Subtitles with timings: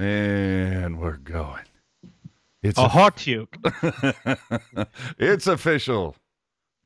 [0.00, 1.64] And we're going.
[2.62, 3.54] It's A hot puke.
[5.18, 6.16] it's official.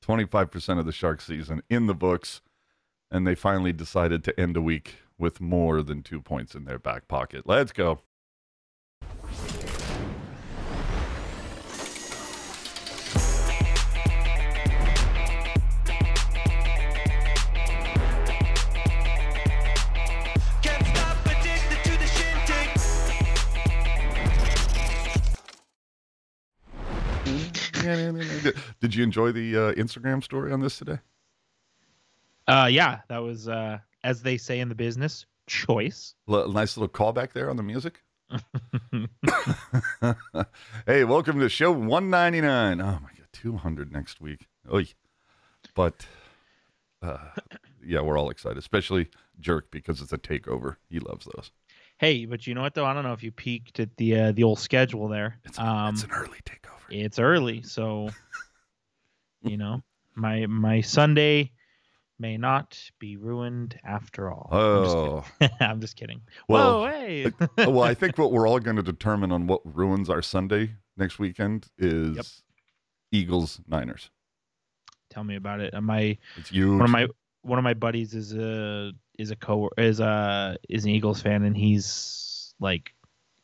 [0.05, 2.41] 25% of the shark season in the books.
[3.13, 6.81] And they finally decided to end a week with more than two points in their
[6.81, 7.45] back pocket.
[7.47, 8.01] Let's go.
[28.95, 31.01] Did you enjoy the uh, Instagram story on this today?
[32.47, 36.15] Uh, yeah, that was uh, as they say in the business, choice.
[36.29, 38.05] L- nice little callback there on the music.
[40.87, 42.81] hey, welcome to show 199.
[42.81, 44.47] Oh my god, 200 next week.
[44.73, 44.87] Oy.
[45.75, 46.07] But
[47.03, 47.19] uh,
[47.85, 49.09] yeah, we're all excited, especially
[49.41, 50.77] Jerk because it's a takeover.
[50.89, 51.51] He loves those.
[51.99, 52.87] Hey, but you know what though?
[52.87, 55.41] I don't know if you peeked at the uh, the old schedule there.
[55.45, 56.91] It's, um, it's an early takeover.
[56.91, 58.11] it's early, so
[59.45, 59.83] you know
[60.15, 61.51] my my Sunday
[62.19, 64.49] may not be ruined after all.
[64.53, 65.25] I'm just Oh.
[65.61, 66.21] I'm just kidding.
[66.49, 67.25] Well, Whoa, hey.
[67.27, 70.77] Uh, well, I think what we're all going to determine on what ruins our Sunday
[70.97, 72.27] next weekend is Yep.
[73.13, 74.11] Eagles Niners.
[75.11, 75.75] Tell me about it.
[75.75, 76.71] Uh, Am I It's huge.
[76.73, 77.07] one of my
[77.43, 81.43] one of my buddies is a is a co is a is an Eagles fan
[81.45, 82.95] and he's like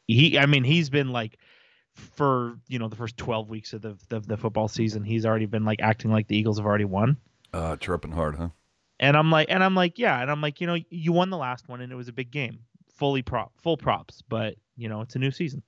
[0.07, 1.39] he I mean he's been like
[2.01, 5.47] for you know the first 12 weeks of the, the the football season he's already
[5.47, 7.17] been like acting like the Eagles have already won
[7.53, 8.49] uh, chirping hard, huh?
[8.99, 11.37] and I'm like and I'm like yeah and I'm like you know you won the
[11.37, 12.61] last one and it was a big game
[12.95, 15.63] fully prop full props but you know it's a new season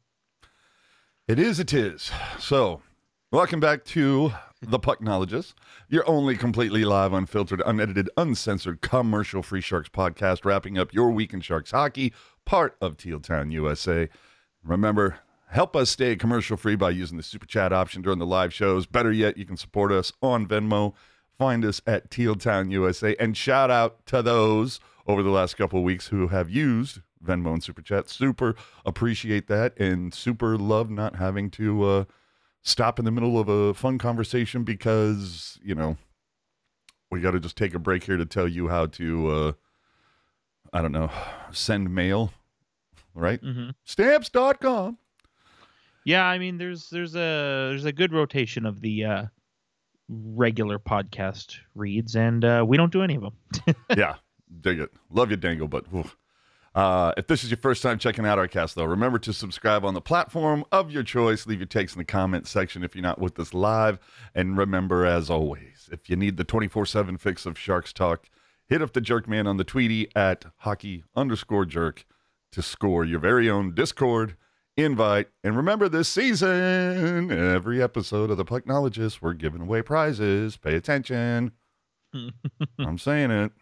[1.29, 2.11] It is, it is.
[2.39, 2.83] So,
[3.31, 5.55] welcome back to The Pucknologist,
[5.89, 11.33] your only completely live, unfiltered, unedited, uncensored, commercial free Sharks podcast, wrapping up your week
[11.33, 12.13] in Sharks hockey,
[12.45, 14.09] part of Teal Town, USA.
[14.65, 15.21] Remember,
[15.53, 18.87] help us stay commercial free by using the super chat option during the live shows.
[18.87, 20.95] Better yet, you can support us on Venmo.
[21.39, 23.15] Find us at Teal Town, USA.
[23.21, 27.53] And shout out to those over the last couple of weeks who have used Venmo
[27.53, 28.09] and Super Chat.
[28.09, 28.55] Super
[28.87, 32.05] appreciate that and super love not having to uh,
[32.63, 35.99] stop in the middle of a fun conversation because, you know,
[37.11, 39.53] we got to just take a break here to tell you how to, uh,
[40.73, 41.11] I don't know,
[41.51, 42.33] send mail,
[43.15, 43.43] right?
[43.43, 43.71] mm-hmm.
[43.85, 44.97] Stamps.com.
[46.05, 49.25] yeah I mean there's there's a there's a good rotation of the uh
[50.09, 53.33] regular podcast reads and uh we don't do any of them
[53.97, 54.17] yeah,
[54.61, 54.91] dig it.
[55.11, 55.85] Love you, Dangle, but.
[56.75, 59.85] Uh, if this is your first time checking out our cast, though, remember to subscribe
[59.85, 61.47] on the platform of your choice.
[61.47, 63.99] Leave your takes in the comment section if you're not with us live.
[64.35, 68.31] And remember, as always, if you need the 24 7 fix of Sharks Talk,
[68.69, 72.07] hit up the jerk man on the Tweety at hockey underscore jerk
[72.53, 74.37] to score your very own Discord
[74.77, 75.29] invite.
[75.45, 80.57] And remember, this season, every episode of The Pucknologist, we're giving away prizes.
[80.57, 81.53] Pay attention.
[82.79, 83.53] I'm saying it.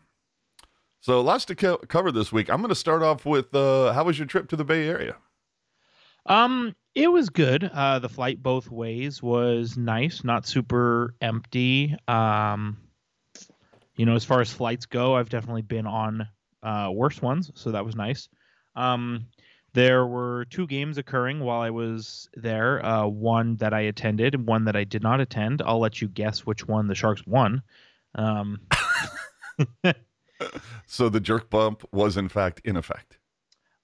[1.00, 2.50] So lots to co- cover this week.
[2.50, 5.16] I'm going to start off with uh, how was your trip to the Bay Area?
[6.26, 7.65] Um, it was good.
[7.65, 11.97] Uh, the flight both ways was nice, not super empty.
[12.06, 12.77] Um,
[13.97, 16.28] you know, as far as flights go, I've definitely been on
[16.62, 18.28] uh, worse ones, so that was nice.
[18.77, 19.27] Um,
[19.73, 22.85] there were two games occurring while I was there.
[22.85, 25.63] Uh, one that I attended, and one that I did not attend.
[25.65, 27.63] I'll let you guess which one the Sharks won.
[28.15, 28.61] Um,
[30.87, 33.19] So the jerk bump was in fact in effect.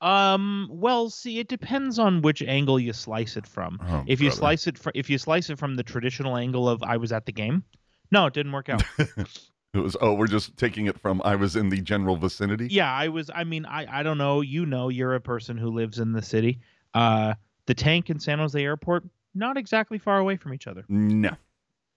[0.01, 0.69] Um.
[0.71, 3.79] Well, see, it depends on which angle you slice it from.
[3.89, 4.39] Oh, if you brother.
[4.39, 7.27] slice it, fr- if you slice it from the traditional angle of I was at
[7.27, 7.65] the game,
[8.11, 8.83] no, it didn't work out.
[9.76, 12.69] It was oh, we're just taking it from I was in the general vicinity.
[12.70, 13.31] yeah, I was.
[13.34, 14.41] I mean, I I don't know.
[14.41, 16.60] You know, you're a person who lives in the city.
[16.94, 17.34] Uh,
[17.66, 19.04] the tank and San Jose Airport,
[19.34, 20.84] not exactly far away from each other.
[20.88, 21.31] No.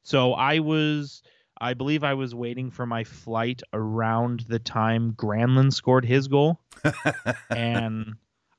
[0.04, 1.22] So I was.
[1.62, 6.60] I believe I was waiting for my flight around the time Granlund scored his goal.
[7.50, 8.14] and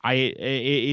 [0.04, 0.16] I, i-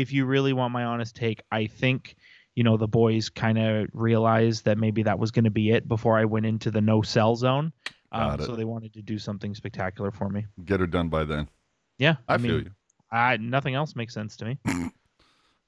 [0.01, 2.15] if you really want my honest take, I think
[2.55, 5.87] you know the boys kind of realized that maybe that was going to be it
[5.87, 7.71] before I went into the no sell zone.
[8.17, 10.45] Um, so they wanted to do something spectacular for me.
[10.65, 11.49] Get her done by then.
[11.97, 12.71] Yeah, I, I, feel mean, you.
[13.11, 14.57] I, nothing else makes sense to me.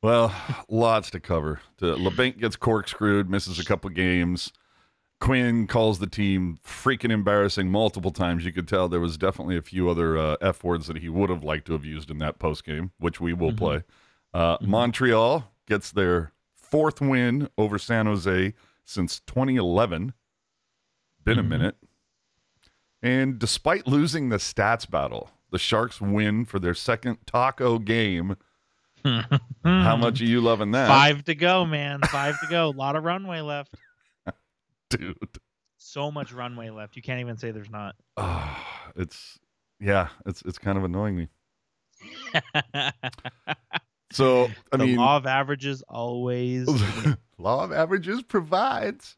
[0.02, 0.34] Well,
[0.70, 1.60] lots to cover.
[1.82, 4.54] Labanc gets corkscrewed, misses a couple games.
[5.20, 8.46] Quinn calls the team freaking embarrassing multiple times.
[8.46, 11.30] You could tell there was definitely a few other uh, F words that he would
[11.30, 13.58] have liked to have used in that post game, which we will Mhm.
[13.58, 13.84] play.
[14.34, 14.68] Uh, Mhm.
[14.68, 18.54] Montreal gets their fourth win over San Jose
[18.86, 20.14] since 2011.
[21.26, 21.48] Been a Mhm.
[21.50, 21.78] minute.
[23.02, 28.36] And despite losing the stats battle, the Sharks win for their second taco game
[29.64, 32.02] How much are you loving that, Five to go, man.
[32.02, 32.68] Five to go.
[32.68, 33.76] A lot of runway left.
[34.90, 35.16] dude?
[35.78, 36.96] So much runway left.
[36.96, 37.96] You can't even say there's not.
[38.18, 39.40] Ah, it's
[39.80, 41.28] yeah, it's it's kind of annoying me.
[44.12, 46.68] So I the mean, law of averages always.
[47.38, 49.16] law of averages provides.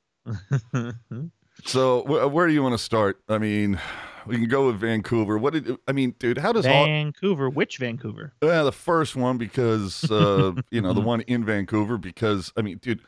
[1.66, 3.20] So wh- where do you want to start?
[3.30, 3.80] I mean,
[4.26, 5.38] we can go with Vancouver.
[5.38, 6.38] What did I mean, dude?
[6.38, 7.50] How does all Vancouver.
[7.50, 8.34] Which Vancouver?
[8.42, 12.78] well, the first one because uh, you know the one in Vancouver because I mean,
[12.78, 13.02] dude,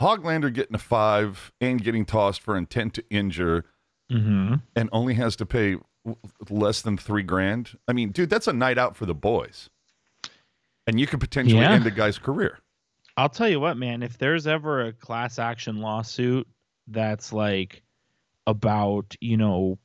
[0.00, 3.64] Hoglander getting a five and getting tossed for intent to injure
[4.08, 4.54] Mm-hmm.
[4.76, 6.16] and only has to pay w-
[6.48, 7.76] less than three grand.
[7.88, 9.68] I mean, dude, that's a night out for the boys,
[10.86, 11.72] and you could potentially Yeah.
[11.72, 12.60] end a guy's career.
[13.16, 14.04] I'll tell you what, man.
[14.04, 16.46] If there's ever a class action lawsuit
[16.86, 17.82] that's like
[18.46, 19.78] about, you know,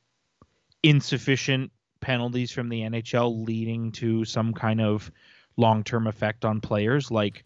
[0.83, 5.11] insufficient penalties from the NHL leading to some kind of
[5.57, 7.43] long term effect on players, like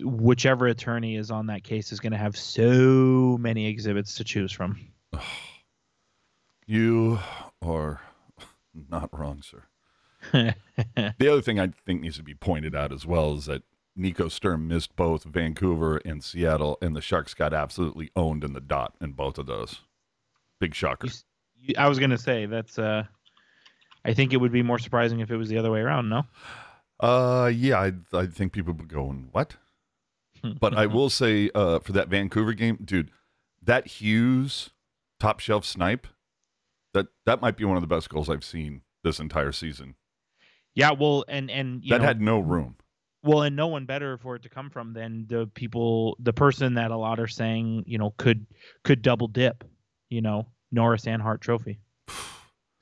[0.00, 4.52] whichever attorney is on that case is going to have so many exhibits to choose
[4.52, 4.78] from.
[6.66, 7.18] You
[7.62, 8.00] are
[8.90, 9.64] not wrong, sir.
[11.18, 13.62] The other thing I think needs to be pointed out as well is that
[13.96, 18.60] Nico Sturm missed both Vancouver and Seattle, and the Sharks got absolutely owned in the
[18.60, 19.80] dot in both of those.
[20.60, 21.08] Big shocker.
[21.78, 23.04] I was going to say that's uh
[24.04, 26.24] I think it would be more surprising if it was the other way around, no?
[27.00, 29.56] Uh, yeah, I I think people would be going what?
[30.60, 33.10] But I will say, uh, for that Vancouver game, dude,
[33.62, 34.70] that Hughes
[35.18, 36.06] top shelf snipe,
[36.92, 39.94] that that might be one of the best goals I've seen this entire season.
[40.74, 42.76] Yeah, well, and and you that know, had no room.
[43.24, 46.74] Well, and no one better for it to come from than the people, the person
[46.74, 48.46] that a lot are saying, you know, could
[48.84, 49.64] could double dip,
[50.10, 51.78] you know, Norris and Hart Trophy.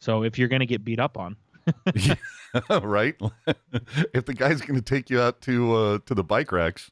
[0.00, 1.36] So if you're gonna get beat up on,
[2.82, 3.14] right?
[4.12, 6.90] if the guy's going to take you out to uh, to the bike racks,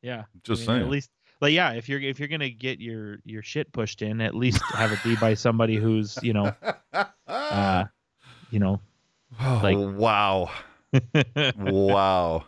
[0.00, 0.82] yeah, just I mean, saying.
[0.82, 1.10] At least,
[1.42, 4.62] like, yeah, if you're if you're gonna get your your shit pushed in, at least
[4.74, 6.54] have it be by somebody who's, you know,
[7.26, 7.84] uh,
[8.50, 8.80] you know,
[9.38, 10.50] oh, like- wow,
[11.58, 12.44] wow.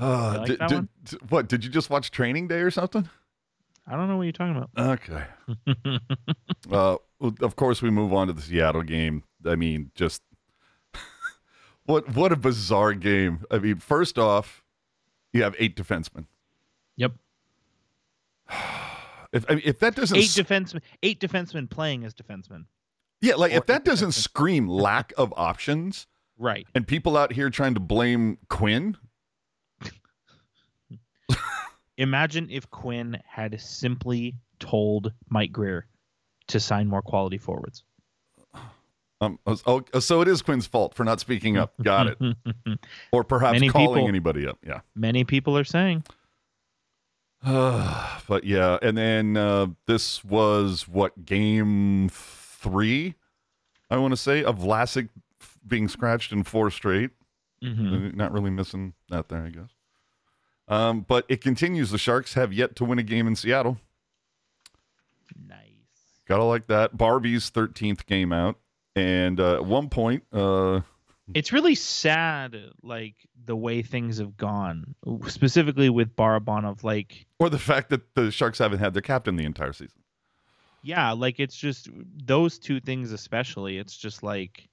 [0.00, 3.08] Uh, like did- did- what did you just watch Training Day or something?
[3.86, 4.70] I don't know what you're talking about.
[4.76, 5.98] Okay.
[6.72, 6.96] Uh,
[7.42, 9.22] of course, we move on to the Seattle game.
[9.46, 10.22] I mean, just
[11.84, 13.44] what what a bizarre game.
[13.50, 14.64] I mean, first off,
[15.34, 16.24] you have eight defensemen.
[16.96, 17.12] Yep,
[19.32, 22.64] If I mean, if that doesn't eight defensemen, eight defensemen playing as defensemen.
[23.20, 24.12] yeah, like or if that doesn't defensemen.
[24.22, 26.06] scream lack of options,
[26.38, 26.66] Right.
[26.74, 28.96] and people out here trying to blame Quinn,
[31.98, 35.86] Imagine if Quinn had simply told Mike Grier
[36.48, 37.84] to sign more quality forwards.
[39.20, 41.72] um, oh, so it is Quinn's fault for not speaking up.
[41.82, 42.18] Got it.
[43.12, 44.58] Or perhaps Many calling people- anybody up.
[44.66, 44.80] Yeah.
[44.94, 46.04] Many people are saying.
[47.44, 53.14] but yeah, and then uh, this was what game three,
[53.90, 55.10] I want to say, of Vlasic
[55.66, 57.10] being scratched in four straight.
[57.62, 58.12] Mhm.
[58.12, 59.70] Uh, Not really missing that there, I guess.
[60.68, 61.90] Um, but it continues.
[61.90, 63.78] The Sharks have yet to win a game in Seattle.
[65.46, 65.58] Nice.
[66.26, 66.96] Gotta like that.
[66.96, 68.56] Barbie's 13th game out.
[68.96, 70.80] And uh, at one point, uh,
[71.34, 73.14] It's really sad, like
[73.44, 74.94] the way things have gone,
[75.26, 76.84] specifically with Barabanov.
[76.84, 80.00] Like, or the fact that the Sharks haven't had their captain the entire season.
[80.82, 81.88] yeah, like it's just
[82.24, 83.78] those two things, especially.
[83.78, 84.68] It's just like,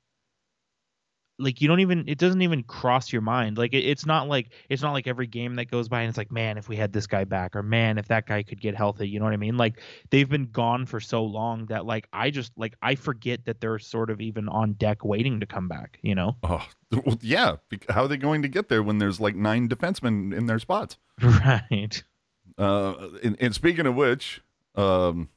[1.42, 2.06] like you don't even.
[2.08, 3.58] It doesn't even cross your mind.
[3.58, 6.18] Like, it, it's not like it's not like every game that goes by and it's
[6.18, 8.76] like, man, if we had this guy back, or man, if that guy could get
[8.76, 9.10] healthy.
[9.10, 9.58] You know what I mean?
[9.58, 13.62] Like they've been gone for so long that like I just like I forget that
[13.62, 16.00] they're sort of even on deck waiting to come back.
[16.02, 16.38] You know?
[16.44, 16.66] Oh,
[17.06, 17.58] well, yeah.
[17.90, 20.98] How are they going to get there when there's like nine defensemen in their spots?
[21.22, 22.04] Right.
[22.58, 22.94] Uh,
[23.24, 24.42] and, and speaking of which,
[24.76, 25.30] um,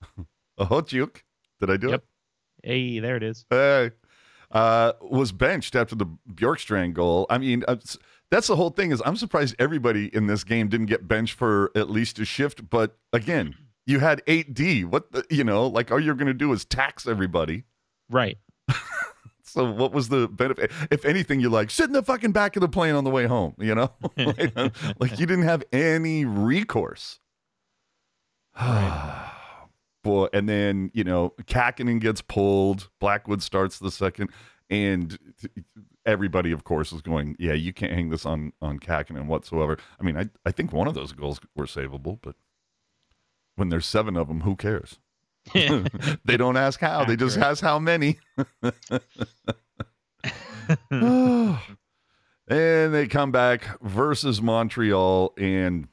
[0.58, 1.22] Hochuk,
[1.60, 2.04] did I do Yep.
[2.62, 3.46] Hey, there it is.
[3.48, 3.90] Hey,
[4.50, 7.26] uh, was benched after the Bjorkstrand goal.
[7.30, 7.76] I mean, uh,
[8.30, 8.92] that's the whole thing.
[8.92, 12.68] Is I'm surprised everybody in this game didn't get benched for at least a shift.
[12.68, 13.54] But again,
[13.86, 14.84] you had eight D.
[14.84, 17.64] What the, you know, like all you're going to do is tax everybody.
[18.10, 18.38] Right.
[19.56, 20.70] So what was the benefit?
[20.90, 23.24] If anything, you like sit in the fucking back of the plane on the way
[23.24, 23.54] home.
[23.58, 24.54] You know, like,
[25.00, 27.20] like you didn't have any recourse.
[30.06, 32.88] Boy, and then you know Kahkonen gets pulled.
[33.00, 34.30] Blackwood starts the second,
[34.70, 35.18] and
[36.06, 40.04] everybody, of course, is going, "Yeah, you can't hang this on on Kahkonen whatsoever." I
[40.04, 42.36] mean, I I think one of those goals were savable, but
[43.56, 45.00] when there's seven of them, who cares?
[45.54, 48.18] they don't ask how; they just ask how many.
[52.48, 55.88] And they come back versus Montreal, and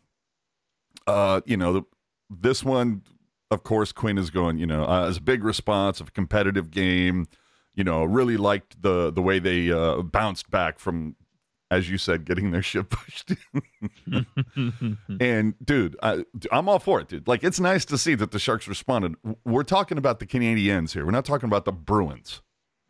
[1.08, 1.84] uh, you know, the,
[2.30, 3.02] this one,
[3.54, 4.58] of course, Quinn is going.
[4.58, 7.28] You know, uh, as a big response of a competitive game.
[7.76, 11.16] You know, really liked the the way they uh, bounced back from,
[11.72, 13.32] as you said, getting their shit pushed.
[15.20, 17.28] and dude, I, I'm all for it, dude.
[17.28, 19.16] Like, it's nice to see that the Sharks responded.
[19.44, 21.04] We're talking about the Canadiens here.
[21.04, 22.44] We're not talking about the Bruins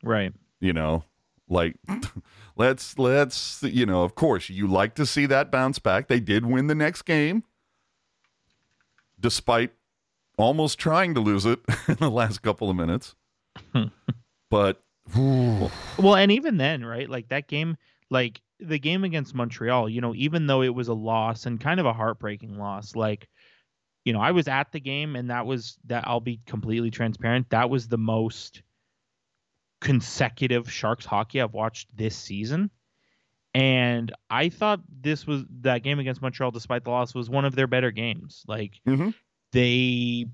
[0.03, 0.33] right.
[0.59, 1.05] you know
[1.49, 1.75] like
[2.55, 6.45] let's let's you know of course you like to see that bounce back they did
[6.45, 7.43] win the next game
[9.19, 9.71] despite
[10.37, 13.15] almost trying to lose it in the last couple of minutes
[14.49, 14.81] but
[15.17, 17.09] ooh, Well, and even then, right?
[17.09, 17.77] Like that game,
[18.09, 21.79] like the game against Montreal, you know, even though it was a loss and kind
[21.79, 23.27] of a heartbreaking loss, like,
[24.05, 27.49] you know, I was at the game and that was that I'll be completely transparent.
[27.49, 28.63] That was the most
[29.81, 32.69] consecutive Sharks hockey I've watched this season.
[33.53, 37.55] And I thought this was that game against Montreal, despite the loss, was one of
[37.55, 38.43] their better games.
[38.47, 39.13] Like Mhm.
[39.53, 40.25] They,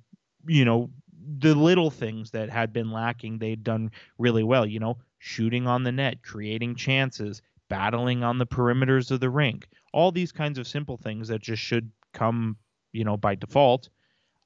[0.48, 0.90] you know,
[1.38, 4.66] the little things that had been lacking, they'd done really well.
[4.66, 9.68] You know, shooting on the net, creating chances, battling on the perimeters of the rink,
[9.94, 12.58] all these kinds of simple things that just should come,
[12.92, 13.90] you know, by default,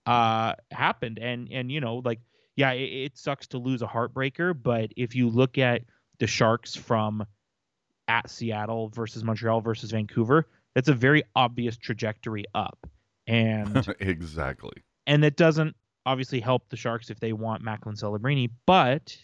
[0.06, 1.20] uh, happened.
[1.20, 2.20] And and you know, like,
[2.56, 5.84] yeah, it, it sucks to lose a heartbreaker, but if you look at
[6.20, 7.26] the Sharks from
[8.08, 12.88] at Seattle versus Montreal versus Vancouver, that's a very obvious trajectory up.
[13.28, 15.76] And exactly and it doesn't
[16.06, 19.18] obviously help the Sharks if they want Macklin Celebrini, but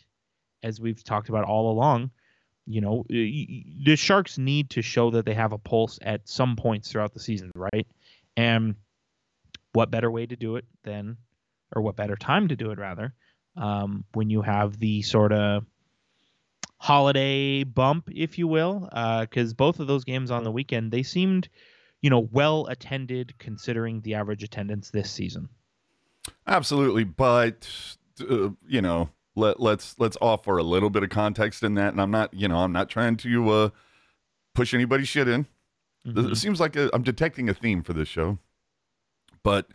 [0.63, 2.11] as we've talked about all along,
[2.65, 6.91] you know, the Sharks need to show that they have a pulse at some points
[6.91, 7.87] throughout the season, right?
[8.37, 8.75] And
[9.73, 11.17] what better way to do it than,
[11.75, 13.13] or what better time to do it rather,
[13.57, 15.65] um, when you have the sort of
[16.77, 18.87] holiday bump, if you will,
[19.21, 21.49] because both of those games on the weekend they seemed,
[22.01, 25.49] you know, well attended considering the average attendance this season.
[26.47, 27.67] absolutely but
[28.29, 32.01] uh, you know let, let's let's offer a little bit of context in that and
[32.01, 33.69] i'm not you know i'm not trying to uh
[34.53, 35.45] push anybody's shit in
[36.07, 36.31] Mhm.
[36.31, 38.37] It seems like i I'm detecting a theme for this show,
[39.43, 39.67] but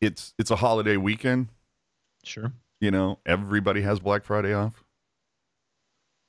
[0.00, 1.48] it's it's a holiday weekend.
[2.22, 2.52] Sure.
[2.80, 4.84] You know, everybody has Black Friday off.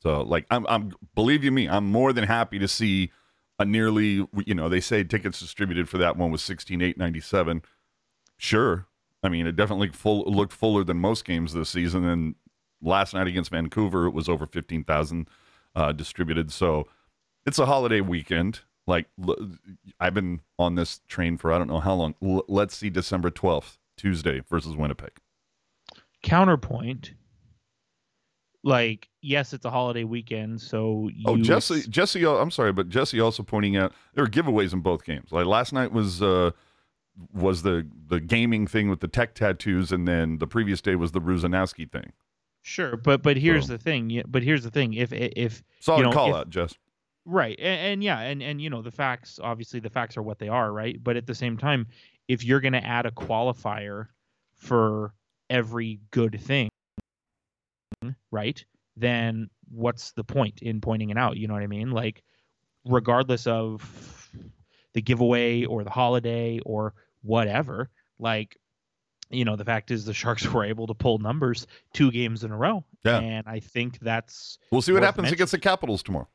[0.01, 3.12] So, like, I'm I'm believe you me, I'm more than happy to see
[3.59, 7.21] a nearly you know they say tickets distributed for that one was sixteen eight ninety
[7.21, 7.62] seven.
[8.38, 8.88] Sure,
[9.24, 12.03] I mean it definitely full looked fuller than most games this season.
[12.05, 12.35] And
[12.81, 15.29] last night against Vancouver, it was over fifteen thousand
[15.75, 16.51] uh, distributed.
[16.51, 16.88] So
[17.45, 18.62] it's a holiday weekend.
[18.88, 19.57] Like l-
[20.00, 22.15] I've been on this train for I don't know how long.
[22.21, 25.12] L- let's see, December twelfth, Tuesday versus Winnipeg.
[26.21, 27.13] Counterpoint.
[28.67, 32.89] Like, yes, it's a holiday weekend, so you Oh, Jesse, Jesse, uh, I'm sorry, but
[32.89, 35.31] Jesse also pointing out there are giveaways in both games.
[35.31, 36.50] Like last night was uh
[37.31, 41.12] was the the gaming thing with the tech tattoos, and then the previous day was
[41.12, 42.12] the Ruzanowski thing.
[42.63, 44.10] sure, but but here's So- the thing.
[44.10, 44.93] yeah, But here's the thing.
[44.95, 46.74] If if Solid know, call if- out, Jess.
[47.24, 49.39] right, and, and yeah, and and you know the facts.
[49.41, 50.98] Obviously, the facts are what they are, right?
[51.03, 51.86] But at the same time,
[52.27, 54.07] if you're going to add a qualifier
[54.55, 55.13] for
[55.51, 56.69] every good thing,
[58.32, 58.63] right?
[58.98, 61.38] Then what's the point in pointing it out?
[61.38, 61.91] You know what I mean?
[61.91, 62.24] Like,
[62.86, 64.29] regardless of
[64.94, 67.89] the giveaway or the holiday or whatever,
[68.20, 68.58] like,
[69.32, 72.51] you know, the fact is the Sharks were able to pull numbers two games in
[72.51, 72.84] a row.
[73.03, 73.20] Yeah.
[73.20, 75.38] And I think that's We'll see what happens mentioning.
[75.38, 76.27] against the Capitals tomorrow.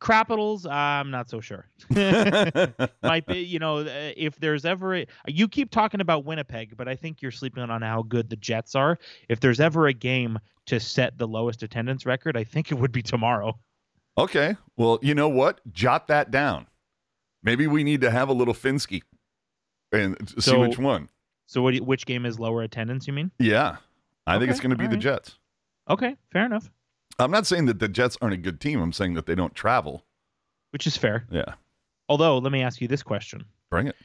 [0.00, 0.66] Capitals.
[0.66, 1.66] I'm not so sure.
[1.90, 6.88] Might be, you know, uh, if there's ever a, you keep talking about Winnipeg, but
[6.88, 8.98] I think you're sleeping on how good the Jets are.
[9.28, 12.92] If there's ever a game to set the lowest attendance record, I think it would
[12.92, 13.58] be tomorrow.
[14.18, 15.60] okay, well, you know what?
[15.72, 16.66] Jot that down.
[17.42, 19.02] Maybe we need to have a little Finsky
[19.92, 21.08] and see So- which one.
[21.46, 21.74] So, what?
[21.80, 23.06] Which game is lower attendance?
[23.06, 23.30] You mean?
[23.38, 23.76] Yeah,
[24.26, 24.96] I think it's going to be all the.
[24.98, 25.38] Jets.
[25.88, 26.68] Okay, fair enough.
[27.18, 28.80] I'm not saying that the Jets aren't a good team.
[28.80, 30.04] I'm saying that they don't travel.
[30.70, 31.26] Which is fair.
[31.30, 31.54] Yeah,
[32.08, 33.96] Although, let me ask you this question: bring it.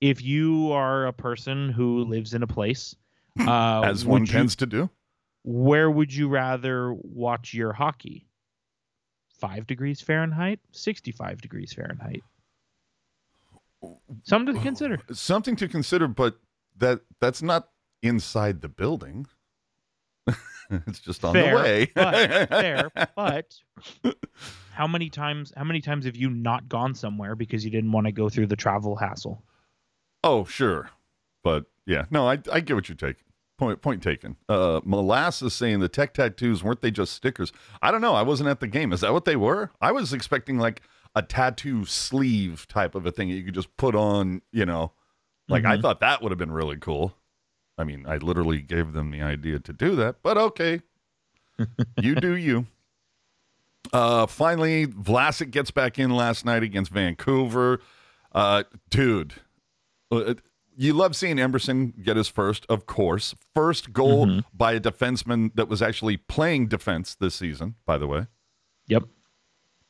[0.00, 2.94] If you are a person who lives in a place,
[3.40, 4.90] uh, As one you- tends to do.
[5.44, 8.26] where would you rather watch your hockey?
[9.40, 12.22] Five degrees Fahrenheit, 65 degrees Fahrenheit.
[14.24, 14.98] Something to consider.
[15.12, 16.38] something to consider, but
[16.78, 17.68] that that's not
[18.02, 19.26] inside the building.
[20.86, 21.90] it's just on Fair, the way.
[21.94, 23.54] but- Fair, but
[24.72, 28.06] how many times how many times have you not gone somewhere because you didn't want
[28.06, 29.42] to go through the travel hassle?
[30.24, 30.90] oh, sure,
[31.44, 33.24] but yeah, no, I I get what you're taking.
[33.56, 34.36] Point point taken.
[34.48, 37.52] Uh, Molasses saying the tech tattoos weren't they just stickers?
[37.82, 38.14] I don't know.
[38.14, 38.92] I wasn't at the game.
[38.92, 39.72] Is that what they were?
[39.80, 40.80] I was expecting like
[41.16, 44.42] a tattoo sleeve type of a thing that you could just put on.
[44.52, 44.92] You know,
[45.48, 45.82] like I Mhm.
[45.82, 47.16] thought that would have been really cool.
[47.78, 50.80] I mean, I literally gave them the idea to do that, but okay,
[52.00, 52.66] you do you.
[53.92, 57.80] Uh, finally, Vlasic gets back in last night against Vancouver.
[58.32, 59.34] Uh, dude,
[60.10, 60.34] uh,
[60.76, 63.34] you love seeing Emberson get his first, of course.
[63.54, 64.44] First goal Mhm.
[64.52, 68.26] by a defenseman that was actually playing defense this season, by the way.
[68.88, 69.04] Yep.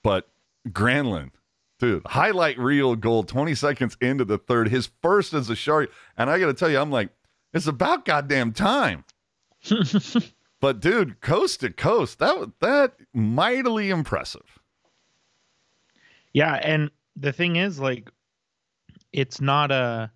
[0.05, 0.29] But
[0.69, 1.33] Granlund,
[1.81, 5.91] dude, highlight reel goal 20 seconds into the third, his first as a shark.
[6.17, 7.11] And I got to tell you, I'm like,
[7.53, 9.05] it's about goddamn time.
[10.61, 14.61] But dude, coast to coast, that that mightily impressive.
[16.33, 18.11] Yeah, and the thing is, like,
[19.13, 20.11] it's not a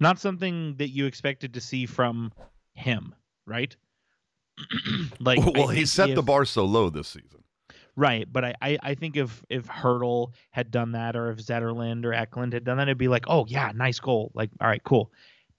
[0.00, 2.32] not something that you expected to see from
[2.74, 3.14] him,
[3.46, 3.74] right?
[5.20, 7.44] like, I well, he set the bar so low this season.
[7.96, 8.26] right.
[8.30, 12.12] But I, I, I think if if Hertl had done that, or if Zetterlund or
[12.12, 14.32] Eklund had done that, it'd be like, oh yeah, nice goal.
[14.34, 15.12] Like, all right, cool.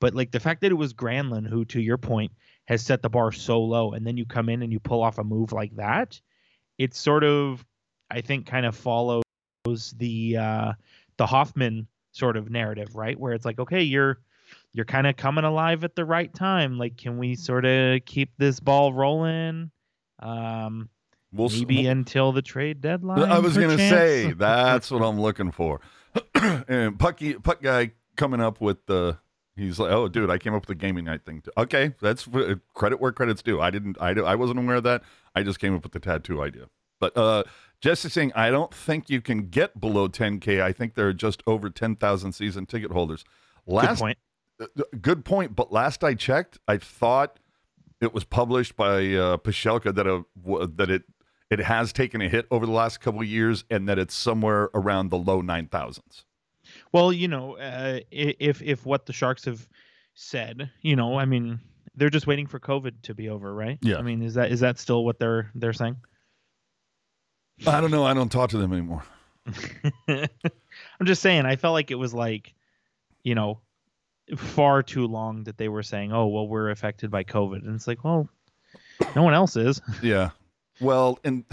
[0.06, 2.32] But like the fact that it was Granlund who, to your point,
[2.66, 5.18] has set the bar so low, and then you come in and you pull off
[5.18, 6.22] a move like that,
[6.78, 7.66] it's sort of,
[8.12, 9.24] I think, kind of follows
[9.98, 10.74] the uh,
[11.18, 13.20] the Hoffman sort of narrative, right?
[13.20, 14.20] Where it's like, okay, you're
[14.74, 16.78] you're kind of coming alive at the right time.
[16.78, 19.72] Like, can we sort of keep this ball rolling?
[20.20, 20.88] Um,
[21.34, 23.24] We'll maybe until the trade deadline.
[23.24, 23.90] I was gonna perchance?
[23.90, 25.82] say that's what I'm looking for.
[26.36, 29.18] and Pucky Puck guy coming up with the
[29.56, 31.42] he's like, oh dude, I came up with the gaming night thing.
[31.42, 31.52] Too.
[31.58, 33.62] Okay, that's uh, credit where credit's due.
[33.62, 35.04] I didn't, I, I wasn't aware of that.
[35.36, 36.70] I just came up with the tattoo idea.
[37.00, 37.44] But uh,
[37.82, 40.62] Jesse saying, I don't think you can get below 10k.
[40.62, 43.26] I think there are just over 10,000 season ticket holders.
[43.68, 44.18] Last Good point.
[44.62, 45.56] uh, good point.
[45.56, 47.40] But last I checked, I thought
[48.02, 50.24] it was published by uh, Pashelka that a
[50.76, 51.04] that it
[51.50, 54.70] it has taken a hit over the last couple of years, and that it's somewhere
[54.74, 56.25] around the low nine thousands.
[56.96, 59.68] Well, you know, uh, if if what the Sharks have
[60.14, 61.60] said, you know, I mean,
[61.94, 63.78] they're just waiting for COVID to be over, right?
[63.82, 63.98] Yeah.
[63.98, 65.98] I mean, is that is that still what they're they're saying?
[67.68, 68.06] I don't know.
[68.06, 69.04] I don't talk to them anymore.
[70.08, 71.46] I'm just saying.
[71.46, 72.54] I felt like it was like,
[73.24, 73.60] you know,
[74.38, 77.88] far too long that they were saying, "Oh, well, we're affected by COVID," and it's
[77.88, 78.30] like, well,
[79.18, 79.82] no one else is.
[80.02, 80.30] Yeah.
[80.80, 81.44] Well, and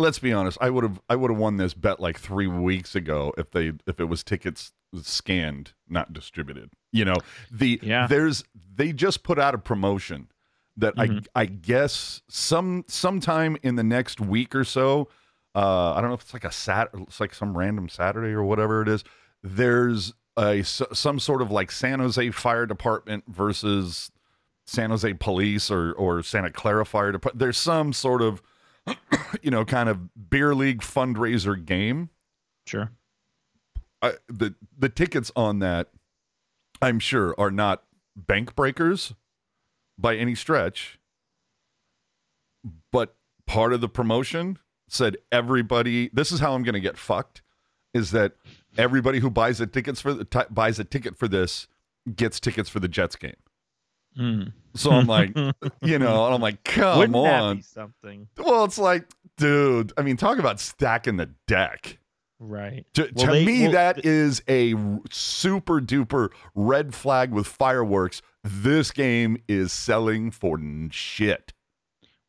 [0.00, 0.58] let's be honest.
[0.60, 3.70] I would have I would have won this bet like three weeks ago if they
[3.86, 4.72] if it was tickets
[5.02, 6.70] scanned, not distributed.
[6.92, 7.16] You know,
[7.50, 8.06] the Yeah.
[8.06, 10.28] there's they just put out a promotion
[10.76, 11.26] that Mhm.
[11.34, 15.08] I I guess some sometime in the next week or so.
[15.54, 18.42] Uh, I don't know if it's like a sat, it's like some random Saturday or
[18.44, 19.02] whatever it is.
[19.42, 24.10] There's a some sort of like San Jose Fire Department versus
[24.66, 27.40] San Jose Police or or Santa Clara Fire Department.
[27.40, 28.40] There's some sort of
[29.42, 32.10] you know kind of beer league fundraiser game.
[32.66, 32.90] Sure.
[34.02, 35.90] I, the the tickets on that,
[36.80, 37.84] I'm sure, are not
[38.16, 39.14] bank breakers
[39.98, 40.98] by any stretch.
[42.92, 44.58] But part of the promotion
[44.88, 46.10] said everybody.
[46.12, 47.42] This is how I'm going to get fucked.
[47.92, 48.34] Is that
[48.78, 51.66] everybody who buys a tickets for the ti buys a ticket for this
[52.14, 53.36] gets tickets for the Jets game?
[54.18, 54.52] Mm.
[54.74, 55.36] So I'm like,
[55.82, 57.56] you know, and I'm like, come Wouldn't that on.
[57.56, 58.28] be something?
[58.38, 59.92] Well, it's like, dude.
[59.96, 61.98] I mean, talk about stacking the deck.
[62.42, 62.86] Right.
[62.94, 64.74] To, Well, to they- me, well, that th- is a
[65.10, 68.22] super duper red flag with fireworks.
[68.42, 70.58] This game is selling for
[70.90, 71.52] shit.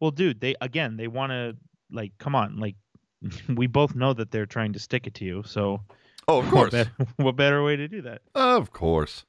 [0.02, 1.56] Well, dude, they again, they want to
[1.92, 2.76] like, come on, like,
[3.56, 5.44] we both know that they're trying to stick it to you.
[5.46, 5.82] So,
[6.28, 8.22] Oh, of what, course, what better way to do that?
[8.36, 9.26] of course.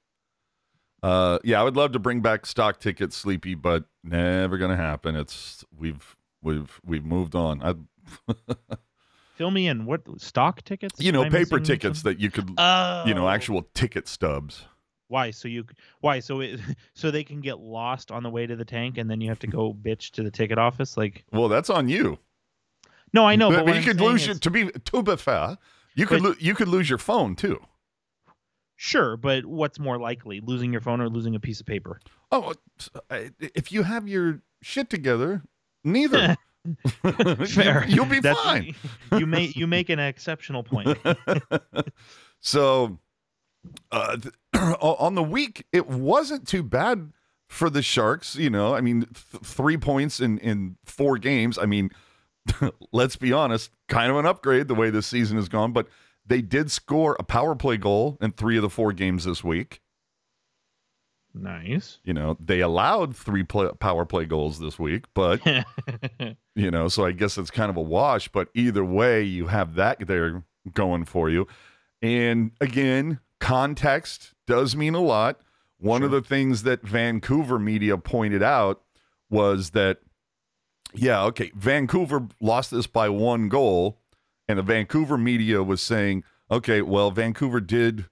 [1.02, 5.16] Uh, yeah, I would love to bring back stock tickets, Sleepy, but never gonna happen.
[5.16, 7.60] It's we've we've we've moved on.
[7.62, 7.74] I,
[9.36, 9.86] Fill me in.
[9.86, 11.00] What stock tickets?
[11.00, 13.30] you know, paper tickets that you could, Oh, you know, oh.
[13.30, 14.64] actual ticket stubs.
[15.08, 15.30] Why?
[15.30, 15.64] So you
[16.00, 16.20] why?
[16.20, 16.60] So it
[16.94, 19.38] so they can get lost on the way to the tank, and then you have
[19.40, 20.96] to go bitch to the ticket office.
[20.96, 22.18] Like, Well, that's on you.
[23.12, 24.36] no, I know, but, but, you I'm could lose is- your.
[24.36, 25.58] To be to be fair,
[25.94, 27.60] you could But- lo- you could lose your phone too.
[28.76, 32.00] Sure, but what's more likely, losing your phone or losing a piece of paper?
[32.32, 32.52] Oh,
[33.10, 35.42] uh, if you have your shit together,
[35.84, 36.36] neither.
[37.46, 37.84] Fair.
[37.88, 38.74] You'll be That's- fine.
[39.18, 40.96] You make you make an exceptional point.
[42.40, 42.98] so,
[43.90, 44.16] uh,
[44.80, 47.12] on the week, it wasn't too bad
[47.48, 48.36] for the Sharks.
[48.36, 51.58] You know, I mean, th- three points in in four games.
[51.58, 51.90] I mean,
[52.92, 55.72] let's be honest, kind of an upgrade the way this season has gone.
[55.72, 55.88] But
[56.24, 59.81] they did score a power play goal in three of the four games this week.
[61.34, 61.98] Nice.
[62.04, 65.40] You know, they allowed three play, power play goals this week, but
[66.54, 68.28] you know, so I guess it's kind of a wash.
[68.28, 71.46] But either way, you have that there going for you.
[72.02, 75.40] And again, context does mean a lot.
[75.78, 78.82] One of the things that Vancouver media pointed out
[79.28, 79.98] was that,
[80.94, 83.98] yeah, okay, Vancouver lost this by one goal,
[84.46, 88.06] and the Vancouver media was saying, okay, well, Vancouver did,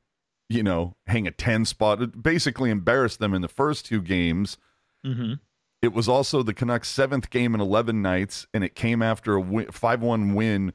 [0.51, 4.59] you know, hang a 10 spot, it basically embarrassed them in the first two games.
[5.05, 5.35] hmm
[5.81, 9.73] It was also the Canucks' seventh game in 11 nights, and it came after a
[9.73, 10.73] 5 1 win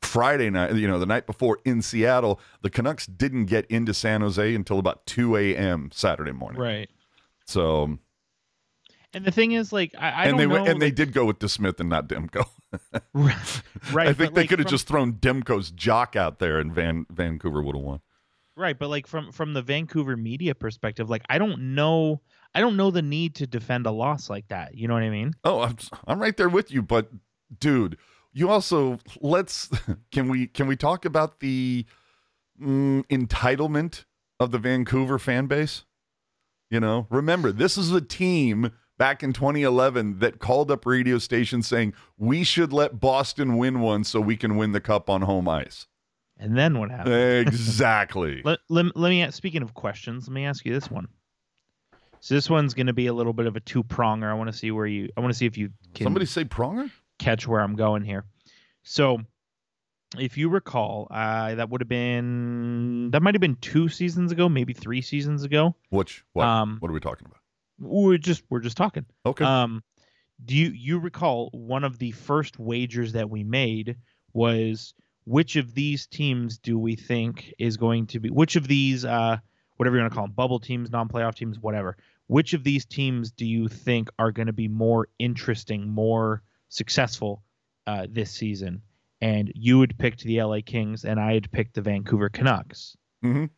[0.00, 2.40] Friday night, you know, the night before in Seattle.
[2.62, 5.90] The Canucks didn't get into San Jose until about 2 a.m.
[5.92, 6.60] Saturday morning.
[6.60, 6.88] Right.
[7.46, 7.98] So,
[9.12, 10.54] And the thing is, like, I, I and don't they know.
[10.62, 12.46] went, and they did go with DeSmith and not Demko.
[13.12, 13.36] right.
[14.08, 17.04] I think they like, could have from- just thrown Demko's jock out there, and Van
[17.10, 18.00] Vancouver would have won.
[18.58, 22.20] Right, but like from from the Vancouver media perspective, like I don't know,
[22.56, 24.74] I don't know the need to defend a loss like that.
[24.74, 25.34] You know what I mean?
[25.44, 25.76] Oh, I'm
[26.08, 27.08] I'm right there with you, but
[27.60, 27.98] dude,
[28.32, 29.70] you also let's
[30.10, 31.86] can we can we talk about the
[32.60, 34.04] mm, entitlement
[34.40, 35.84] of the Vancouver fan base?
[36.68, 41.68] You know, remember this is a team back in 2011 that called up radio stations
[41.68, 45.48] saying we should let Boston win one so we can win the cup on home
[45.48, 45.86] ice.
[46.38, 47.48] And then what happened?
[47.48, 48.42] Exactly.
[48.44, 51.08] let, let, let me speaking of questions, let me ask you this one.
[52.20, 54.30] So this one's going to be a little bit of a two pronger.
[54.30, 55.08] I want to see where you.
[55.16, 56.90] I want to see if you can Somebody say Pronger?
[57.18, 58.24] catch where I'm going here.
[58.82, 59.18] So,
[60.18, 64.48] if you recall, uh, that would have been that might have been two seasons ago,
[64.48, 65.76] maybe three seasons ago.
[65.90, 66.46] Which what?
[66.46, 67.40] Um, what are we talking about?
[67.78, 69.06] We're just we're just talking.
[69.24, 69.44] Okay.
[69.44, 69.84] Um,
[70.44, 73.96] do you you recall one of the first wagers that we made
[74.32, 74.94] was
[75.28, 79.36] which of these teams do we think is going to be which of these uh
[79.76, 81.96] whatever you want to call them bubble teams, non-playoff teams, whatever.
[82.26, 87.42] Which of these teams do you think are going to be more interesting, more successful
[87.86, 88.82] uh, this season?
[89.20, 92.96] And you had picked the LA Kings, and I had picked the Vancouver Canucks.
[93.24, 93.50] Mhm.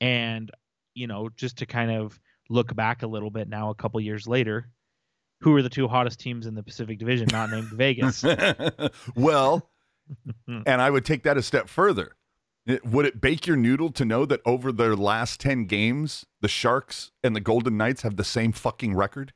[0.00, 0.50] And
[0.94, 4.26] you know, just to kind of look back a little bit now, a couple years
[4.28, 4.68] later,
[5.40, 8.24] who are the two hottest teams in the Pacific Division, not named Vegas?
[9.14, 9.70] well,
[10.46, 12.12] and I would take that a step further.
[12.66, 16.48] It- would it bake your noodle to know that over their last 10 games, the
[16.48, 19.32] Sharks and the Golden Knights have the same fucking record?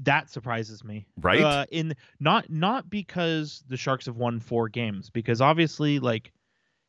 [0.00, 1.06] That surprises me.
[1.20, 1.40] Right?
[1.42, 6.32] Uh, in not not because the Sharks have won four games, because obviously, like,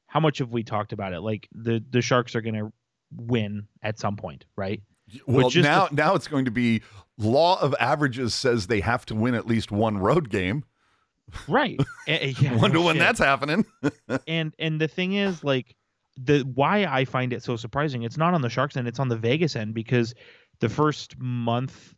[0.05, 1.21] how much have we talked about it?
[1.21, 2.71] Like the the Sharks are going to
[3.15, 4.81] win at some point, right?
[5.25, 6.83] Well, now the- now it's going to be
[7.17, 10.63] law of averages says they have to win at least one road game.
[11.47, 11.79] Right.
[12.07, 12.99] Eh, yeah, Wonder no when shit.
[13.01, 13.65] that's happening.
[14.27, 15.75] and and the thing is like
[16.17, 19.07] the why I find it so surprising it's not on the Sharks end it's on
[19.07, 20.13] the Vegas end because
[20.59, 21.93] the first month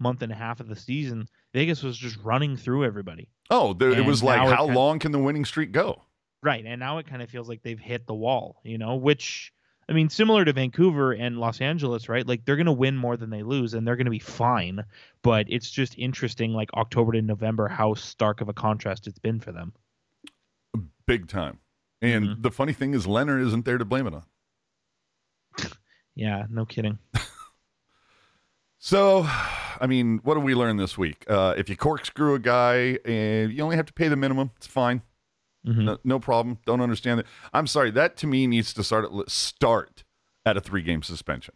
[0.00, 3.90] month and a half of the season Vegas was just running through everybody Oh, there,
[3.90, 6.02] it was like, how long can the winning streak go?
[6.42, 9.52] right and now it kind of feels like they've hit the wall you know which
[9.88, 13.16] I mean similar to Vancouver and Los Angeles right like they're going to win more
[13.16, 14.84] than they lose and they're going to be fine
[15.22, 19.38] but it's just interesting like October to November how stark of a contrast it's been
[19.40, 19.72] for them
[21.06, 21.60] Big time.
[22.02, 22.42] And Mhm.
[22.42, 24.24] the funny thing is, Leonard isn't there to blame it on.
[26.16, 26.98] yeah no kidding
[28.78, 31.24] So, I mean, what do we learn this week?
[31.28, 34.66] Uh, if you corkscrew a guy and you only have to pay the minimum, it's
[34.66, 35.02] fine.
[35.66, 35.84] Mhm.
[35.84, 36.58] No, no problem.
[36.64, 37.26] Don't understand it.
[37.52, 37.90] I'm sorry.
[37.90, 40.04] That to me needs to start at start
[40.44, 41.54] at a three game suspension.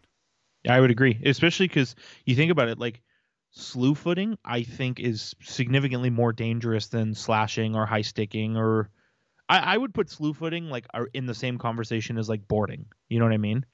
[0.64, 1.94] Yeah, I would agree, especially because
[2.26, 3.00] you think about it, like
[3.50, 8.90] slew footing, I think is significantly more dangerous than slashing or high sticking, or
[9.48, 12.86] I, I would put slew footing like are in the same conversation as like boarding.
[13.08, 13.64] You know what I mean?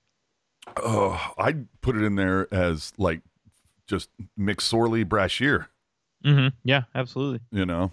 [0.76, 3.22] Oh, I'd put it in there as like
[3.86, 5.68] just McSorley Brashear.
[6.24, 6.48] Mm-hmm.
[6.64, 7.40] Yeah, absolutely.
[7.50, 7.92] You know,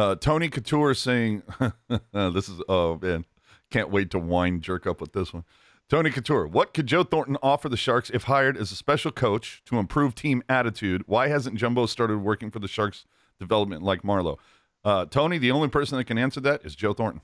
[0.00, 1.42] uh, Tony Couture saying,
[2.12, 3.26] "This is oh man,
[3.70, 5.44] can't wait to wine jerk up with this one."
[5.88, 9.60] Tony Couture, what could Joe Thornton offer the Sharks if hired as a special coach
[9.66, 11.02] to improve team attitude?
[11.06, 13.06] Why hasn't Jumbo started working for the Sharks
[13.40, 14.38] development like Marleau?
[14.84, 17.22] Uh, Tony, the only person that can answer that is Joe Thornton.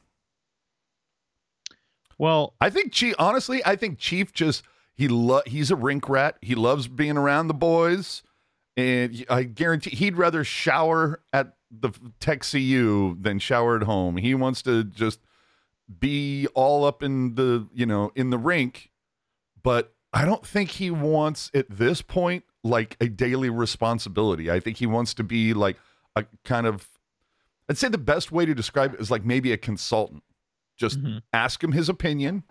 [2.19, 3.15] Well, I think Chief.
[3.19, 6.37] Honestly, I think Chief just he lo- he's a rink rat.
[6.43, 8.23] He loves being around the boys,
[8.77, 14.17] and I guarantee he'd rather shower at the Tech CU than shower at home.
[14.19, 15.21] He wants to just
[16.01, 18.91] be all up in the you know in the rink,
[19.63, 24.51] but I don't think he wants at this point like a daily responsibility.
[24.51, 25.77] I think he wants to be like
[26.15, 26.89] a kind of.
[27.69, 30.23] I'd say the best way to describe it is like maybe a consultant.
[30.77, 31.23] Just Mhm.
[31.33, 32.45] ask him his opinion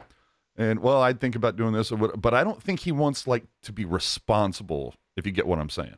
[0.58, 3.28] And well, I'd think about doing this, or what, but I don't think he wants
[3.28, 4.96] like to be responsible.
[5.18, 5.96] If you get what I'm saying.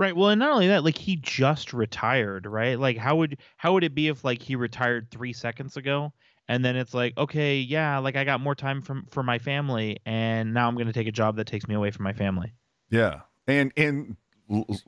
[0.00, 0.16] Right.
[0.16, 2.80] Well, and not only that, like he just retired, right?
[2.80, 6.14] Like how would how would it be if like he retired three seconds ago,
[6.48, 9.98] and then it's like, okay, yeah, like I got more time from for my family,
[10.06, 12.54] and now I'm gonna take a job that takes me away from my family.
[12.88, 14.16] Yeah, and and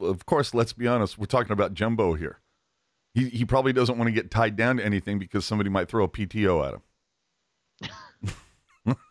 [0.01, 1.19] of course, let's be honest.
[1.19, 2.41] We're talking about Jumbo here.
[3.13, 6.05] He he probably doesn't want to get tied down to anything because somebody might throw
[6.05, 7.91] a PTO at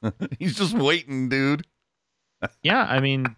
[0.02, 0.14] him.
[0.40, 1.68] He's just waiting, dude.
[2.64, 3.36] Yeah, I mean,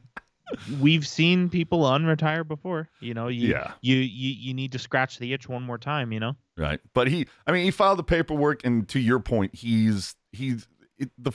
[0.79, 2.89] we've seen people unretire before.
[2.99, 3.73] You know, you Yeah.
[3.81, 6.11] you you you need to scratch the itch one more time.
[6.11, 6.35] You know.
[6.57, 6.79] Right.
[6.93, 11.09] But he, I mean, he filed the paperwork, and to your point, he's he's it,
[11.17, 11.31] the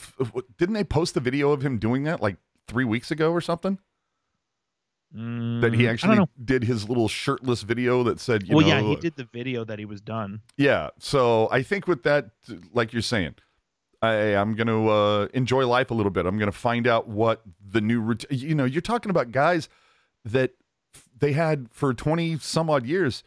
[0.58, 2.36] didn't they post the video of him doing that like
[2.68, 3.78] three weeks ago or something?
[5.10, 8.82] That Mm, he actually did his little shirtless video that said, you Well, know, yeah,
[8.82, 10.42] he did the video that he was done.
[10.58, 10.90] Yeah.
[10.98, 12.30] So I think with that,
[12.74, 13.36] like you're saying,
[14.00, 16.26] I, I'm going to uh, enjoy life a little bit.
[16.26, 18.38] I'm going to find out what the new routine.
[18.38, 19.68] You know, you're talking about guys
[20.24, 20.52] that
[20.94, 23.24] f- they had for 20 some odd years,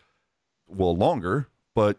[0.67, 1.97] well, longer, but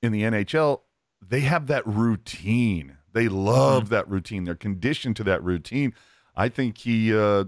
[0.00, 0.80] in the NHL,
[1.20, 2.98] they have that routine.
[3.12, 4.44] They love that routine.
[4.44, 5.92] They're conditioned to that routine.
[6.34, 7.44] I think he, uh,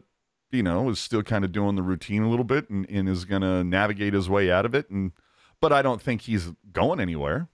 [0.50, 3.24] you know, is still kind of doing the routine a little bit and, and is
[3.24, 4.90] going to navigate his way out of it.
[4.90, 5.12] And,
[5.60, 7.48] but I don't think he's going anywhere.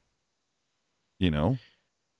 [1.19, 1.59] You know,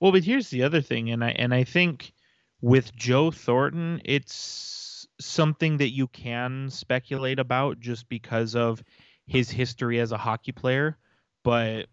[0.01, 2.13] Well, but here's the other thing, and I and I think
[2.59, 8.83] with Joe Thornton, it's something that you can speculate about just because of
[9.27, 10.97] his history as a hockey player.
[11.43, 11.85] But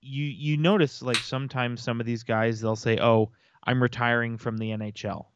[0.00, 3.30] you you notice like sometimes some of these guys they'll say, "Oh,
[3.64, 5.26] I'm retiring from the NHL,"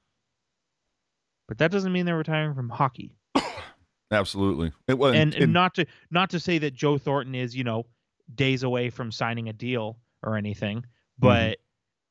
[1.47, 3.15] but that doesn't mean they're retiring from hockey.
[4.11, 4.73] absolutely.
[4.89, 7.87] It was, and, and not to not to say that Joe Thornton is you know
[8.35, 10.85] days away from signing a deal or anything,
[11.21, 11.63] but mm-hmm.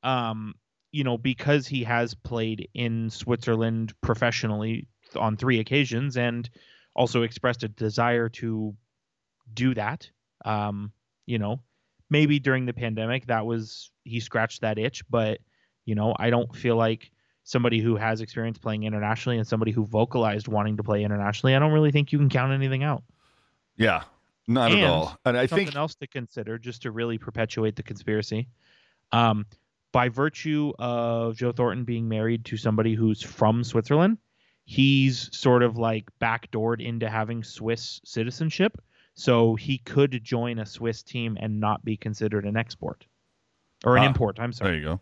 [0.03, 0.53] Um
[0.91, 6.49] you know because he has played in Switzerland professionally on three occasions and
[6.95, 8.75] also expressed a desire to
[9.53, 10.09] do that
[10.45, 10.91] um
[11.25, 11.59] you know
[12.09, 15.39] maybe during the pandemic that was he scratched that itch but
[15.85, 17.11] you know I don't feel like
[17.43, 21.59] somebody who has experience playing internationally and somebody who vocalized wanting to play internationally I
[21.59, 23.03] don't really think you can count anything out
[23.77, 24.03] yeah,
[24.47, 25.17] not And at all.
[25.23, 28.49] And I something think, else to consider just to really perpetuate the conspiracy.
[29.11, 29.45] Um,
[29.97, 34.19] by virtue of Joe Thornton being married to somebody who's from Switzerland,
[34.63, 38.77] he's sort of like backdoored into having Swiss citizenship.
[39.15, 43.07] So he could join a Swiss team and not be considered an export
[43.83, 44.37] or an Ah, import.
[44.39, 44.69] I'm sorry.
[44.73, 45.01] there you go.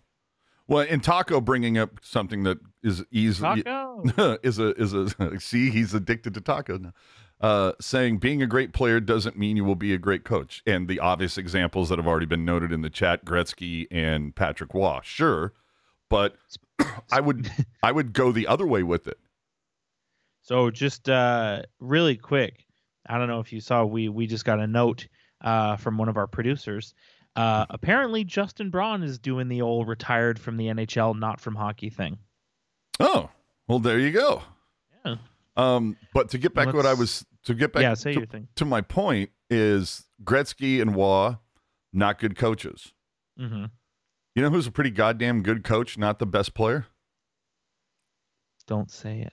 [0.70, 4.38] Well, and Taco bringing up something that is easily Taco.
[4.44, 6.94] is a is a see he's addicted to taco now.
[7.46, 10.64] Uh, saying being a great player doesn't mean you will be a great coach.
[10.66, 14.74] And the obvious examples that have already been noted in the chat, Gretzky and Patrick
[14.74, 15.54] Roy, sure,
[16.10, 16.38] but
[17.12, 17.52] I would
[17.84, 19.20] I would go the other way with it.
[20.42, 22.66] So just uh, really quick,
[23.08, 25.08] I don't know if you saw we we just got a note
[25.42, 26.96] uh, from one of our producers.
[27.36, 31.92] Uh, apparently, Justin Braun is doing the old retired from the NHL, not from hockey
[31.92, 32.18] thing.
[33.00, 33.30] Oh,
[33.68, 34.42] well, there you go.
[35.06, 35.18] Yeah.
[35.58, 38.28] Um, but to get back what I was to get back yeah, say to, your
[38.28, 38.48] thing.
[38.56, 41.38] to my point is Gretzky and Roy,
[41.94, 42.94] not good coaches.
[43.40, 43.66] Mm-hmm.
[44.36, 46.88] You know who's a pretty goddamn good coach, not the best player?
[48.68, 49.30] Don't say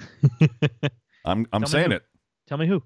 [0.00, 0.50] it.
[1.24, 2.02] I'm I'm Tell saying it.
[2.46, 2.82] Tell me who.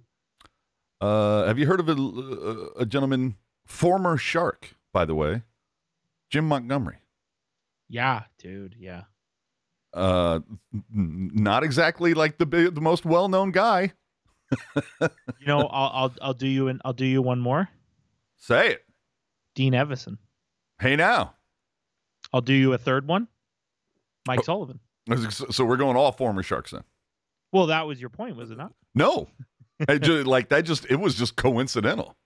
[1.00, 5.42] Uh, have you heard of a, a gentleman, former Shark, by the way,
[6.30, 6.98] Jim Montgomery?
[7.88, 8.76] Yeah, dude.
[8.78, 9.04] Yeah.
[9.92, 10.40] Uh,
[10.92, 13.92] not exactly like the the most well known guy.
[15.00, 17.68] You know, I'll I'll I'll do you an I'll do you one more.
[18.36, 18.84] Say it.
[19.54, 20.18] Dean Evason.
[20.80, 21.34] Hey now.
[22.32, 23.28] I'll do you a third one.
[24.26, 24.42] Mike Oh.
[24.42, 24.80] Sullivan.
[25.50, 26.84] So we're going all former Sharks then.
[27.52, 28.72] Well, that was your point, was it not?
[28.94, 29.28] No,
[29.88, 30.62] I ju- like that.
[30.64, 32.16] Just it was just coincidental.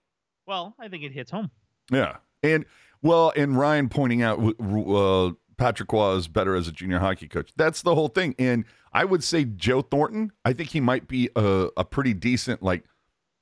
[0.45, 1.49] Well, I think it hits home.
[1.91, 2.65] Yeah, and
[3.01, 7.51] well, and Ryan pointing out uh, Patrick was better as a junior hockey coach.
[7.55, 8.35] That's the whole thing.
[8.37, 10.31] And I would say Joe Thornton.
[10.43, 12.85] I think he might be a, a pretty decent like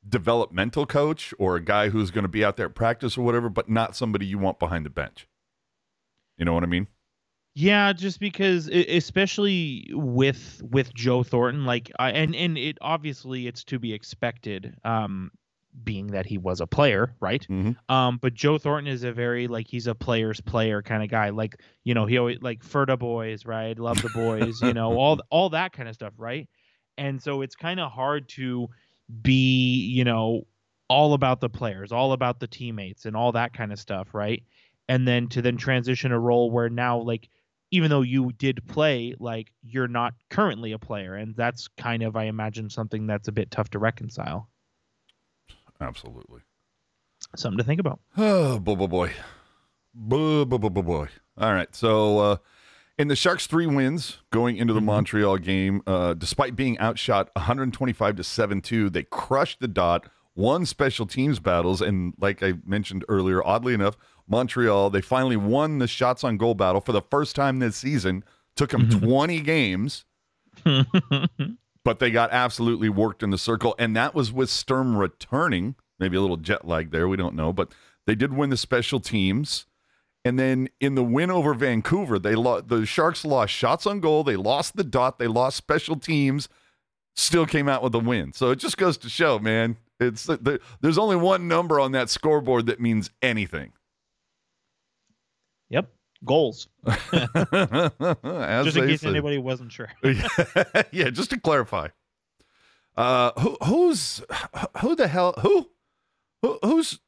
[0.07, 3.49] developmental coach or a guy who's going to be out there at practice or whatever,
[3.49, 5.27] but not somebody you want behind the bench.
[6.37, 6.87] You know what I mean?
[7.55, 13.77] Yeah, just because, especially with with Joe Thornton, like, and and it obviously it's to
[13.77, 15.29] be expected, um,
[15.83, 17.45] being that he was a player, right?
[17.49, 17.75] Mhm.
[17.89, 21.29] Um, but Joe Thornton is a very like he's a player's player kind of guy.
[21.29, 23.77] Like, you know, he always like Ferda boys, right?
[23.77, 26.47] Love the boys, you know, all all that kind of stuff, right?
[26.97, 28.67] And so it's kind of hard to
[29.21, 30.43] be, you know,
[30.89, 34.43] all about the players, all about the teammates, and all that kind of stuff, right?
[34.89, 37.29] and then to then transition a role where now like
[37.71, 42.15] even though you did play, like you're not currently a player, and that's kind of
[42.17, 44.49] I imagine something that's a bit tough to reconcile.
[45.87, 46.41] Absolutely.
[47.35, 47.99] Something to think about.
[48.17, 49.11] Oh, boy, boy, boy.
[49.93, 51.07] Boy, boy, boy, boy.
[51.37, 51.73] All right.
[51.75, 52.37] So, uh,
[52.97, 54.85] in the Sharks' three wins going into the Mhm.
[54.85, 60.65] Montreal game, uh, despite being outshot 125 to 7 2, they crushed the dot, won
[60.65, 61.81] special teams battles.
[61.81, 66.53] And like I mentioned earlier, oddly enough, Montreal, they finally won the shots on goal
[66.55, 68.23] battle for the first time this season.
[68.55, 68.99] Took them Mhm.
[69.01, 70.05] 20 games,
[71.83, 73.75] but they got absolutely worked in the circle.
[73.77, 75.75] And that was with Sturm returning.
[75.99, 77.07] Maybe a little jet lag there.
[77.07, 77.53] We don't know.
[77.53, 77.71] But
[78.05, 79.65] they did win the special teams.
[80.25, 84.23] And then in the win over Vancouver, they lo- the Sharks lost shots on goal.
[84.23, 85.19] They lost the dot.
[85.19, 86.47] They lost special teams.
[87.15, 88.33] Still came out with a win.
[88.33, 89.77] So it just goes to show, man.
[89.99, 93.73] It's the, there's only one number on that scoreboard that means anything.
[96.23, 96.67] Yep, goals.
[96.85, 99.09] Just in case say.
[99.09, 99.89] anybody wasn't sure.
[100.91, 101.89] yeah, just to clarify.
[102.95, 104.23] Uh, who, who's
[104.81, 105.69] who the hell who,
[106.41, 106.99] who who's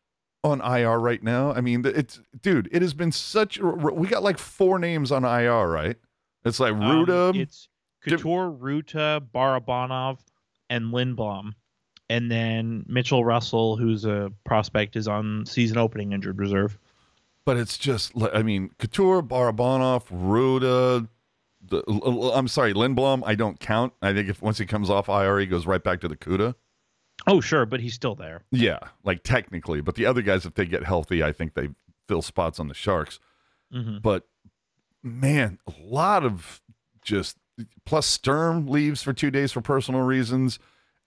[0.43, 1.53] on IR right now?
[1.53, 2.69] I mean, it's dude.
[2.71, 3.59] It has been such.
[3.59, 5.95] We got like four names on IR, right?
[6.43, 7.29] It's like Ruda.
[7.29, 7.69] Um, it's
[8.07, 10.19] Dim- Couture, Ruta, Barabanov,
[10.69, 11.53] and Lindblom.
[12.09, 16.77] And then Mitchell Russell, who's a prospect, is on season opening injured reserve.
[17.45, 18.11] But it's just.
[18.33, 21.07] I mean, Couture, Barabanov, Ruda.
[21.67, 21.83] The,
[22.35, 23.23] I'm sorry, Lindblom.
[23.25, 23.93] I don't count.
[24.01, 26.55] I think if once he comes off IR, he goes right back to the CUDA.
[27.27, 28.43] Oh, sure, but he's still there.
[28.51, 31.69] Yeah, like technically, but the other guys, if they get healthy, I think they
[32.07, 33.19] fill spots on the Sharks.
[33.71, 34.27] hmm But
[35.01, 36.61] man, a lot of
[37.01, 37.37] just
[37.85, 40.59] plus Sturm leaves for two days for personal reasons.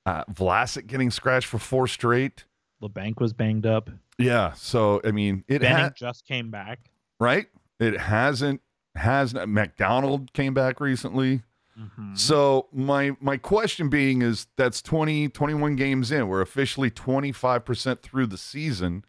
[0.07, 2.45] Uh, Vlasic getting scratched for four straight.
[2.83, 3.91] Labanc was banged up.
[4.19, 6.91] Yeah, so I mean, it ha- just came back.
[7.21, 7.47] right.
[7.79, 8.61] It hasn't
[8.97, 11.43] has not MacDonald came back recently.
[11.79, 12.19] Mhm.
[12.19, 16.27] So my my question being is that's 20 21 games in.
[16.27, 19.05] We're officially 25% through the season.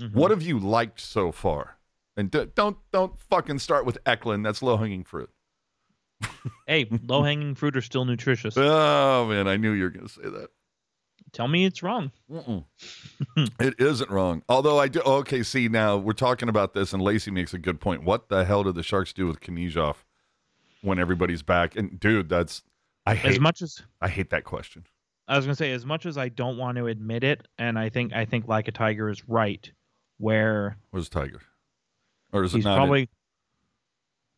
[0.00, 0.14] Mhm.
[0.14, 1.76] What have you liked so far?
[2.16, 4.46] And d- don't don't fucking start with Eklund.
[4.46, 5.28] That's low hanging fruit.
[6.66, 8.54] Hey, low hanging fruit are still nutritious.
[8.56, 10.48] Oh man, I knew you were going to say that.
[11.36, 12.10] Tell me it's wrong.
[13.60, 14.42] It isn't wrong.
[14.48, 15.00] Although I do.
[15.00, 18.04] Okay, see now we're talking about this, and Lacey makes a good point.
[18.04, 19.96] What the hell did the Sharks do with Knyzhov
[20.80, 21.76] when everybody's back?
[21.76, 22.62] And dude, that's
[23.04, 24.86] I hate As much as I hate that question.
[25.28, 27.90] I was gonna say, as much as I don't want to admit it, and I
[27.90, 29.70] think I think like a tiger is right,
[30.18, 31.42] where Where's Tiger?
[32.32, 32.76] Or is it he's not?
[32.76, 33.10] probably,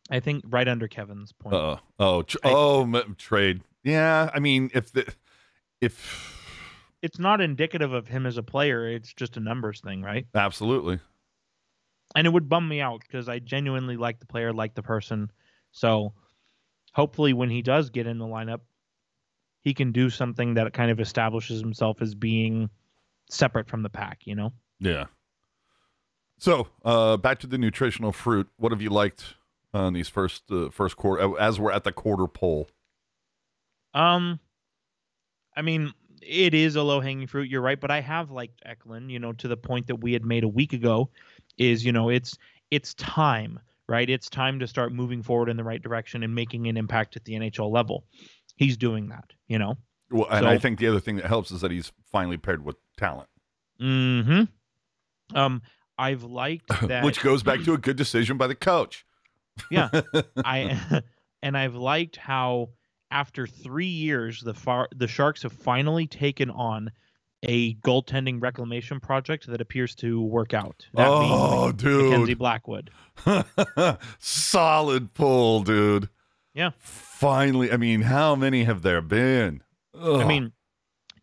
[0.09, 1.55] I think right under Kevin's point.
[1.55, 2.23] Uh oh.
[2.23, 3.61] Tr- I- oh, m- trade.
[3.83, 5.07] Yeah, I mean, if the
[5.79, 6.38] if
[7.01, 8.87] it's not indicative of him as a player.
[8.87, 10.25] It's just a numbers thing, right?
[10.35, 10.99] absolutely.
[12.15, 15.31] And it would bum me out because I genuinely like the player, like the person.
[15.71, 16.13] So
[16.93, 18.61] hopefully, when he does get in the lineup,
[19.61, 22.69] he can do something that kind of establishes himself as being
[23.29, 24.21] separate from the pack.
[24.25, 24.53] You know.
[24.79, 25.05] Yeah.
[26.39, 28.47] So, uh, back to the nutritional fruit.
[28.57, 29.35] What have you liked
[29.73, 32.69] on these first uh, first quarter as we're at the quarter poll?
[33.93, 34.39] Um,
[35.55, 37.49] I mean, it is a low hanging fruit.
[37.49, 39.11] You're right, but I have liked Eklund.
[39.11, 41.09] You know, to the point that we had made a week ago,
[41.57, 42.37] is you know it's
[42.71, 44.09] it's time, right?
[44.09, 47.25] It's time to start moving forward in the right direction and making an impact at
[47.25, 48.05] the NHL level.
[48.55, 49.25] He's doing that.
[49.47, 49.77] You know.
[50.11, 52.77] Well, and I think the other thing that helps is that he's finally paired with
[52.97, 53.29] talent,
[53.79, 55.37] Mm Hmm.
[55.37, 55.61] Um,
[55.97, 57.03] I've liked that.
[57.03, 59.05] which goes back to a good decision by the coach.
[59.69, 59.89] Yeah.
[60.37, 61.03] I
[61.43, 62.69] and I've liked how
[63.11, 66.91] after three years the far the Sharks have finally taken on
[67.43, 70.85] a goaltending reclamation project that appears to work out.
[70.93, 72.33] That oh, being Mackenzie.
[72.33, 72.91] Blackwood.
[74.19, 76.09] Solid pull, dude.
[76.53, 76.71] Yeah.
[76.79, 79.63] Finally, I mean, how many have there been?
[79.97, 80.51] I mean,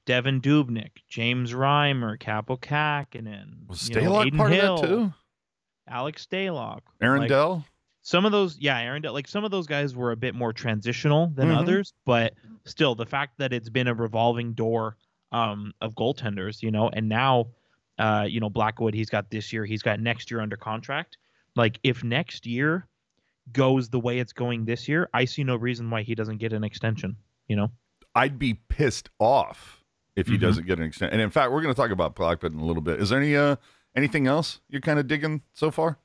[0.06, 5.12] Devan Dubnyk, James Reimer, Kaapo Kahkonen, was Stalock part Hill, of that too?
[5.88, 7.64] Alex Stalock, Aaron like, Dell?
[8.06, 11.26] Some of those yeah aaron like some of those guys were a bit more transitional
[11.34, 11.56] than Mhm.
[11.58, 14.96] others but still the fact that it's been a revolving door
[15.32, 17.46] um of goaltenders you know and now
[17.98, 21.18] uh you know blackwood he's got this year he's got next year under contract
[21.56, 22.86] like if next year
[23.52, 26.52] goes the way it's going this year i see no reason why he doesn't get
[26.52, 27.16] an extension
[27.48, 27.70] you know
[28.14, 29.84] I'd be pissed off
[30.14, 30.40] if he Mhm.
[30.40, 31.12] doesn't get an extension.
[31.12, 32.98] And in fact, we're going to talk about Blackwood in a little bit.
[32.98, 33.56] Is there any uh
[33.94, 35.98] anything else you're kind of digging so far?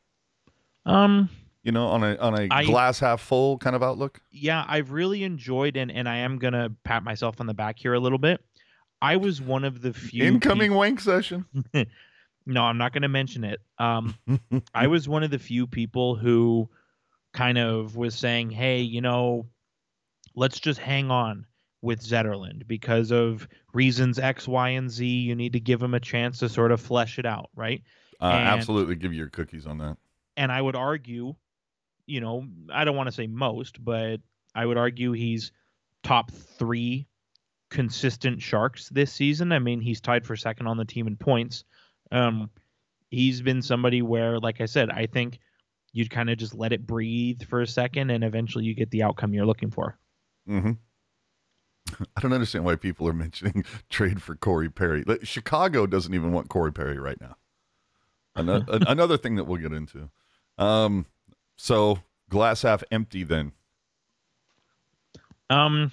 [0.86, 1.30] um
[1.64, 4.20] You know, on a on a I- glass half full kind of outlook.
[4.32, 7.94] yeah, I've really enjoyed and and I am gonna pat myself on the back here
[7.94, 8.44] a little bit.
[9.02, 11.46] I was one of the few Incoming wank session.
[12.48, 13.62] No, I'm not going to mention it.
[13.78, 14.16] Um,
[14.74, 16.68] I was one of the few people who
[17.34, 19.46] kind of was saying, "Hey, you know,
[20.36, 21.46] let's just hang on
[21.84, 25.06] with Zetterlund because of reasons X, Y, and Z.
[25.06, 27.84] You need to give him a chance to sort of flesh it out, right?"
[28.20, 29.98] Uh, And- absolutely give you your cookies on that.
[30.36, 31.36] And I would argue,
[32.12, 34.18] you know, I don't want to say most, but
[34.54, 35.54] I would argue he's
[36.04, 37.08] top three
[37.70, 39.54] consistent Sharks this season.
[39.54, 41.64] I mean, he's tied for second on the team in points.
[42.12, 42.50] Um,
[43.10, 45.40] he's been somebody where, like I said, I think
[45.94, 49.04] you'd kind of just let it breathe for a second, and eventually you get the
[49.04, 49.98] outcome you're looking for.
[50.46, 50.72] hmm
[52.18, 55.06] I don't understand why people are mentioning trade for Corey Perry.
[55.24, 57.38] Chicago doesn't even want Corey Perry right now.
[58.36, 60.10] Another, another thing that we'll get into.
[60.58, 61.06] Um,
[61.62, 62.00] so
[62.30, 63.24] glass half empty.
[63.24, 63.52] Then
[65.50, 65.92] Um,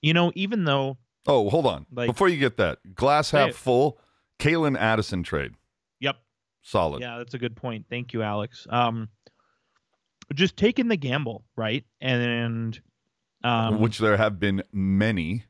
[0.00, 1.86] you know, even though oh, hold on.
[1.92, 3.54] Like- Before you get that, glass half it.
[3.54, 3.98] full.
[4.38, 5.52] Calen Addison trade.
[6.00, 6.16] Yep.
[6.62, 7.00] Solid.
[7.00, 7.86] Yeah, that's a good point.
[7.88, 8.66] Thank you, Alex.
[8.68, 9.08] Um,
[10.34, 11.84] just taking the gamble, right?
[12.00, 12.80] And
[13.44, 15.44] um, Which there have been many.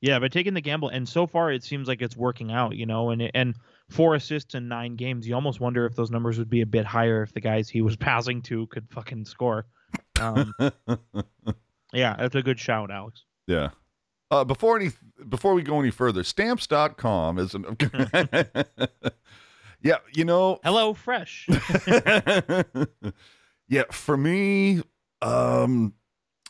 [0.00, 2.86] yeah, but taking the gamble, and so far it seems like it's working out, you
[2.86, 3.10] know.
[3.10, 3.56] And and
[3.88, 6.84] four assists in nine games, you almost wonder if those numbers would be a bit
[6.84, 9.66] higher if the guys he was passing to could fucking score.
[10.20, 10.52] Um,
[11.92, 13.24] yeah, that's a good shout, Alex.
[13.46, 13.70] Yeah.
[14.30, 14.90] Uh, before any
[15.28, 17.64] before we go any further, stamps.com is an
[19.80, 21.48] Yeah, you know, Hello, Fresh.
[23.68, 24.82] yeah, for me,
[25.22, 25.94] um,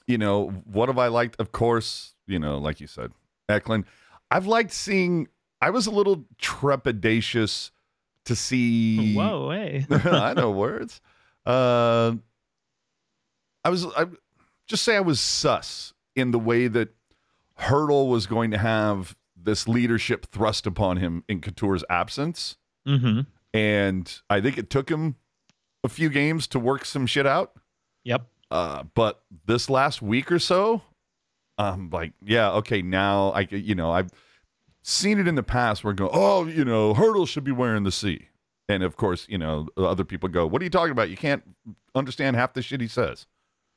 [0.07, 1.36] you know, what have I liked?
[1.39, 3.12] Of course, you know, like you said,
[3.49, 3.84] Eklund.
[4.30, 5.28] I've liked seeing
[5.61, 7.70] I was a little trepidatious
[8.26, 9.86] to see Whoa, hey.
[9.90, 11.00] I know words.
[11.44, 12.14] Uh,
[13.64, 14.06] I was I
[14.66, 16.90] just say I was sus in the way that
[17.59, 22.56] Hertl was going to have this leadership thrust upon him in Couture's absence,
[22.86, 23.20] mm-hmm.
[23.54, 25.16] and I think it took him
[25.82, 27.52] a few games to work some shit out.
[28.04, 28.26] Yep.
[28.50, 30.82] Uh, but this last week or so,
[31.56, 34.11] I'm like, yeah, okay, now I, you know, I've
[34.83, 37.93] seen it in the past where go, oh, you know, Hertl should be wearing the
[37.93, 38.29] C.
[38.68, 41.11] And of course, you know, other people go, what are you talking about?
[41.11, 41.43] You can't
[41.95, 43.26] understand half the shit he says.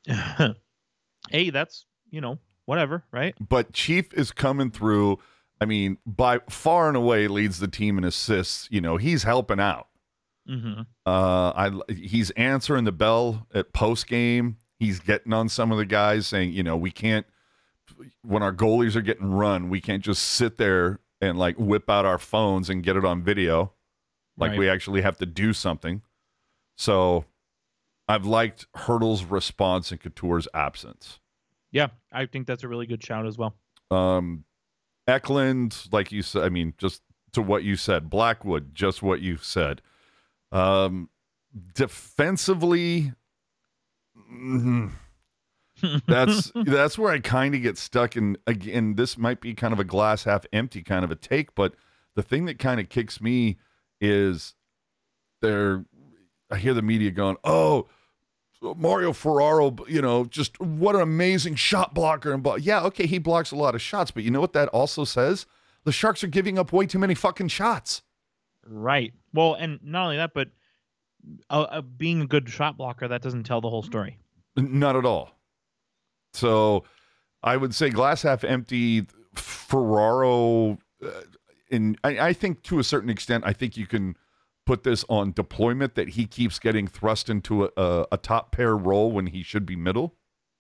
[1.30, 3.36] hey, that's you know whatever, right?
[3.40, 5.20] But Chief is coming through.
[5.60, 8.68] I mean, by far and away leads the team in assists.
[8.72, 9.88] You know, he's helping out.
[10.50, 10.82] Mm-hmm.
[11.06, 14.58] Uh, I he's answering the bell at post game.
[14.80, 17.28] He's getting on some of the guys saying, you know, we can't
[18.24, 22.06] when our goalies are getting run, we can't just sit there and like whip out
[22.06, 23.74] our phones and get it on video.
[24.38, 24.60] Like Right.
[24.60, 26.02] we actually have to do something.
[26.78, 27.26] So
[28.08, 31.20] I've liked Hertl's response and Couture's absence.
[31.72, 33.56] Yeah, I think that's a really good shout as well.
[33.92, 34.46] Um,
[35.08, 37.02] Eklund, like you said, I mean, just
[37.34, 38.10] to what you said.
[38.10, 39.82] Blackwood, just what you said.
[40.52, 41.10] Um,
[41.74, 43.14] defensively,
[44.32, 44.92] mhm,
[46.08, 48.16] that's that's where I kind of get stuck.
[48.16, 51.56] And again, this might be kind of a glass half empty kind of a take,
[51.56, 51.76] but
[52.16, 53.58] the thing that kind of kicks me
[54.00, 54.56] is
[55.42, 55.86] there.
[56.50, 57.88] I hear the media going, "Oh."
[58.78, 62.58] Mario Ferraro, you know, just what an amazing shot blocker and blah.
[62.58, 65.48] Yeah, okay, he blocks a lot of shots, but you know what that also says?
[65.84, 68.04] The Sharks are giving up way too many fucking shots.
[68.64, 69.14] Right.
[69.34, 70.50] Well, and not only that, but
[71.50, 74.18] uh, uh, being a good shot blocker that doesn't tell the whole story.
[74.56, 75.32] Not at all.
[76.34, 76.84] So
[77.44, 79.06] I would say glass half empty.
[79.36, 81.10] Ferraro, uh,
[81.70, 84.18] in I, I think to a certain extent, I think you can
[84.66, 88.76] put this on deployment that he keeps getting thrust into a, a, a top pair
[88.76, 90.16] role when he should be middle.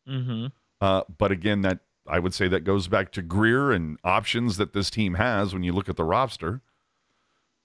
[0.07, 0.47] Mm-hmm.
[0.79, 4.73] Uh, but again, that I would say that goes back to Grier and options that
[4.73, 6.61] this team has when you look at the roster.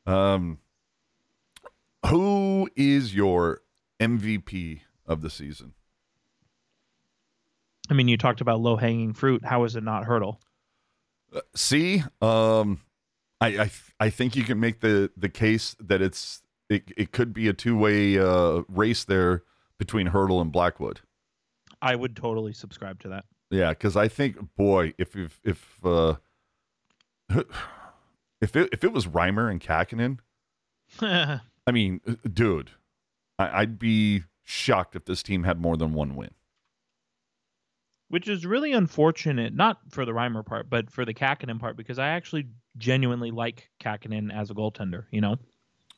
[0.04, 0.59] Um,
[2.07, 3.62] who is your
[3.98, 5.72] MVP of the season?
[7.91, 9.45] I mean, you talked about low hanging fruit.
[9.45, 10.39] How is it not Hertl?
[11.55, 12.80] See, um,
[13.41, 13.70] I, I
[14.01, 17.53] I think you can make the the case that it's it, it could be a
[17.53, 19.43] two way uh, race there
[19.78, 21.01] between Hertl and Blackwood.
[21.82, 23.24] I would totally subscribe to that.
[23.51, 26.14] Yeah, because I think, boy, if if if uh,
[28.41, 30.18] if it, if it was Reimer and Kahkonen,
[31.01, 32.70] I mean, uh, dude,
[33.39, 36.30] I, I'd be shocked if this team had more than one win.
[38.09, 41.98] Which is really unfortunate, not for the Reimer part, but for the Kahkonen part, because
[41.98, 42.46] I actually
[42.76, 45.07] genuinely like Kahkonen as a goaltender.
[45.11, 45.36] You know,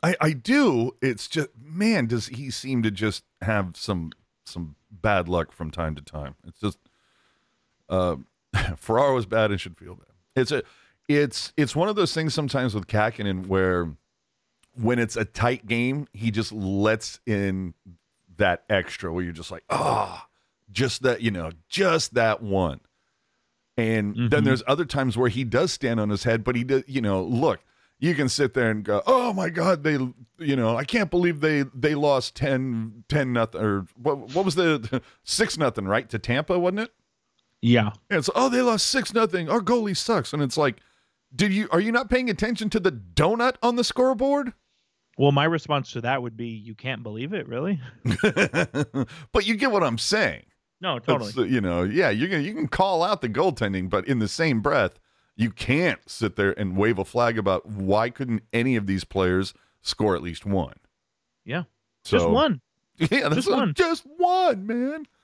[0.03, 0.93] I, I do.
[1.03, 4.13] It's just man, does he seem to just have some
[4.47, 6.35] some bad luck from time to time.
[6.47, 6.79] It's just
[7.89, 8.17] uh,
[8.77, 10.07] Ferraro is bad and should feel bad.
[10.37, 10.63] It's a
[11.09, 13.91] it's it's one of those things sometimes with Kahkonen where
[14.75, 17.75] when it's a tight game, he just lets in
[18.37, 20.28] that extra where you're just like, ah,
[20.71, 22.81] just that, you know, just that one.
[23.77, 24.45] And then Mhm.
[24.45, 27.23] there's other times where he does stand on his head, but he does, you know,
[27.23, 27.61] look,
[28.01, 29.99] you can sit there and go, oh my God, they,
[30.39, 34.55] you know, I can't believe they they lost 10, 10 nothing, or what, what was
[34.57, 36.09] the six nothing, right?
[36.11, 36.93] To Tampa, wasn't it?
[37.61, 37.91] Yeah.
[38.11, 39.49] And it's oh they lost six nothing.
[39.49, 40.79] Our goalie sucks, and it's like,
[41.35, 44.53] did you are you not paying attention to the donut on the scoreboard?
[45.19, 47.81] Well, my response to that would be, "You can't believe it, really?"
[48.23, 50.45] but you get what I'm saying.
[50.81, 51.31] No, totally.
[51.31, 54.29] It's, you know, yeah, you can you can call out the goaltending, but in the
[54.29, 54.99] same breath,
[55.37, 59.55] you can't sit there and wave a flag about why couldn't any of these players
[59.83, 60.75] score at least one.
[61.45, 61.65] Yeah.
[62.05, 62.61] So, Just one.
[62.99, 63.75] Yeah, that's Just one.
[63.75, 65.07] Just one, man.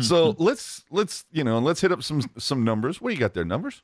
[0.00, 3.02] So let's let's you know let's hit up some some numbers.
[3.02, 3.44] What do you got there?
[3.44, 3.82] Numbers.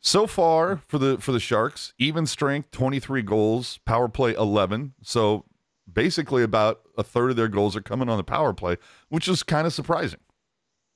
[0.00, 4.92] So far for the for the Sharks, even strength, twenty three goals, power play eleven.
[5.02, 5.46] So
[5.92, 8.76] basically, about a third of their goals are coming on the power play,
[9.08, 10.20] which is kind of surprising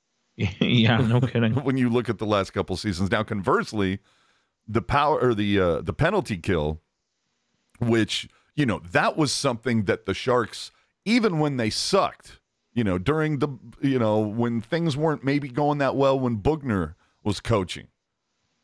[0.36, 1.55] yeah, no kidding.
[1.55, 3.11] when you look at the last couple seasons.
[3.11, 4.01] Now, conversely,
[4.66, 6.80] the power or the uh, the penalty kill,
[7.78, 10.70] which you know that was something that the Sharks,
[11.05, 12.40] even when they sucked,
[12.72, 13.49] you know, during the
[13.80, 17.88] you know when things weren't maybe going that well when Boughner was coaching.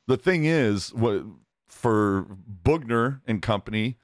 [0.06, 1.24] The thing is, what
[1.68, 2.26] for
[2.64, 3.96] Boughner and company,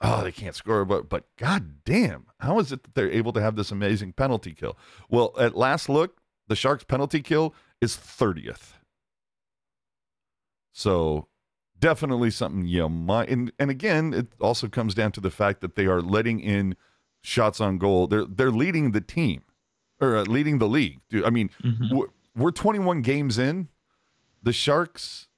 [0.00, 3.40] oh, they can't score, but but god damn, how is it that they're able to
[3.40, 4.76] have this amazing penalty kill?
[5.08, 6.18] Well, at last look,
[6.48, 8.72] the Sharks penalty kill is 30th.
[10.72, 11.28] So
[11.78, 15.74] definitely something you might and, and again, it also comes down to the fact that
[15.76, 16.76] they are letting in
[17.22, 18.06] shots on goal.
[18.06, 19.42] They're they're leading the team
[20.00, 21.00] or uh, leading the league.
[21.08, 21.92] Dude, I mean, Mhm.
[21.96, 23.68] we're, we're 21 games in.
[24.42, 25.28] The Sharks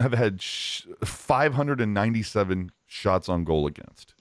[0.00, 4.14] have had sh- 597 shots on goal against.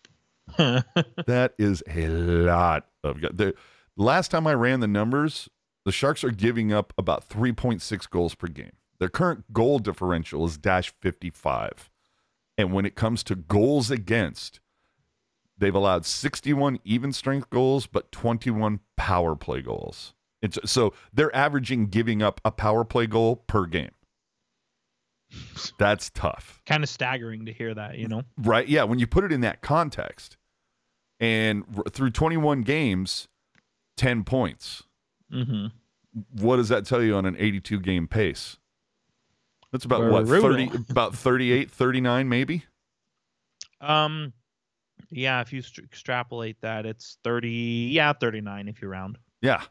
[1.25, 3.55] That is a lot of the
[3.97, 5.49] last time I ran the numbers,
[5.85, 8.73] the Sharks are giving up about 3.6 goals per game.
[8.99, 11.89] Their current goal differential is dash 55.
[12.57, 14.59] And when it comes to goals against,
[15.57, 20.13] they've allowed 61 even strength goals but 21 power play goals.
[20.41, 23.91] It's so they're averaging giving up a power play goal per game.
[25.79, 26.61] That's tough.
[26.65, 28.23] kind of staggering to hear that, you know.
[28.37, 28.67] Right?
[28.67, 30.37] Yeah, when you put it in that context.
[31.19, 33.27] And r- through 21 games,
[33.97, 34.83] 10 points.
[35.31, 35.67] hmm
[36.33, 38.57] What does that tell you on an 82 game pace?
[39.71, 40.51] That's about what Brutal.
[40.51, 42.63] 30 about 38, 39 maybe?
[43.81, 44.33] Um,
[45.09, 47.89] yeah, if you st- extrapolate that, it's thirty.
[47.91, 49.61] Yeah, thirty-nine if you round, Yeah.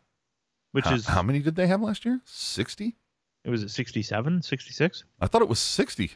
[0.73, 2.21] which how, is how many did they have last year?
[2.25, 2.97] 60?
[3.45, 5.05] It was at 67, 66?
[5.21, 6.13] I thought it was 60.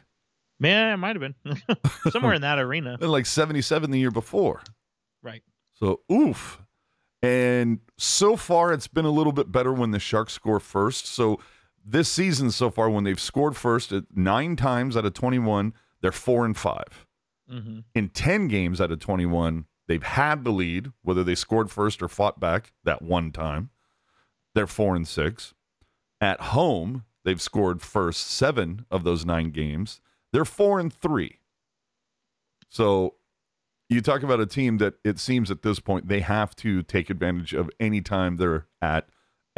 [0.59, 1.61] Man, it might have been
[2.11, 2.97] somewhere in that arena.
[3.01, 4.61] And like 77 the year before.
[5.23, 5.43] Right.
[5.75, 6.59] So, oof.
[7.21, 11.05] And so far, it's been a little bit better when the Sharks score first.
[11.05, 11.39] So,
[11.85, 16.11] this season so far, when they've scored first at nine times out of 21, they're
[16.11, 17.05] four and five.
[17.49, 22.01] hmm In 10 games out of 21, they've had the lead, whether they scored first
[22.01, 23.69] or fought back that one time.
[24.55, 25.53] They're four and six.
[26.21, 30.01] At home, they've scored first seven of those nine games.
[30.33, 31.41] They're four and three.
[32.69, 33.17] So
[33.87, 37.11] you talk about a team that it seems at this point they have to take
[37.11, 39.09] advantage of any time they're at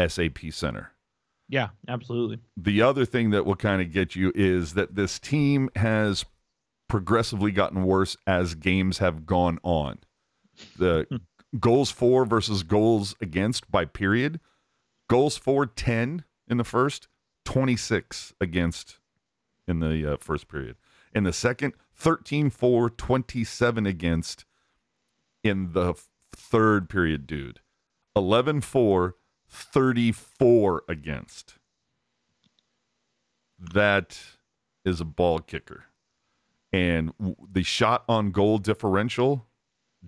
[0.05, 0.91] SAP Center.
[1.47, 2.39] Yeah, absolutely.
[2.57, 6.25] The other thing that will kind of get you is that this team has
[6.89, 9.99] progressively gotten worse as games have gone on.
[10.77, 11.57] The hmm.
[11.57, 14.41] goals for versus goals against by period.
[15.09, 17.07] Goals for 10 in the first,
[17.51, 18.99] 26 against
[19.67, 20.77] in the uh, first period.
[21.13, 24.45] In the second, 13 for, 27 against
[25.43, 25.93] in the
[26.31, 27.59] third period, dude.
[28.15, 29.15] 11 for,
[29.49, 31.55] 34 against.
[33.59, 34.17] That
[34.85, 35.87] is a ball kicker.
[36.71, 37.11] And
[37.51, 39.45] the shot on goal differential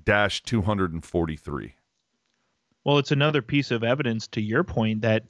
[0.01, 1.75] dash 243.
[2.85, 5.25] Well, it's another piece of evidence to your point that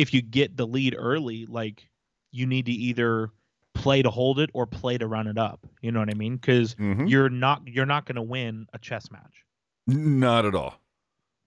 [0.00, 1.88] if you get the lead early, like
[2.32, 3.30] you need to either
[3.74, 5.66] play to hold it or play to run it up.
[5.80, 6.36] You know what I mean?
[6.36, 7.08] Because Mhm.
[7.08, 9.44] you're not you're not going to win a chess match.
[9.86, 10.74] Not at all.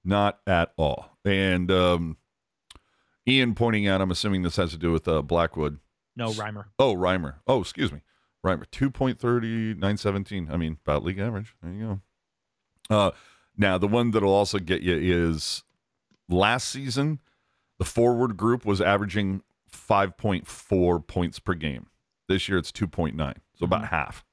[0.04, 1.18] Not at all.
[1.26, 2.18] And um,
[3.28, 5.80] Ian pointing out, I'm assuming this has to do with uh, Blackwood.
[6.16, 6.66] No, Reimer.
[6.78, 7.36] Oh, Reimer.
[7.48, 8.02] Oh, excuse me.
[8.46, 8.66] Reimer.
[8.68, 10.50] 2.30, 917.
[10.52, 11.56] I mean, about league average.
[11.64, 12.02] There you
[12.90, 12.96] go.
[12.96, 13.12] Uh,
[13.58, 15.64] now, the one that'll also get you is
[16.28, 17.20] last season,
[17.80, 21.88] the forward group was averaging 5.4 points per game.
[22.28, 23.16] This year, it's 2.9.
[23.56, 23.96] So about mm-hmm.
[23.96, 24.26] half.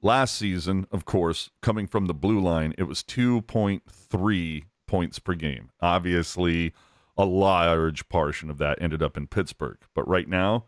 [0.00, 5.70] Last season, of course, coming from the blue line, it was 2.3 points per game.
[5.80, 6.72] Obviously,
[7.16, 9.78] a large portion of that ended up in Pittsburgh.
[9.94, 10.66] But right now,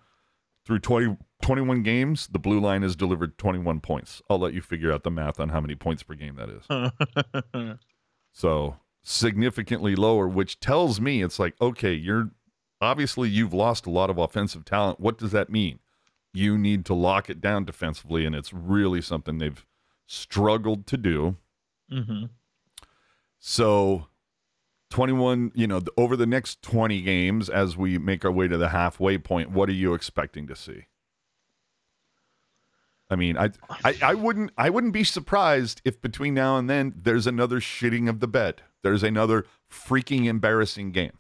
[0.66, 4.20] through 20, 21 games, the blue line has delivered 21 points.
[4.28, 7.78] I'll let you figure out the math on how many points per game that is.
[8.32, 12.30] So significantly lower, which tells me it's like, okay, you're
[12.80, 15.00] obviously you've lost a lot of offensive talent.
[15.00, 15.78] What does that mean?
[16.32, 19.64] You need to lock it down defensively, and it's really something they've
[20.06, 21.36] struggled to do.
[21.90, 22.24] hmm
[23.38, 24.06] So
[24.90, 28.68] 21, you know, over the next 20 games as we make our way to the
[28.70, 30.86] halfway point, what are you expecting to see?
[33.08, 33.50] I mean, I,
[33.84, 38.08] I I wouldn't I wouldn't be surprised if between now and then there's another shitting
[38.08, 38.62] of the bed.
[38.82, 41.12] There's another freaking embarrassing game.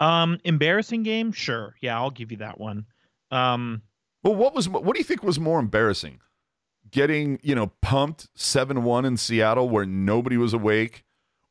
[0.00, 1.76] Um, embarrassing game, sure.
[1.80, 2.86] Yeah, I'll give you that one.
[3.30, 3.82] Um,
[4.22, 6.20] Well, what was what do you think was more embarrassing?
[6.90, 11.04] Getting, you know, pumped 7-1 in Seattle where nobody was awake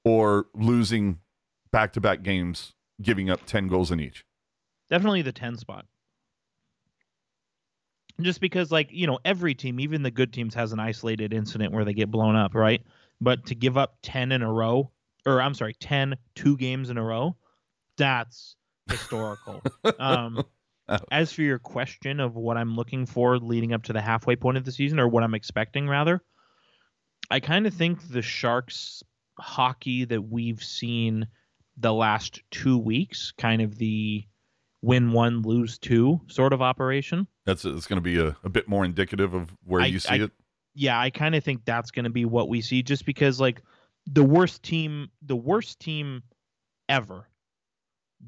[0.03, 1.19] or losing
[1.71, 4.25] back-to-back games giving up 10 goals in each?
[4.89, 5.85] definitely the 10 spot.
[8.19, 11.71] Just because, like, you know, every team, even the good teams, has an isolated incident
[11.73, 12.81] where they get blown up, right?
[13.21, 14.91] But to give up 10 in a row,
[15.25, 17.37] or I'm sorry, 10 two games in a row,
[17.97, 18.55] that's
[18.89, 19.61] historical.
[19.99, 20.43] um,
[21.11, 24.57] as for your question of what I'm looking for leading up to the halfway point
[24.57, 26.21] of the season, or what I'm expecting, rather,
[27.29, 29.03] I kind of think the Sharks
[29.39, 31.27] hockey that we've seen
[31.77, 34.25] the last two weeks, kind of the
[34.81, 37.27] win one, lose two sort of operation.
[37.45, 40.09] That's it's going to be a, a bit more indicative of where I- you see
[40.09, 40.31] I- it.
[40.73, 43.61] Yeah, I kind of think that's going to be what we see just because like
[44.05, 46.23] the worst team, the worst team
[46.89, 47.27] ever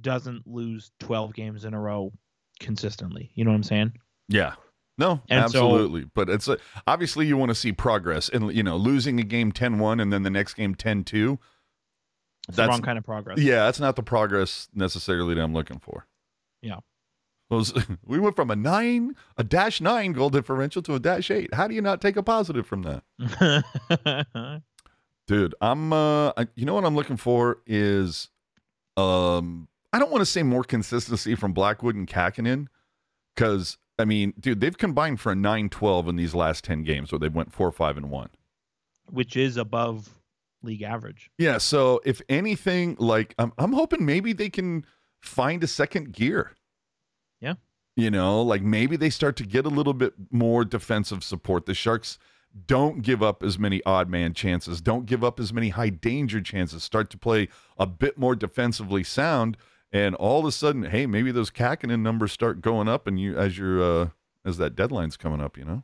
[0.01, 2.11] doesn't lose 12 games in a row
[2.59, 3.31] consistently.
[3.35, 3.93] You know what I'm saying?
[4.27, 4.55] Yeah.
[4.97, 6.05] No, And so- absolutely.
[6.13, 9.51] but it's a, obviously you want to see progress and you know, losing a game
[9.51, 11.33] 10-1 and then the next game 10-2.
[12.47, 13.39] It's the That's- wrong kind of progress.
[13.39, 16.05] Yeah, that's not the progress necessarily that I'm looking for.
[16.61, 16.79] Yeah.
[17.53, 17.71] Those,
[18.05, 21.53] we went from a 9, a dash 9 goal differential to a dash 8.
[21.53, 24.63] How do you not take a positive from that?
[25.27, 28.29] Dude, I'm uh I, you know what I'm looking for is
[28.97, 32.67] um I don't want to say more consistency from Blackwood and Kahkonen
[33.35, 37.19] cuz I mean, dude, they've combined for a 9-12 in these last 10 games where
[37.19, 38.29] they went 4-5 and 1.
[39.11, 40.09] Which is above
[40.63, 41.29] league average.
[41.37, 44.85] Yeah, so if anything like I'm I'm hoping maybe they can
[45.21, 46.53] find a second gear.
[47.95, 51.67] You know, like maybe they start to get a little bit more defensive support.
[51.67, 52.17] The Sharks
[52.65, 56.41] don't give up as many odd man chances, don't give up as many high danger
[56.41, 59.57] chances, start to play a bit more defensively sound
[59.93, 63.37] and all of a sudden, hey, maybe those Kahkonen numbers start going up and you
[63.37, 64.09] as your uh
[64.43, 65.83] as that deadline's coming up, you know?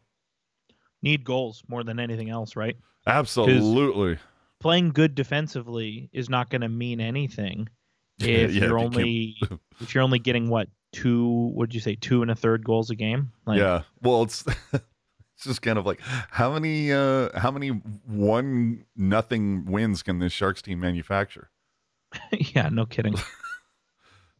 [1.01, 2.75] Need goals more than anything else, right?
[3.07, 4.17] Absolutely.
[4.59, 7.69] Playing good defensively is not going to mean anything
[8.19, 9.37] if yeah, you're if you only
[9.79, 12.95] if you're only getting what two what'd you say two and a third goals a
[12.95, 13.83] game like yeah.
[14.01, 20.03] Well, it's it's just kind of like how many uh how many one nothing wins
[20.03, 21.49] can this Sharks team manufacture?
[22.31, 23.15] yeah no kidding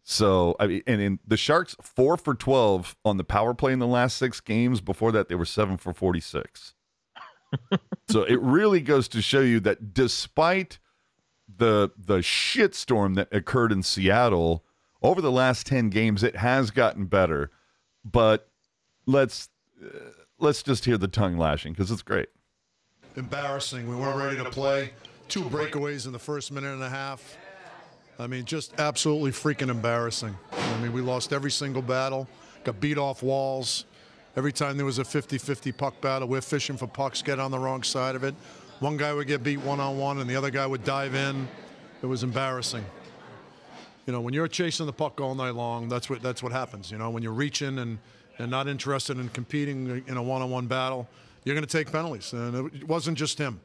[0.04, 3.78] So I mean, and in the Sharks four for twelve on the power play in
[3.80, 4.82] the last six games.
[4.82, 6.74] Before that, they were seven for forty six.
[8.10, 10.80] so it really goes to show you that despite
[11.48, 14.66] the the shitstorm that occurred in Seattle
[15.02, 17.52] over the last ten games, it has gotten better.
[18.04, 18.50] But
[19.06, 19.50] let's
[19.84, 19.88] uh,
[20.40, 22.30] let's just hear the tongue lashing because it's great.
[23.16, 23.88] embarrassing.
[23.90, 24.92] We weren't ready to play.
[25.28, 27.38] Two breakaways in the first minute and a half.
[28.18, 30.36] I mean, just absolutely freaking embarrassing.
[30.52, 32.28] I mean, we lost every single battle,
[32.64, 33.86] got beat off walls.
[34.36, 37.52] Every time there was a 50 50 puck battle, we're fishing for pucks, get on
[37.52, 38.36] the wrong side of it.
[38.80, 41.48] One guy would get beat one on one, and the other guy would dive in.
[42.02, 42.86] It was embarrassing.
[44.10, 46.90] You know, when you're chasing the puck all night long, that's what that's what happens.
[46.90, 48.00] You know, when you're reaching and
[48.40, 51.08] and not interested in competing in a one-on-one battle,
[51.44, 52.34] you're going to take penalties.
[52.34, 53.60] And it wasn't just him.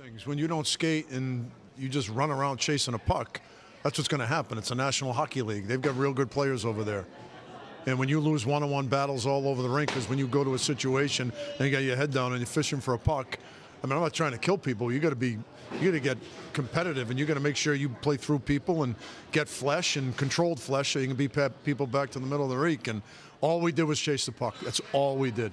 [0.00, 3.40] Things when you don't skate and you just run around chasing a puck,
[3.82, 4.58] that's what's going to happen.
[4.58, 5.66] It's a National Hockey League.
[5.66, 7.04] They've got real good players over there.
[7.86, 10.54] And when you lose one-on-one battles all over the rink, because when you go to
[10.54, 13.40] a situation and you got your head down and you're fishing for a puck,
[13.82, 14.92] I mean, I'm not trying to kill people.
[14.92, 15.38] You got to be,
[15.80, 16.18] you got to get
[16.52, 18.94] competitive, and you got to make sure you play through people and
[19.32, 21.32] get flesh and controlled flesh, so you can beat
[21.64, 22.88] people back to the middle of the rink.
[22.88, 23.02] And
[23.40, 24.54] all we did was chase the puck.
[24.62, 25.52] That's all we did.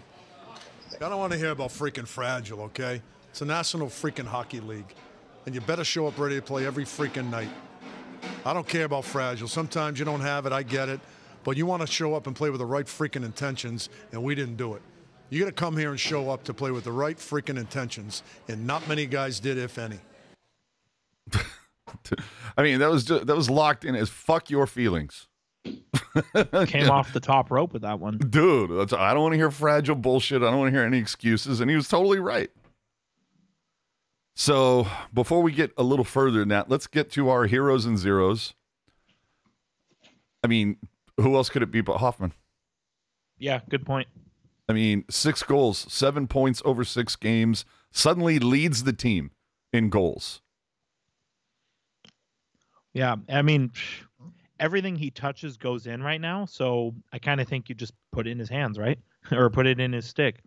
[0.96, 2.62] I don't want to hear about freaking fragile.
[2.64, 4.94] Okay, it's a national freaking hockey league,
[5.46, 7.50] and you better show up ready to play every freaking night.
[8.44, 9.48] I don't care about fragile.
[9.48, 10.52] Sometimes you don't have it.
[10.52, 11.00] I get it.
[11.44, 14.36] But you want to show up and play with the right freaking intentions, and we
[14.36, 14.82] didn't do it.
[15.30, 18.24] You got to come here and show up to play with the right freaking intentions,
[18.48, 20.00] and not many guys did, if any.
[22.58, 25.28] I mean, that was ju- that was locked in as fuck your feelings.
[26.68, 28.18] Came off the top rope with that one.
[28.18, 30.42] Dude, that's, I don't want to hear fragile bullshit.
[30.42, 31.60] I don't want to hear any excuses.
[31.60, 32.50] And he was totally right.
[34.36, 37.98] So before we get a little further than that, let's get to our heroes and
[37.98, 38.54] zeros.
[40.44, 40.78] I mean,
[41.18, 42.34] who else could it be but Hoffman?
[43.40, 44.08] Yeah, good point.
[44.70, 49.32] I mean, six goals, seven points over six games, suddenly leads the team
[49.72, 50.42] in goals.
[52.94, 53.72] Yeah, I mean,
[54.60, 56.46] everything he touches goes in right now.
[56.46, 59.00] So I kind of think you just put it in his hands, right?
[59.32, 60.42] or put it in his stick.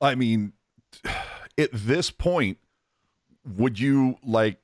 [0.00, 0.52] I mean,
[1.58, 2.58] at this point,
[3.56, 4.58] would you like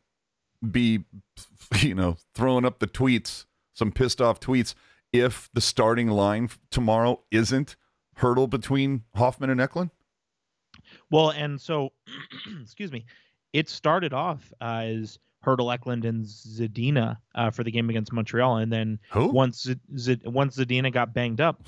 [0.70, 1.04] be,
[1.80, 3.44] you know, throwing up the tweets,
[3.74, 4.74] some pissed off tweets,
[5.12, 7.76] if the starting line tomorrow isn't
[8.18, 9.90] Hertl between Hoffman and Eklund?
[11.10, 11.92] Well, and so,
[12.62, 13.06] excuse me,
[13.52, 18.72] it started off as Hertl Eklund and Zadina uh, for the game against Montreal, and
[18.72, 19.28] then Who?
[19.28, 21.62] once Z- Z- once Zadina got banged up,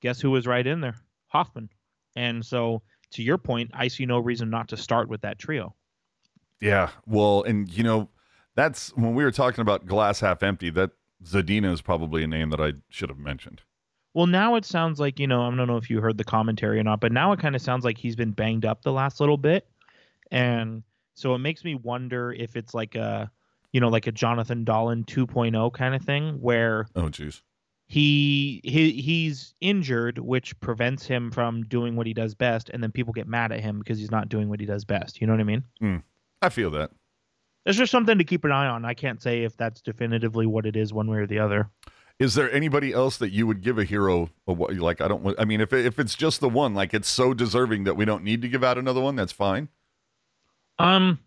[0.00, 0.96] guess who was right in there?
[1.28, 1.70] Hoffman.
[2.16, 5.74] And so, to your point, I see no reason not to start with that trio.
[6.60, 6.90] Yeah.
[7.06, 8.08] Well, and you know,
[8.54, 10.70] that's when we were talking about glass half empty.
[10.70, 10.90] That
[11.24, 13.62] Zadina is probably a name that I should have mentioned.
[14.14, 16.78] Well, now it sounds like, you know, I don't know if you heard the commentary
[16.80, 19.20] or not, but now it kind of sounds like he's been banged up the last
[19.20, 19.68] little bit.
[20.32, 20.82] And
[21.14, 23.30] so it makes me wonder if it's like a,
[23.72, 27.42] you know, like a Jonathan Dahlen 2.0 kind of thing where Oh, jeez.
[27.86, 32.68] he, he he's injured, which prevents him from doing what he does best.
[32.70, 35.20] And then people get mad at him because he's not doing what he does best.
[35.20, 35.64] You know what I mean?
[35.80, 35.96] Hmm.
[36.42, 36.90] I feel that.
[37.66, 38.84] It's just something to keep an eye on.
[38.84, 41.68] I can't say if that's definitively what it is one way or the other.
[42.20, 44.28] Is there anybody else that you would give a hero?
[44.46, 45.34] Like I don't.
[45.38, 48.22] I mean, if if it's just the one, like it's so deserving that we don't
[48.22, 49.70] need to give out another one, that's fine.
[50.78, 51.18] Um,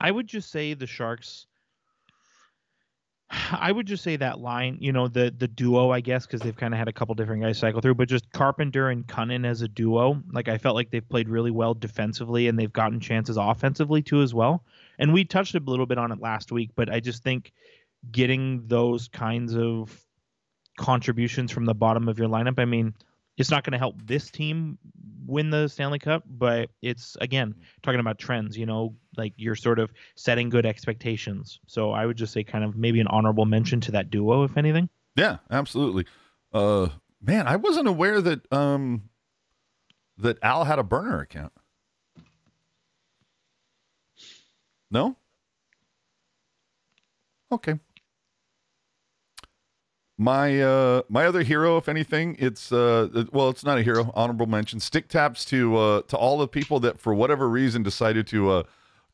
[0.00, 1.46] I would just say the Sharks.
[3.50, 6.56] I would just say that line, you know, the the duo, I guess, because they've
[6.56, 9.62] kind of had a couple different guys cycle through, but just Carpenter and Kunin as
[9.62, 13.36] a duo, like I felt like they've played really well defensively and they've gotten chances
[13.36, 14.64] offensively too as well.
[15.00, 17.52] And we touched a little bit on it last week, but I just think
[18.12, 20.03] getting those kinds of
[20.76, 22.94] contributions from the bottom of your lineup, I mean,
[23.36, 24.78] it's not going to help this team
[25.26, 29.78] win the Stanley Cup, but it's again talking about trends, you know, like you're sort
[29.78, 31.60] of setting good expectations.
[31.66, 34.56] So I would just say kind of maybe an honorable mention to that duo, if
[34.56, 34.88] anything.
[35.16, 36.06] Yeah, absolutely.
[36.52, 36.88] Uh,
[37.20, 39.08] man, I wasn't aware that um
[40.18, 41.52] that Al had a burner account.
[44.90, 45.16] No.
[47.50, 47.80] Okay.
[50.16, 54.12] My uh my other hero, if anything, it's uh well, it's not a hero.
[54.14, 54.78] Honorable mention.
[54.78, 58.62] Stick taps to uh to all the people that for whatever reason decided to uh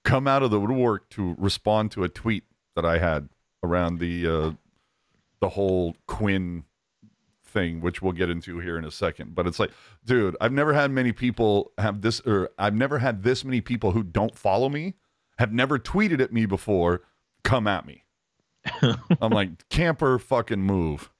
[0.05, 2.45] come out of the woodwork to respond to a tweet
[2.77, 3.31] that I had
[3.63, 4.51] around the uh
[5.41, 6.65] the whole Quinn
[7.45, 9.35] thing, which we'll get into here in a second.
[9.35, 9.71] But it's like,
[10.05, 13.93] dude, I've never had many people have this, or I've never had this many people
[13.93, 14.95] who don't follow me,
[15.39, 17.03] have never tweeted at me before,
[17.43, 18.05] come at me.
[19.21, 21.11] I'm like, camper fucking move.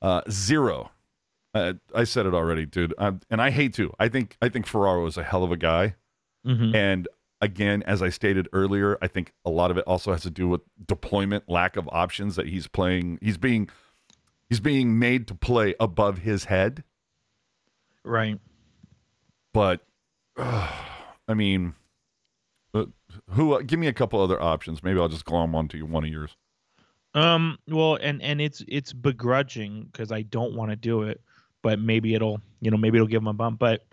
[0.00, 0.90] Uh, zero.
[1.54, 2.94] Uh, I said it already, dude.
[2.98, 3.92] i and I hate to.
[3.98, 5.94] I think I think Ferraro is a hell of a guy.
[6.46, 6.74] Mm-hmm.
[6.74, 7.08] And
[7.40, 10.48] again, as I stated earlier, I think a lot of it also has to do
[10.48, 13.18] with deployment, lack of options that he's playing.
[13.20, 13.68] He's being
[14.48, 16.84] he's being made to play above his head.
[18.04, 18.38] Right.
[19.52, 19.80] But
[20.36, 20.72] uh,
[21.28, 21.74] I mean,
[23.30, 23.54] who?
[23.54, 24.82] Uh, give me a couple other options.
[24.82, 26.36] Maybe I'll just glom onto one of yours.
[27.14, 27.58] Um.
[27.68, 31.20] Well, and and it's it's begrudging because I don't want to do it,
[31.62, 33.58] but maybe it'll you know maybe it'll give them a bump.
[33.58, 33.84] But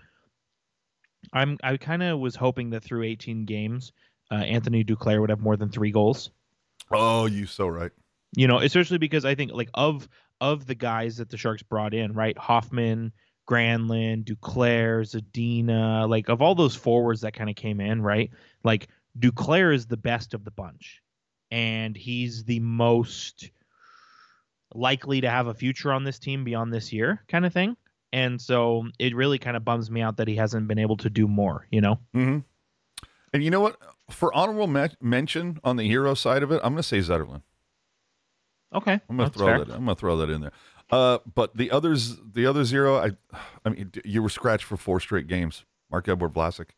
[1.33, 3.91] I'm I kind of was hoping that through 18 games,
[4.31, 6.31] uh, Anthony Duclair would have more than three goals.
[6.91, 7.91] Oh, you so right.
[8.35, 10.07] You know, especially because I think like of
[10.41, 12.37] of the guys that the Sharks brought in, right?
[12.37, 13.11] Hoffman,
[13.49, 18.31] Granlund, Duclair, Zadina, like of all those forwards that kind of came in, right?
[18.63, 21.01] Like Duclair is the best of the bunch,
[21.51, 23.49] and he's the most
[24.73, 27.75] likely to have a future on this team beyond this year, kind of thing.
[28.13, 31.09] And so it really kind of bums me out that he hasn't been able to
[31.09, 31.67] do more.
[31.71, 31.99] You know?
[32.13, 32.39] hmm
[33.33, 33.77] And you know what?
[34.09, 37.41] For honorable me- mention on the hero side of it, I'm going to say Zetterlund.
[38.73, 39.65] Okay, I'm gonna throw fair.
[39.65, 39.73] that.
[39.73, 40.51] I'm gonna throw that in there.
[40.91, 43.11] Uh, but the others, the other zero, I,
[43.65, 45.65] I mean, you were scratched for four straight games.
[45.89, 46.69] Mark Edward Vlasic.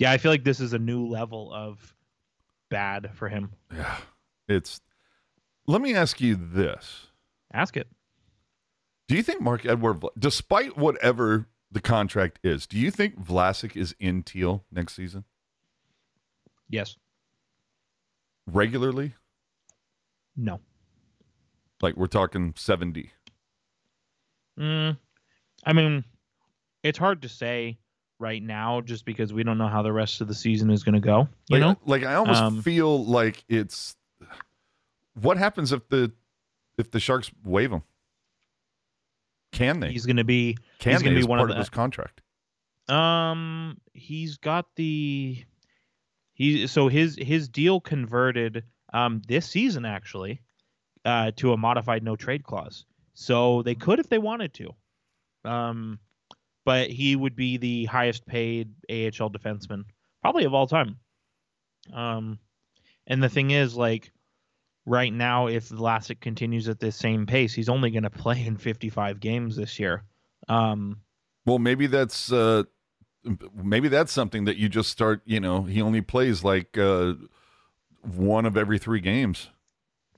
[0.00, 1.94] Yeah, I feel like this is a new level of
[2.70, 3.52] bad for him.
[3.72, 3.98] Yeah,
[4.48, 4.80] it's.
[5.66, 7.08] Let me ask you this:
[7.52, 7.86] Ask it.
[9.08, 13.94] Do you think Mark Edward, despite whatever the contract is, do you think Vlasic is
[14.00, 15.24] in teal next season
[16.68, 16.96] Yes.
[18.46, 19.14] regularly?
[20.34, 20.60] No.
[21.82, 23.10] Like we're talking 70.
[24.58, 24.96] Mm,
[25.64, 26.04] I mean,
[26.82, 27.78] it's hard to say
[28.20, 30.94] right now just because we don't know how the rest of the season is going
[30.94, 31.28] to go.
[31.48, 31.80] You like, know?
[31.86, 33.96] like I almost Um, feel like it's
[35.14, 36.12] what happens if the
[36.78, 37.82] if the Sharks waive him?
[39.52, 39.90] Can they?
[39.90, 42.22] He's going to be Can he's they gonna be one part of of this contract?
[42.88, 45.44] Um, he's got the
[46.32, 50.40] he so his his deal converted um this season actually
[51.04, 52.84] uh to a modified no trade clause.
[53.14, 54.74] So they could if they wanted to.
[55.44, 55.98] Um
[56.64, 59.84] but he would be the highest paid AHL defenseman
[60.20, 60.96] probably of all time.
[61.92, 62.38] Um
[63.06, 64.12] and the thing is like
[64.86, 68.56] right now if Vlasic continues at this same pace, he's only going to play in
[68.56, 70.04] 55 games this year.
[70.48, 71.00] Um
[71.46, 72.64] Well, maybe that's uh
[73.54, 77.14] maybe that's something that you just start, you know, he only plays like uh
[78.02, 79.50] one of every 3 games.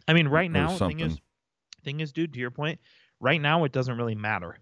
[0.06, 1.20] I mean, right now, thing is,
[1.84, 2.80] thing is, dude, to your point,
[3.20, 4.58] right now it doesn't really matter.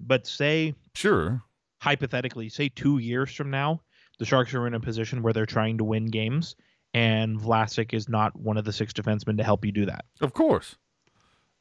[0.00, 1.42] But say Sure.
[1.80, 3.80] hypothetically, say two years from now,
[4.18, 6.54] the Sharks are in a position where they're trying to win games,
[6.94, 10.04] and Vlasic is not one of the six defensemen to help you do that.
[10.20, 10.76] Of course.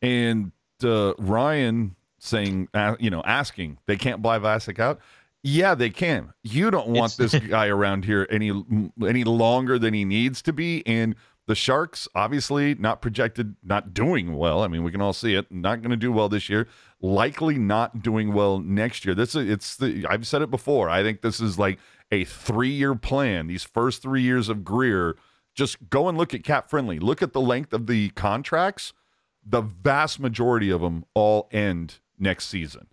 [0.02, 0.52] And
[0.84, 5.00] uh, Ryan saying, uh, you know, asking, they can't buy Vlasic out.
[5.44, 6.34] Yeah, they can.
[6.44, 8.52] You don't want It's- this guy around here any
[9.04, 10.86] any longer than he needs to be.
[10.86, 11.16] And
[11.48, 14.64] the Sharks, obviously, not projected, not doing well.
[14.64, 15.52] I mean, we can all see it.
[15.52, 16.68] Not going to do well this year.
[17.02, 19.16] Likely not doing well next year.
[19.16, 20.90] This is it's the I've said it before.
[20.90, 21.80] I think this is like
[22.12, 23.48] a three year plan.
[23.48, 25.16] These first three years of Grier.
[25.54, 26.98] Just go and look at cap friendly.
[26.98, 28.94] Look at the length of the contracts
[29.46, 32.88] the vast majority of them all end next season.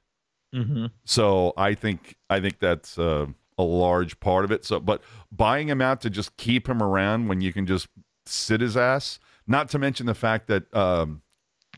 [0.54, 0.86] Mm-hmm.
[1.04, 3.26] So I think I think that's uh,
[3.58, 4.64] a large part of it.
[4.64, 7.88] So, but buying him out to just keep him around when you can just
[8.32, 9.18] sit his ass.
[9.46, 11.22] Not to mention the fact that um,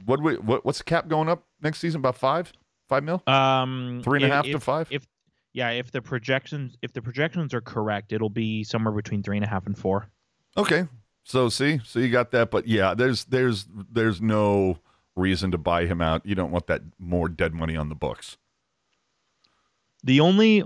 [0.05, 2.01] what we what what's the cap going up next season?
[2.01, 2.53] About five
[2.89, 4.89] five mil, Um, three and a if- to five.
[4.91, 5.07] If
[5.53, 9.45] yeah, if the projections if the projections are correct, it'll be somewhere between three and
[9.45, 10.11] a half and four.
[10.57, 10.87] Okay.
[11.25, 14.79] So see, so you got that, but yeah, there's there's there's no
[15.17, 16.25] reason to buy him out.
[16.25, 18.37] You don't want that more dead money on the books.
[20.03, 20.65] The only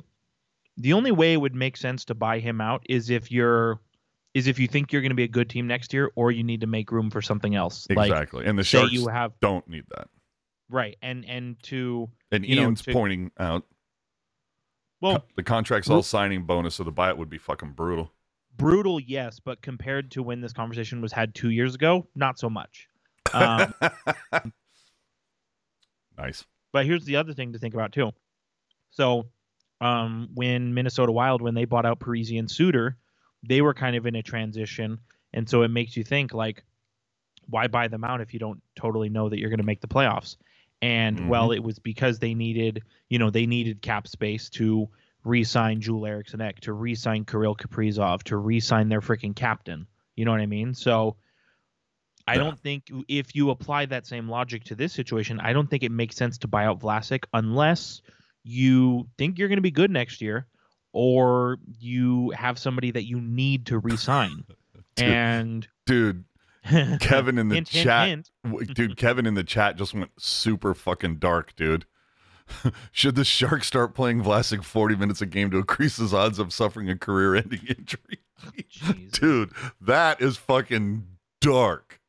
[0.77, 3.81] the only way it would make sense to buy him out is if you're
[4.35, 6.43] is if you think you're going to be a good team next year or you
[6.43, 7.87] need to make room for something else.
[7.89, 8.45] Like Exactly.
[8.47, 10.09] and the Sharks you have don't need that.
[10.69, 13.65] right and and to And You know, Ian's to- pointing out
[15.01, 18.13] well co- the contract's all signing bonus, so the buyout would be fucking brutal.
[18.57, 22.49] brutal yes, but compared to when this conversation was had 2 years ago, not so
[22.51, 22.89] much.
[23.33, 23.73] Um,
[26.17, 26.45] Nice.
[26.73, 28.13] But here's the other thing to think about too.
[28.91, 29.27] So,
[29.81, 32.97] um, when Minnesota Wild, when they bought out Parise and Suter,
[33.47, 34.99] they were kind of in a transition,
[35.33, 36.65] and so it makes you think like,
[37.49, 39.89] why buy them out if you don't totally know that you're going to make the
[39.89, 40.37] playoffs?
[40.83, 41.29] And mm-hmm.
[41.29, 44.89] well, it was because they needed, you know, they needed cap space to
[45.25, 49.87] re-sign Joel Eriksson Ek, to re-sign Kirill Kaprizov, to re-sign their freaking captain.
[50.17, 50.75] You know what I mean?
[50.75, 51.17] So.
[52.27, 52.45] I Yeah.
[52.45, 55.93] don't think if you apply that same logic to this situation, I don't think it
[55.93, 58.01] makes sense to buy out Vlasic unless
[58.45, 60.47] you think you're going to be good next year
[60.95, 64.45] or you have somebody that you need to re-sign.
[64.97, 65.09] Dude.
[65.09, 66.25] and Dude,
[67.01, 68.09] Kevin in the hint, hint, chat.
[68.09, 68.31] hint.
[68.45, 71.85] w- Dude, Kevin in the chat just went super fucking dark, dude.
[72.93, 76.53] Should the Sharks start playing Vlasic 40 minutes a game to increase his odds of
[76.53, 78.21] suffering a career ending injury?
[78.71, 79.11] Jeez.
[79.13, 81.07] Dude, that is fucking
[81.41, 82.01] dark.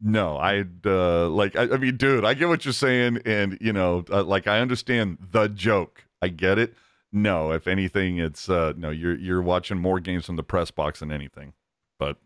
[0.00, 1.56] No, I'd uh, like.
[1.56, 4.60] I, I mean, dude, I get what you're saying, and you know, uh, like I
[4.60, 6.04] understand the joke.
[6.20, 6.74] I get it.
[7.16, 8.90] No, if anything, it's uh, no.
[8.90, 11.52] You're you're watching more games from the press box than anything.
[11.98, 12.16] But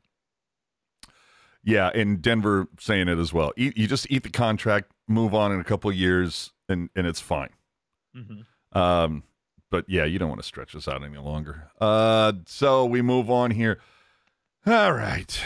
[1.62, 3.53] yeah, and Denver saying it as well.
[3.57, 7.07] Eat, you just eat the contract, move on in a couple of years, and and
[7.07, 7.51] it's fine.
[8.16, 8.47] Mhm.
[8.74, 9.24] Um,
[9.70, 11.70] but yeah, you don't want to stretch this out any longer.
[11.80, 13.80] Uh, so we move on here.
[14.66, 15.39] All right,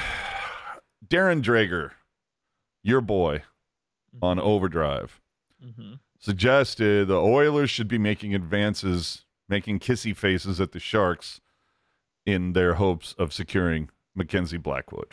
[1.07, 1.91] Darren Dreger,
[2.83, 3.43] your boy
[4.21, 5.21] on Overdrive,
[5.65, 5.99] Mhm.
[6.21, 11.41] suggested the Oilers should be making advances, making kissy faces at the Sharks
[12.25, 15.13] in their hopes of securing Mackenzie Blackwood.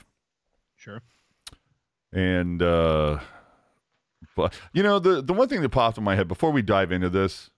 [0.78, 1.02] Sure.
[2.14, 3.20] And uh
[4.36, 6.92] but you know the the one thing that popped in my head before we dive
[6.94, 7.50] into this,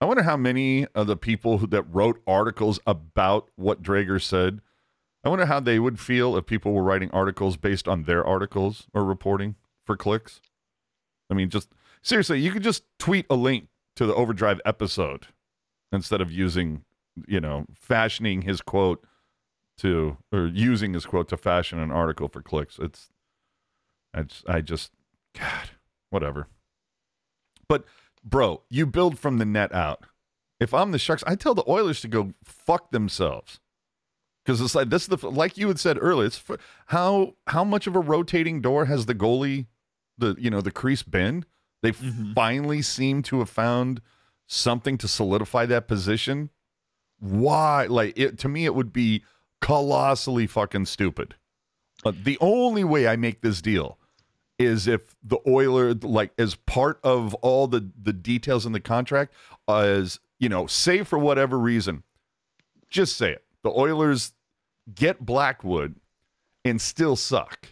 [0.00, 4.60] I wonder how many of the people who, that wrote articles about what Dreger said,
[5.24, 8.86] I wonder how they would feel if people were writing articles based on their articles
[8.92, 10.42] or reporting for clicks.
[11.30, 11.70] I mean, just
[12.02, 15.28] seriously, you could just tweet a link to the Overdrive episode
[15.92, 16.84] instead of using,
[17.26, 19.04] you know, fashioning his quote
[19.78, 22.78] to or using his quote to fashion an article for clicks.
[22.78, 23.08] It's,
[24.14, 24.92] it's I just,
[25.38, 25.70] God,
[26.10, 26.46] whatever.
[27.68, 27.84] But
[28.24, 30.04] bro, you build from the net out.
[30.58, 33.60] If I'm the Sharks, I tell the Oilers to go fuck themselves.
[34.44, 36.26] Because it's like this is the like you had said earlier.
[36.26, 39.66] It's f- how how much of a rotating door has the goalie,
[40.18, 41.44] the you know the crease been?
[41.82, 42.34] They Mhm.
[42.34, 44.00] finally seem to have found
[44.50, 46.50] something to solidify that position.
[47.20, 47.86] Why?
[47.86, 49.22] Like it to me, it would be
[49.60, 51.36] colossally fucking stupid.
[52.04, 53.98] Uh, the only way I make this deal
[54.58, 59.32] is if the Oiler, like, as part of all the the details in the contract,
[59.68, 62.02] as you know, say for whatever reason,
[62.88, 63.44] just say it.
[63.62, 64.32] The Oilers
[64.94, 65.94] get Blackwood
[66.64, 67.68] and still suck.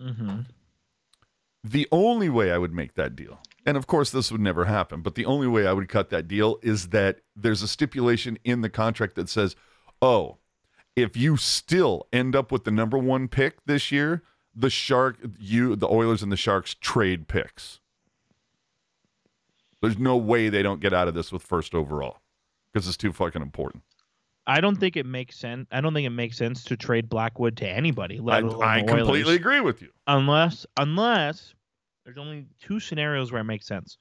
[0.00, 0.40] Mm-hmm.
[1.62, 5.02] The only way I would make that deal, and of course this would never happen,
[5.02, 8.60] but the only way I would cut that deal is that there's a stipulation in
[8.60, 9.56] the contract that says,
[10.00, 10.38] oh,
[10.96, 14.22] if you still end up with the number one pick this year,
[14.54, 17.80] the shark you the Oilers and the Sharks trade picks.
[19.80, 22.18] There's no way they don't get out of this with first overall
[22.72, 23.84] because it's too fucking important.
[24.48, 25.68] I don't think it makes sense.
[25.70, 28.18] I don't think it makes sense to trade Blackwood to anybody.
[28.18, 29.90] Let I, alone I completely agree with you.
[30.06, 31.54] unless unless
[32.08, 33.98] there's only two scenarios where it makes sense.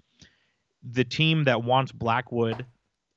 [0.93, 2.65] The team that wants Blackwood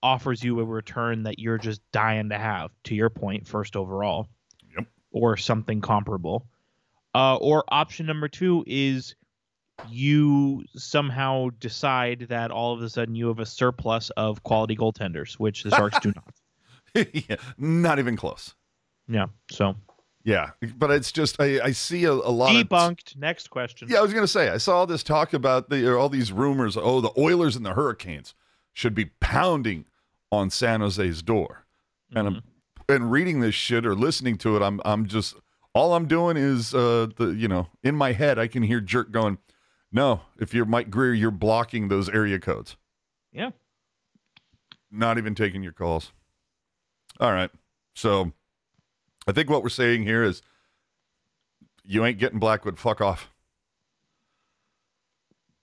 [0.02, 2.72] offers you a return that you're just dying to have.
[2.84, 4.26] To your point, first overall,
[4.76, 4.88] Yep.
[5.12, 6.44] or something comparable.
[7.14, 9.14] Uh, or option number two is
[9.88, 15.34] you somehow decide that all of a sudden you have a surplus of quality goaltenders,
[15.34, 16.12] which the Sharks do
[16.96, 17.06] not.
[17.14, 18.56] yeah, not even close.
[19.06, 19.26] Yeah.
[19.52, 19.76] So
[20.22, 23.16] Yeah, but it's just I, I see a, a lot of debunked.
[23.16, 23.88] Next question.
[23.90, 26.30] Yeah, I was gonna say I saw all this talk about the or all these
[26.30, 26.76] rumors.
[26.76, 28.34] Oh, the Oilers and the Hurricanes
[28.72, 29.86] should be pounding
[30.30, 31.64] on San Jose's door,
[32.14, 32.42] and I'm
[32.88, 34.62] and reading this shit or listening to it.
[34.62, 35.36] I'm I'm just
[35.74, 39.10] all I'm doing is uh the you know in my head I can hear Jerk
[39.10, 39.38] going,
[39.90, 42.76] no, if you're Mike Grier, you're blocking those area codes.
[43.32, 43.50] Yeah.
[44.90, 46.12] Not even taking your calls.
[47.20, 47.50] All right,
[47.94, 48.32] so
[49.30, 50.42] I think what we're saying here is
[51.84, 52.80] you ain't getting Blackwood.
[52.80, 53.30] Fuck off.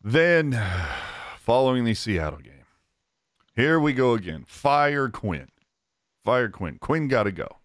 [0.02, 0.58] Then,
[1.40, 2.64] following the Seattle game,
[3.58, 4.46] here we go again.
[4.48, 5.50] Fire Quinn.
[6.24, 6.78] Fire Quinn.
[6.80, 7.58] Quinn got to go.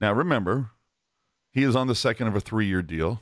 [0.00, 0.70] Now, remember,
[1.52, 3.20] he is on the second of a three year deal.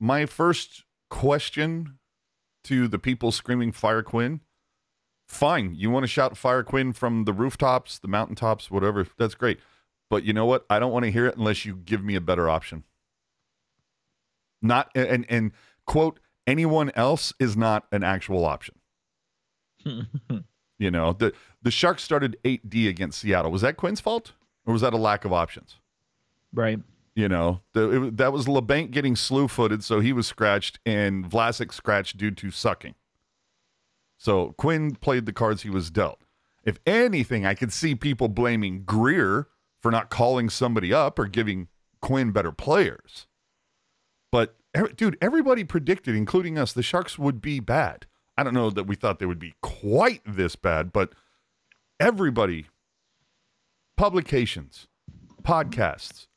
[0.00, 1.98] My first question
[2.64, 4.40] to the people screaming Fire Quinn
[5.26, 5.74] fine.
[5.74, 9.06] You want to shout Fire Quinn from the rooftops, the mountaintops, whatever.
[9.18, 9.60] That's great.
[10.12, 10.66] But you know what?
[10.68, 12.84] I don't want to hear it unless you give me a better option.
[14.60, 15.52] Not and and
[15.86, 18.74] quote anyone else is not an actual option.
[20.78, 21.32] You know, the
[21.62, 23.52] the Sharks started 8D against Seattle.
[23.52, 24.32] Was that Quinn's fault
[24.66, 25.76] or was that a lack of options?
[26.52, 26.80] right.
[27.14, 31.24] You know, the, it, that was Labanc getting slew footed, so he was scratched, and
[31.30, 32.96] Vlasic scratched due to sucking.
[34.18, 36.20] So Quinn played the cards he was dealt.
[36.64, 39.46] If anything, I could see people blaming Grier
[39.82, 41.68] for not calling somebody up or giving
[42.00, 43.26] Quinn better players.
[44.30, 44.56] But,
[44.96, 48.06] dude, everybody predicted, including us, the Sharks would be bad.
[48.38, 51.12] I don't know that we thought they would be quite this bad, but
[52.00, 52.66] everybody,
[53.96, 54.86] publications,
[55.42, 56.28] podcasts,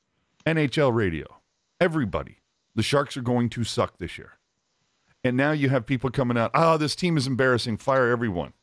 [0.45, 1.25] NHL radio,
[1.79, 2.39] everybody,
[2.75, 4.33] the Sharks are going to suck this year.
[5.23, 8.53] And now you have people coming out, oh, this team is embarrassing, fire everyone.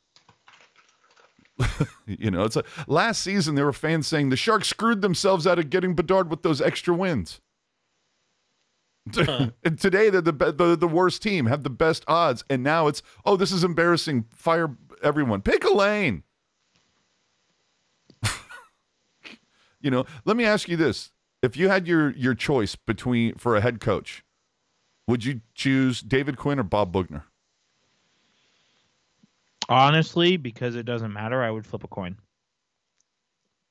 [2.06, 5.58] you know, it's like last season there were fans saying the Sharks screwed themselves out
[5.58, 7.40] of getting Bedard with those extra wins.
[9.16, 13.02] and today they're the, the the worst team, have the best odds, and now it's
[13.24, 14.24] oh this is embarrassing.
[14.30, 15.42] Fire everyone.
[15.42, 16.22] Pick a lane.
[19.80, 21.10] you know, let me ask you this:
[21.42, 24.24] If you had your your choice between for a head coach,
[25.08, 27.24] would you choose David Quinn or Bob Boughner?
[29.68, 32.16] Honestly, because it doesn't matter, I would flip a coin.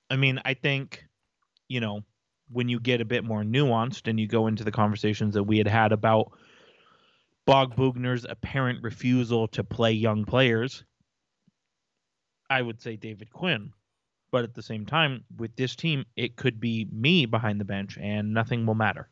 [0.10, 1.06] I mean, I think,
[1.68, 2.02] you know,
[2.50, 5.58] when you get a bit more nuanced and you go into the conversations that we
[5.58, 6.32] had had about
[7.46, 10.84] Bog Boughner's apparent refusal to play young players,
[12.50, 13.72] I would say David Quinn.
[14.32, 17.98] But at the same time, with this team, it could be me behind the bench
[17.98, 19.10] and nothing will matter.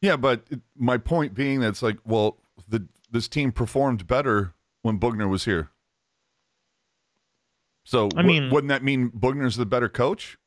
[0.00, 0.44] Yeah, but
[0.76, 2.38] my point being that it's like, well,
[2.68, 5.70] the this team performed better when Boughner was here.
[7.84, 10.38] So I mean- wouldn't that mean Boughner's the better coach?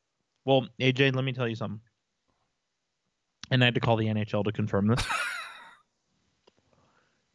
[0.44, 1.80] Well, AJ, let me tell you something.
[3.50, 5.04] And I had to call the NHL to confirm this.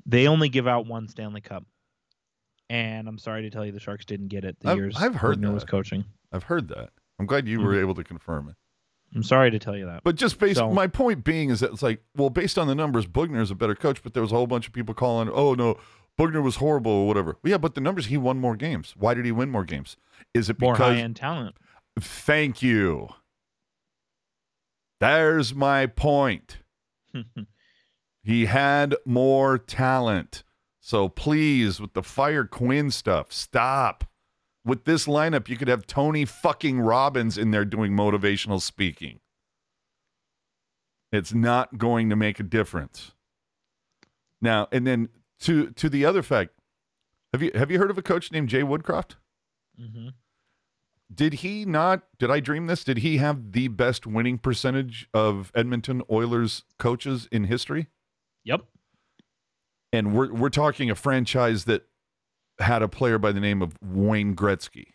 [0.10, 1.66] They only give out one Stanley Cup,
[2.68, 5.14] and I'm sorry to tell you, the Sharks didn't get it the I've- years I've
[5.14, 6.04] heard Boughner was coaching.
[6.32, 6.90] I've heard that.
[7.20, 7.82] I'm glad you were mm-hmm.
[7.82, 8.56] able to confirm it.
[9.16, 10.04] I'm sorry to tell you that.
[10.04, 12.74] But just based, So- my point being is that it's like, well, based on the
[12.74, 15.30] numbers, Boughner is a better coach, but there was a whole bunch of people calling,
[15.30, 15.78] oh no,
[16.20, 17.38] Boughner was horrible or whatever.
[17.42, 18.94] Well, yeah, but the numbers, he won more games.
[18.98, 19.96] Why did he win more games?
[20.34, 20.96] Is it More because?
[20.96, 21.56] high end talent.
[22.00, 23.08] Thank you.
[25.00, 26.58] There's my point.
[28.22, 30.44] He had more talent.
[30.82, 34.04] So please, with the fire Quinn stuff, stop.
[34.66, 39.22] With this lineup, you could have Tony fucking Robbins in there doing motivational speaking.
[41.12, 43.14] It's not going to make a difference.
[44.42, 45.10] Now, and then
[45.42, 46.52] to to the other fact,
[47.34, 49.16] have you have you heard of a coach named Jay Woodcroft?
[49.78, 50.10] hmm
[51.14, 52.04] Did he not?
[52.18, 52.84] Did I dream this?
[52.84, 57.88] Did he have the best winning percentage of Edmonton Oilers coaches in history?
[58.44, 58.62] Yep.
[59.92, 61.84] And we're we're talking a franchise that
[62.60, 64.88] had a player by the name of Wayne Gretzky.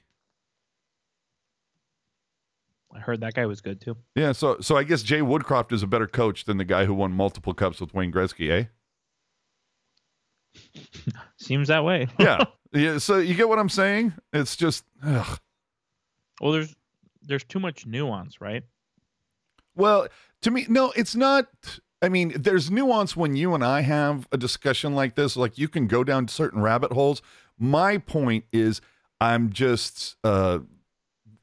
[2.94, 3.96] I heard that guy was good too.
[4.14, 6.94] Yeah, so so I guess Jay Woodcroft is a better coach than the guy who
[6.94, 8.64] won multiple cups with Wayne Gretzky, eh?
[11.36, 12.08] Seems that way.
[12.18, 12.44] Yeah.
[12.72, 14.14] yeah, so you get what I'm saying?
[14.32, 15.38] It's just ugh.
[16.40, 16.74] well, there's
[17.22, 18.62] there's too much nuance, right?
[19.74, 20.08] Well,
[20.42, 21.46] to me, no, it's not.
[22.02, 25.36] I mean, there's nuance when you and I have a discussion like this.
[25.36, 27.22] Like you can go down certain rabbit holes.
[27.58, 28.80] My point is,
[29.20, 30.58] I'm just uh,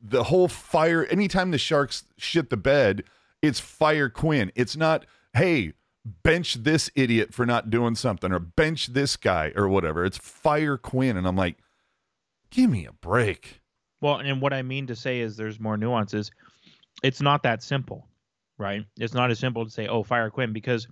[0.02, 1.06] the whole fire.
[1.06, 3.04] Anytime the Sharks shit the bed,
[3.42, 4.52] it's fire Quinn.
[4.56, 5.74] It's not, hey,
[6.06, 10.06] bench this idiot for not doing something or bench this guy or whatever.
[10.06, 11.58] It's fire Quinn, and I'm like,
[12.50, 13.62] give me a break.
[14.02, 16.32] Well, and what I mean to say is there's more nuances.
[17.04, 18.08] It's not that simple,
[18.58, 18.84] right?
[19.00, 20.88] It's not as simple to say, "Oh, fire Quinn," because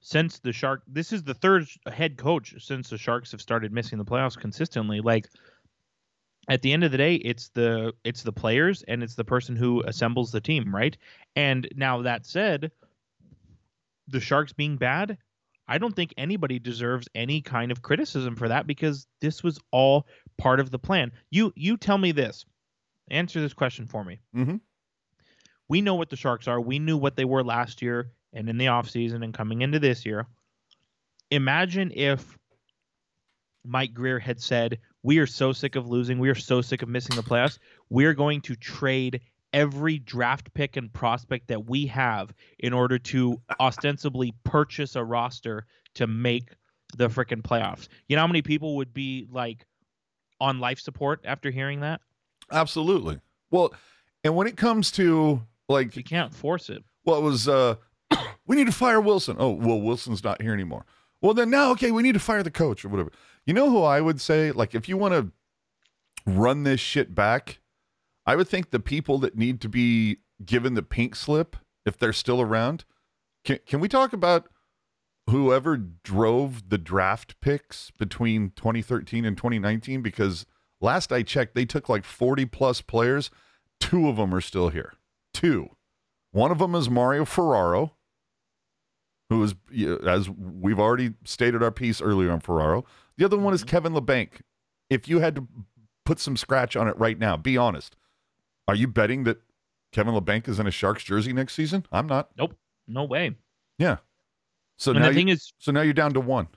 [0.00, 3.98] since the Shark, this is the third head coach since the Sharks have started missing
[3.98, 5.00] the playoffs consistently.
[5.00, 5.28] Like
[6.48, 9.56] at the end of the day, it's the it's the players and it's the person
[9.56, 10.96] who assembles the team, right?
[11.36, 12.72] And now that said,
[14.12, 15.18] the Sharks being bad,
[15.66, 20.06] I don't think anybody deserves any kind of criticism for that because this was all
[20.38, 21.12] part of the plan.
[21.30, 22.44] You you tell me this.
[23.10, 24.20] Answer this question for me.
[24.34, 24.60] Mhm.
[25.68, 26.60] We know what the Sharks are.
[26.60, 30.04] We knew what they were last year and in the offseason and coming into this
[30.06, 30.26] year.
[31.30, 32.38] Imagine if
[33.64, 36.18] Mike Grier had said, We are so sick of losing.
[36.18, 37.58] We are so sick of missing the playoffs.
[37.90, 39.20] We're going to trade
[39.52, 45.66] every draft pick and prospect that we have in order to ostensibly purchase a roster
[45.94, 46.54] to make
[46.96, 47.88] the freaking playoffs.
[48.08, 49.66] You know how many people would be like
[50.40, 52.00] on life support after hearing that?
[52.50, 53.20] Absolutely.
[53.50, 53.72] Well,
[54.24, 56.82] and when it comes to like You can't force it.
[57.04, 57.76] well, it was uh
[58.46, 59.36] we need to fire Wilson.
[59.38, 60.84] Oh, well, Wilson's not here anymore.
[61.20, 63.10] Well, then now, okay, we need to fire the coach or whatever.
[63.46, 65.30] You know who I would say, like, if you want to
[66.26, 67.60] run this shit back,
[68.26, 72.12] I would think the people that need to be given the pink slip, if they're
[72.12, 72.84] still around,
[73.44, 74.48] can can we talk about
[75.28, 80.02] whoever drove the draft picks between 2013 and 2019?
[80.02, 80.46] Because
[80.80, 83.30] last I checked, they took like 40 plus players.
[83.80, 84.94] Two of them are still here.
[85.34, 85.70] Two.
[86.30, 87.94] One of them is Mario Ferraro,
[89.28, 89.54] who is,
[90.06, 92.84] as we've already stated our piece earlier on Ferraro.
[93.18, 93.70] The other one is mm-hmm.
[93.70, 94.40] Kevin Labanc.
[94.88, 95.46] If you had to
[96.04, 97.96] put some scratch on it right now, be honest.
[98.68, 99.40] Are you betting that
[99.92, 101.84] Kevin Labanc is in a Sharks jersey next season?
[101.92, 102.30] I'm not.
[102.36, 102.56] Nope.
[102.86, 103.36] No way.
[103.78, 103.96] Yeah.
[104.76, 106.48] So and now the you, thing is, so now you're down to one.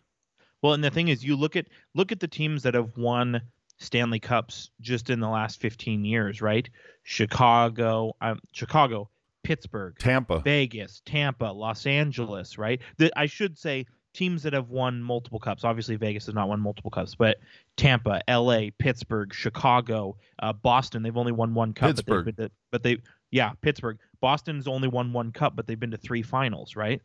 [0.61, 3.41] Well, and the thing is, you look at look at the teams that have won
[3.77, 6.68] Stanley Cups just in the last 15 years, right?
[7.03, 9.10] Chicago, um, Chicago,
[9.44, 10.40] Pittsburgh, Tampa.
[10.40, 12.82] Vegas, Tampa, Los Angeles, right?
[12.98, 13.86] The, I should say
[14.16, 15.64] teams that have won multiple cups.
[15.64, 17.38] Obviously, Vegas has not won multiple cups, but
[17.78, 21.04] Tampa, L.A., Pittsburgh, Chicago, uh, Boston.
[21.04, 21.90] They've only won one cup.
[21.90, 22.26] Pittsburgh.
[22.26, 22.98] But, to, but they,
[23.32, 24.00] yeah, Pittsburgh.
[24.22, 27.02] Boston's only won one cup, but they've been to three finals, right?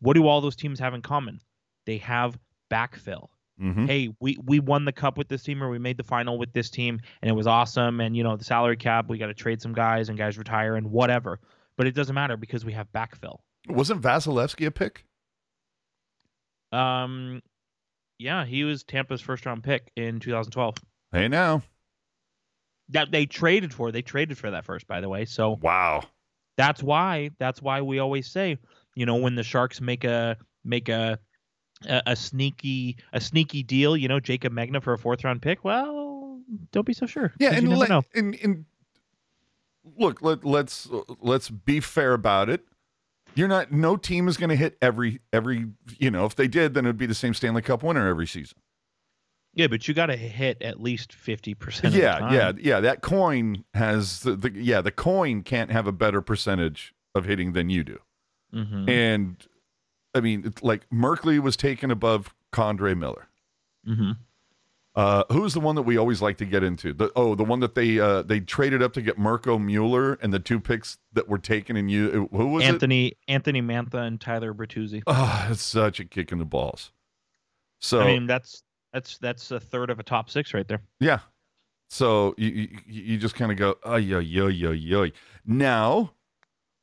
[0.00, 1.40] What do all those teams have in common?
[1.84, 2.38] They have
[2.70, 3.28] backfill
[3.58, 6.36] hmm hey, we we won the cup with this team or we made the final
[6.36, 9.28] with this team and it was awesome and you know the salary cap we got
[9.28, 11.40] to trade some guys and guys retire and whatever.
[11.78, 13.38] But it doesn't matter because we have backfill.
[13.66, 15.05] Wasn't Vasilevskiy a pick?
[16.76, 17.42] Um
[18.18, 20.76] yeah, he was Tampa's first round pick in 2012.
[21.12, 21.62] Hey, now.
[22.90, 23.92] That they traded for.
[23.92, 25.24] They traded for that first by the way.
[25.24, 26.04] So Wow.
[26.56, 28.58] that's why that's why we always say,
[28.94, 31.18] you know, when the Sharks make a make a
[31.86, 35.64] a, a sneaky a sneaky deal, you know, Jacob Magna for a fourth round pick.
[35.64, 36.40] Well,
[36.72, 37.32] don't be so sure.
[37.38, 38.02] Yeah, and, you never let, know.
[38.14, 38.64] and and
[39.98, 40.88] look, let let's
[41.20, 42.64] let's be fair about it.
[43.36, 43.70] You're not.
[43.70, 45.66] No team is going to hit every every.
[45.98, 48.26] You know, if they did, then it would be the same Stanley Cup winner every
[48.26, 48.58] season.
[49.52, 51.94] Yeah, but you got to hit at least fifty percent.
[51.94, 52.80] Yeah, yeah, yeah.
[52.80, 54.80] That coin has the, the yeah.
[54.80, 57.98] The coin can't have a better percentage of hitting than you do.
[58.54, 58.88] Mm-hmm.
[58.88, 59.36] And
[60.14, 63.28] I mean, it's like Merkley was taken above K'Andre Miller.
[63.86, 64.12] Mm-hmm.
[64.96, 66.94] Uh, who's the one that we always like to get into?
[66.94, 70.32] The oh, the one that they uh, they traded up to get Mirco Mueller, and
[70.32, 72.68] the two picks that were taken and you who was it?
[72.68, 75.02] Anthony Anthony Mantha and Tyler Bertuzzi.
[75.06, 76.92] Oh, it's such a kick in the balls.
[77.78, 78.62] So I mean, that's
[78.94, 80.80] that's that's a third of a top six right there.
[80.98, 81.18] yeah,
[81.90, 85.10] so you you, you just kind of go ay yo yo yo yo.
[85.44, 86.14] Now,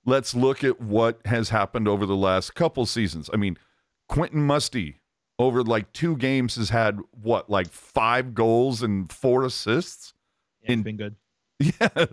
[0.05, 3.27] let's look at what has happened over the last couple seasons.
[3.33, 3.57] I mean,
[4.07, 4.99] Quentin Musty
[5.39, 10.13] over like two games has had what like five goals and four assists.
[10.61, 11.15] Yeah, been good.
[11.59, 12.05] Yeah,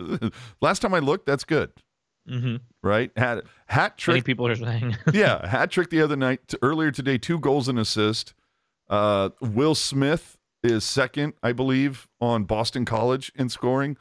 [0.61, 1.71] last time I looked, that's good,
[2.29, 2.57] Mm-hmm.
[2.83, 3.11] right?
[3.17, 4.95] Had hat trick people are saying.
[5.13, 6.53] yeah, hat trick the other night.
[6.61, 8.33] Earlier today, two goals and assist.
[8.89, 13.97] Uh, Will Smith is second, I believe, on Boston College in scoring,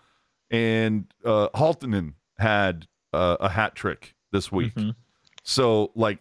[0.50, 4.74] and uh, Halttunen had uh, a hat trick this week.
[4.74, 4.94] Mhm.
[5.42, 6.20] So, like,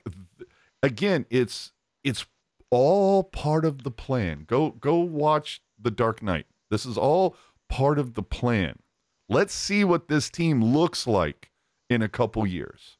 [0.81, 1.73] again, it's
[2.03, 2.25] it's
[2.71, 4.45] all part of the plan.
[4.47, 6.45] Go go watch The Dark Knight.
[6.69, 7.35] This is all
[7.67, 8.79] part of the plan.
[9.27, 11.51] Let's see what this team looks like
[11.89, 12.97] in a couple years.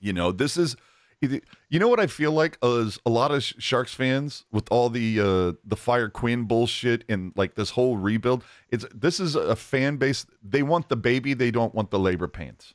[0.00, 0.76] You know, this is
[1.20, 5.20] you know what I feel like is a lot of Sharks fans with all the
[5.20, 8.42] uh the Fire Quinn bullshit and like this whole rebuild.
[8.70, 10.24] It's this is a fan base.
[10.42, 11.34] They want the baby.
[11.34, 12.74] They don't want the labor pains.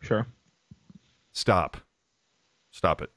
[0.00, 0.26] Sure.
[1.32, 1.76] Stop.
[2.72, 3.10] Stop it.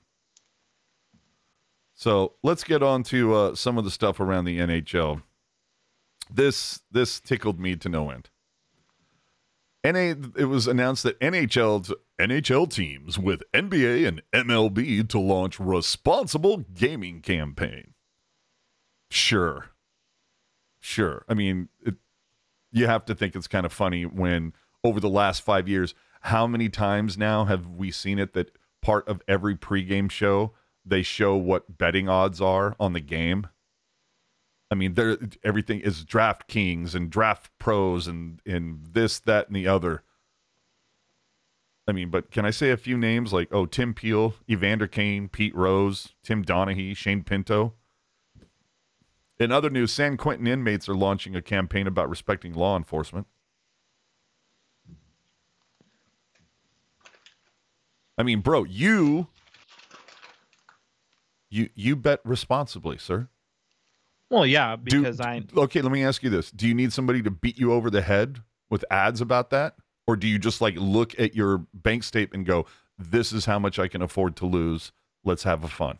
[2.02, 5.22] So let's get on to uh, some of the stuff around the NHL.
[6.34, 8.32] This this tickled me to no end.
[9.86, 16.65] NA, it was announced that NHL's NHL teams with NBA and MLB to launch responsible
[16.73, 17.94] gaming campaign.
[19.11, 19.68] Sure,
[20.80, 21.23] sure.
[21.30, 21.98] I mean, it,
[22.72, 24.53] you have to think it's kind of funny when
[24.84, 29.07] over the last five years, how many times now have we seen it that part
[29.07, 30.53] of every pregame show
[30.86, 33.48] they show what betting odds are on the game?
[34.70, 39.68] I mean, there everything is DraftKings and Draft Pros and and this, that, and the
[39.68, 40.03] other.
[41.88, 45.28] I mean, but can I say a few names like oh Tim Peel, Evander Kane,
[45.28, 47.74] Pete Rose, Tim Donaghy, Shane Pinto?
[49.40, 53.28] In other news, San Quentin inmates are launching a campaign about respecting law enforcement.
[58.18, 59.28] I mean, bro, you
[61.52, 63.28] you you bet responsibly, sir.
[64.32, 67.22] Well, yeah, Do- because I okay, let me ask you this: Do you need somebody
[67.22, 69.76] to beat you over the head with ads about that,
[70.07, 72.65] or do you just like look at your bank statement and go,
[72.98, 74.91] "This is how much I can afford to lose.
[75.23, 75.99] Let's have a fun."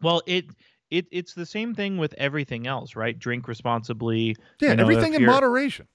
[0.00, 0.46] well it
[0.90, 3.18] it it's the same thing with everything else, right?
[3.18, 4.36] Drink responsibly.
[4.60, 5.86] Yeah, You know, everything in moderation.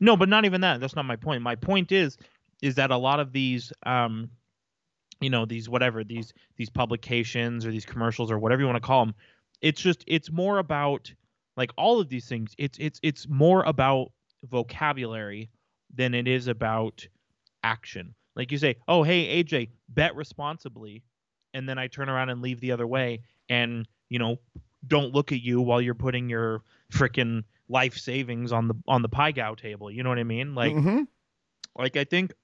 [0.00, 0.80] No, but not even that.
[0.80, 1.42] That's not my point.
[1.42, 2.16] My point is
[2.60, 4.30] is that a lot of these um
[5.20, 8.86] you know, these whatever, these these publications or these commercials or whatever you want to
[8.86, 9.14] call them,
[9.60, 11.12] it's just it's more about
[11.56, 12.54] like all of these things.
[12.58, 14.12] It's it's it's more about
[14.44, 15.50] vocabulary
[15.94, 17.06] than it is about
[17.64, 18.14] action.
[18.36, 21.02] Like you say, "Oh, hey AJ, bet responsibly."
[21.54, 24.36] And then I turn around and leave the other way and, you know,
[24.86, 26.62] don't look at you while you're putting your
[26.92, 29.90] freaking life savings on the on the pai gow table.
[29.90, 30.54] You know what I mean?
[30.54, 31.08] Like Mhm.
[31.74, 32.34] like I think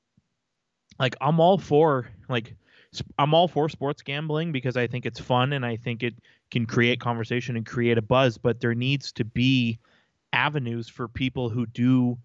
[0.99, 2.57] like I'm all for like
[3.19, 6.15] I'm all for sports gambling because I think it's fun and I think it
[6.51, 9.79] can create conversation and create a buzz, but there needs to be
[10.33, 12.19] avenues for people who do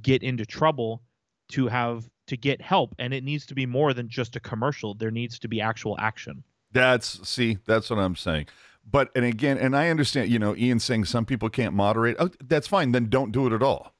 [0.00, 1.02] get into trouble
[1.50, 4.94] to have to get help and it needs to be more than just a commercial.
[4.94, 6.42] There needs to be actual action.
[6.72, 8.46] That's see, that's what I'm saying.
[8.90, 12.16] But and again, and I understand, you know, Ian saying some people can't moderate.
[12.18, 12.92] Oh, that's fine.
[12.92, 13.94] Then don't do it at all.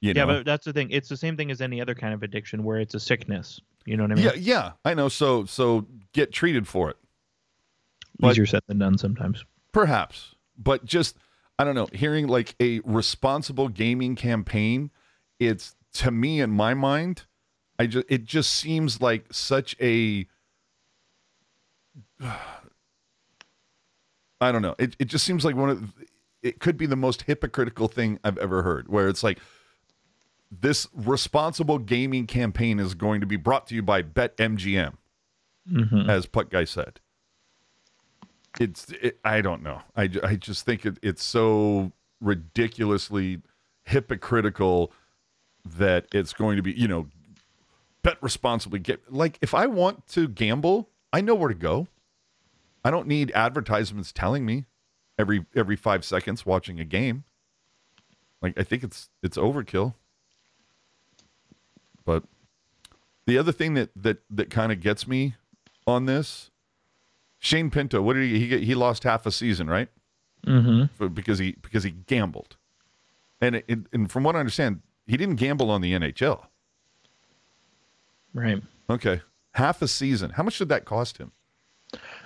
[0.00, 0.26] You yeah, know?
[0.26, 0.90] but that's the thing.
[0.90, 3.60] It's the same thing as any other kind of addiction where it's a sickness.
[3.84, 4.24] You know what I mean?
[4.24, 5.08] yeah, yeah, I know.
[5.08, 6.96] So so get treated for it.
[8.18, 9.44] but- Easier said than done sometimes.
[9.72, 11.16] Perhaps, but just
[11.58, 11.88] I don't know.
[11.92, 14.90] Hearing like a responsible gaming campaign,
[15.38, 17.24] it's to me in my mind,
[17.78, 20.26] I just it just seems like such a
[24.40, 24.74] I don't know.
[24.78, 25.94] It it just seems like one of
[26.42, 28.88] it could be the most hypocritical thing I've ever heard.
[28.88, 29.38] Where it's like
[30.50, 34.94] this responsible gaming campaign is going to be brought to you by BetMGM,
[35.70, 36.08] Mhm.
[36.08, 37.00] as Puck Guy said
[38.58, 43.42] it's it, i don't know i, I just think it, it's so ridiculously
[43.84, 44.90] hypocritical
[45.64, 47.06] that it's going to be you know
[48.02, 48.78] bet responsibly.
[48.78, 51.88] Get like if I want to gamble, I know where to go.
[52.84, 54.64] I don't need advertisements telling me
[55.18, 57.24] every every five seconds watching a game.
[58.40, 59.94] Like I think it's it's overkill.
[62.08, 62.22] But
[63.26, 65.34] the other thing that that that kind of gets me
[65.86, 66.50] on this,
[67.38, 69.90] Shane Pinto, what did he he, get, he lost half a season, right?
[70.46, 70.86] Mm-hmm.
[70.96, 72.56] For, because he because he gambled,
[73.42, 76.46] and it, it- and from what I understand, he didn't gamble on the NHL.
[78.32, 78.62] Right.
[78.88, 79.20] Okay,
[79.52, 80.30] half a season.
[80.30, 81.32] How much did that cost him?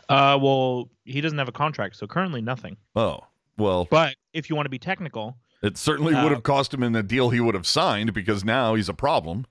[0.09, 2.77] Uh, well, he doesn't have a contract, so currently nothing.
[2.95, 3.19] Oh,
[3.59, 6.85] well, But if you want to be technical, it certainly Uh, would have cost him
[6.85, 9.47] in the deal he would have signed because now he's a problem.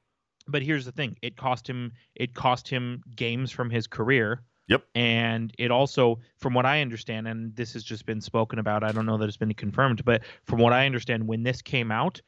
[0.47, 1.91] But here's the thing: it cost him.
[2.15, 4.41] It cost him games from his career.
[4.68, 4.84] Yep.
[4.95, 8.93] And it also, from what I understand, and this has just been spoken about, I
[8.93, 12.22] don't know that it's been confirmed, but from what I understand, when this came out,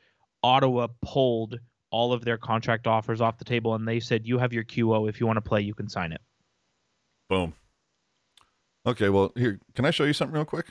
[0.43, 1.57] Ottawa pulled
[1.89, 5.07] all of their contract offers off the table, and they said, "You have your QO.
[5.07, 6.21] If you want to play, you can sign it."
[7.29, 7.53] Boom.
[8.85, 10.67] Okay, well, here, can I show you something real quick?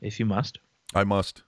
[0.00, 0.58] If you must.
[0.94, 1.42] I must.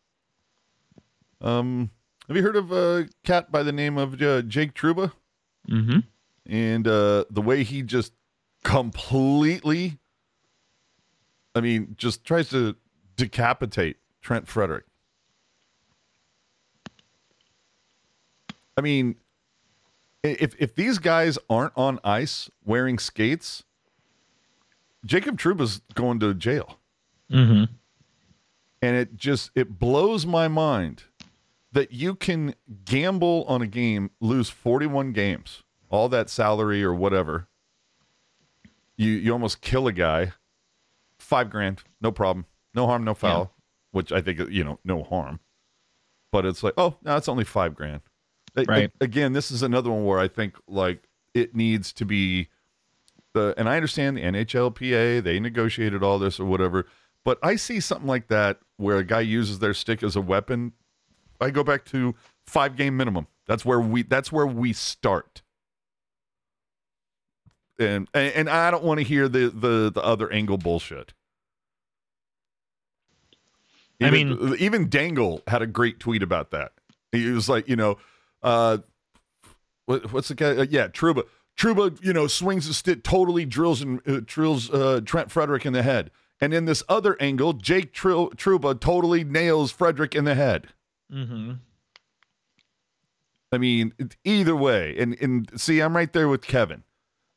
[1.41, 1.91] Um,
[2.29, 5.13] have you heard of a cat by the name of uh, Jake Trouba?
[5.71, 6.01] Mm-hmm.
[6.47, 8.13] and uh, the way he just
[8.63, 9.99] completely,
[11.55, 12.77] I mean, just tries to
[13.17, 14.85] decapitate Trent Frederic.
[18.77, 19.17] I mean,
[20.23, 23.63] if if these guys aren't on ice wearing skates,
[25.05, 26.79] Jacob Trouba's going to jail,
[27.31, 27.73] Mm-hmm.
[28.83, 31.05] and it just it blows my mind
[31.75, 37.49] that you can gamble on a game, lose 41 games, all that salary or whatever.
[38.97, 40.33] You you almost kill a guy.
[41.19, 43.53] Five grand, no problem, no harm, no foul.
[43.91, 45.41] Which I think you know, no harm.
[46.31, 48.03] But it's like, oh, no, it's only five grand.
[48.69, 48.91] Right.
[49.01, 52.49] again, this is another one where I think like it needs to be
[53.33, 56.87] the, and I understand the NHLPA, they negotiated all this or whatever.
[57.25, 60.73] But I see something like that where a guy uses their stick as a weapon.
[61.45, 62.15] I go back to
[62.47, 63.27] five game minimum.
[63.47, 64.03] That's where we.
[64.03, 65.43] That's where we start.
[67.79, 71.13] And and, and I don't want to hear the the the other angle bullshit.
[74.01, 76.73] I mean, even Dangle had a great tweet about that.
[77.13, 77.97] He was like, you know,
[78.43, 78.79] uh,
[79.87, 80.57] what, what's the guy?
[80.57, 81.23] Uh, yeah, Trouba.
[81.57, 85.73] Trouba, you know, swings the stick, totally drills and uh, drills uh, Trent Frederic in
[85.73, 86.11] the head.
[86.41, 90.67] And in this other angle, Jake Tru- Trouba totally nails Frederic in the head.
[91.13, 91.53] Mm-hmm.
[93.53, 93.93] I mean,
[94.25, 96.83] either way, and and see, I'm right there with Kevin,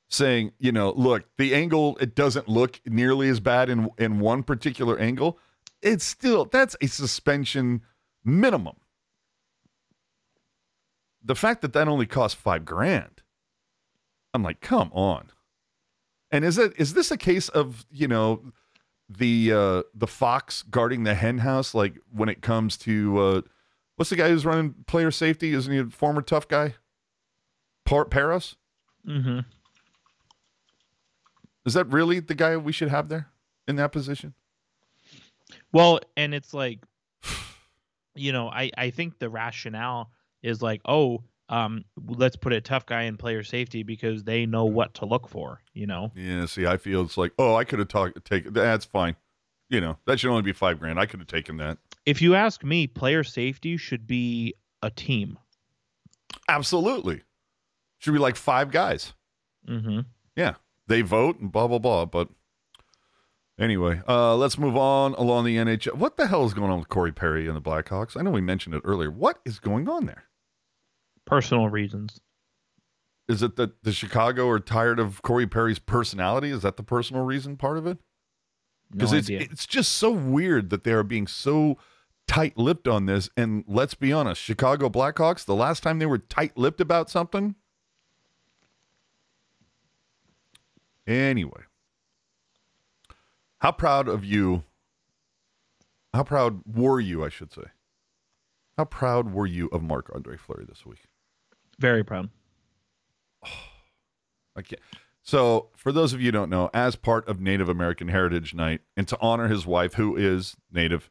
[0.10, 4.44] saying, you know, look, the angle it doesn't look nearly as bad in in one
[4.44, 5.38] particular angle.
[5.82, 7.84] It's still that's a suspension
[8.26, 8.78] minimum.
[11.24, 13.22] The fact that that only cost five grand,
[14.34, 15.32] I'm like, come on.
[16.32, 18.42] And is it is this a case of you know
[19.10, 23.42] the uh the fox guarding the hen house like when it comes to uh
[23.98, 25.54] What's the guy who's running player safety?
[25.54, 26.76] Isn't he a former tough guy?
[27.84, 28.56] Par- Parros?
[29.08, 29.40] Mm-hmm.
[31.66, 33.28] Is that really the guy we should have there
[33.68, 34.36] in that position?
[35.74, 36.80] Well, and it's like,
[38.16, 40.12] you know, I I think the rationale
[40.44, 44.66] is like, oh, um, let's put a tough guy in player safety because they know
[44.66, 45.62] what to look for.
[45.74, 46.12] You know.
[46.16, 46.46] Yeah.
[46.46, 48.24] See, I feel it's like, oh, I could have talked.
[48.26, 49.16] Taken that's fine.
[49.70, 51.00] You know, that should only be five grand.
[51.00, 51.80] I could have taken that.
[52.08, 55.38] If you ask me, player safety should be a team.
[56.48, 57.24] Absolutely.
[57.98, 59.14] Should be like five guys.
[59.68, 60.00] Mm-hmm.
[60.38, 60.54] Yeah,
[60.88, 62.06] they vote and blah blah blah.
[62.06, 62.30] But
[63.60, 65.96] anyway, uh, let's move on along the NHL.
[65.96, 68.16] What the hell is going on with Corey Perry and the Blackhawks?
[68.16, 69.12] I know we mentioned it earlier.
[69.12, 70.24] What is going on there?
[71.26, 72.22] Personal reasons.
[73.28, 76.52] Is it that the Chicago are tired of Corey Perry's personality?
[76.52, 77.98] Is that the personal reason part of it?
[78.94, 81.78] No Because it's it's just so weird that they are being so
[82.28, 83.30] tight-lipped on this.
[83.36, 85.46] And let's be honest, Chicago Blackhawks.
[85.46, 87.56] The last time they were tight-lipped about something.
[91.06, 91.62] Anyway,
[93.60, 94.64] how proud of you?
[96.14, 97.24] How proud were you?
[97.24, 97.64] I should say.
[98.78, 101.06] How proud were you of Marc Andre Fleury this week?
[101.80, 102.30] Very proud.
[103.44, 104.82] I can't.
[105.24, 108.82] So, for those of you who don't know, as part of Native American Heritage Night,
[108.96, 111.10] and to honor his wife, who is Native,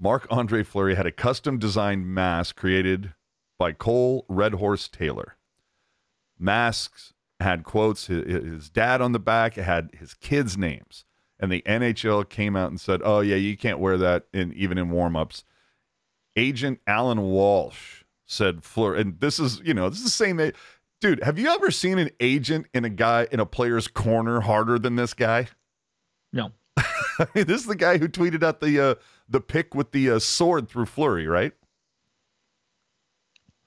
[0.00, 3.14] Marc Andre Fleury had a custom designed mask created
[3.58, 5.36] by Cole Red Horse Taylor.
[6.38, 11.04] Masks had quotes, his, dad on the back, it had his kids' names.
[11.40, 14.78] And the NHL came out and said, oh, yeah, you can't wear that in even
[14.78, 15.44] in warm ups.
[16.36, 20.52] Agent Alan Walsh said Fleur, and this is, you know, this is the same.
[21.00, 24.78] Dude, have you ever seen an agent in a guy in a player's corner harder
[24.78, 25.48] than this guy?
[26.32, 26.52] No.
[27.34, 28.94] this is the guy who tweeted out the uh,
[29.28, 31.52] the pick with the uh, sword through Fleury, right?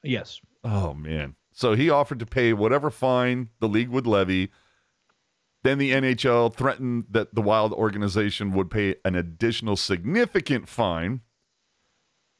[0.03, 0.41] Yes.
[0.63, 1.35] Oh man.
[1.51, 4.51] So he offered to pay whatever fine the league would levy.
[5.63, 11.21] Then the NHL threatened that the Wild organization would pay an additional significant fine.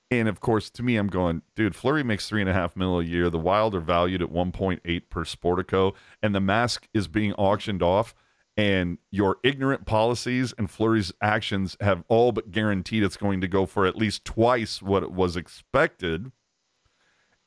[0.10, 3.00] And of course, to me, I'm going, dude, Fleury makes three and a half mil
[3.00, 3.30] a year.
[3.30, 8.16] The Wild are valued at 1.8 per Sportico, and the mask is being auctioned off.
[8.62, 13.66] And your ignorant policies and Fleury's actions have all but guaranteed it's going to go
[13.66, 16.32] for at least twice what it was expected.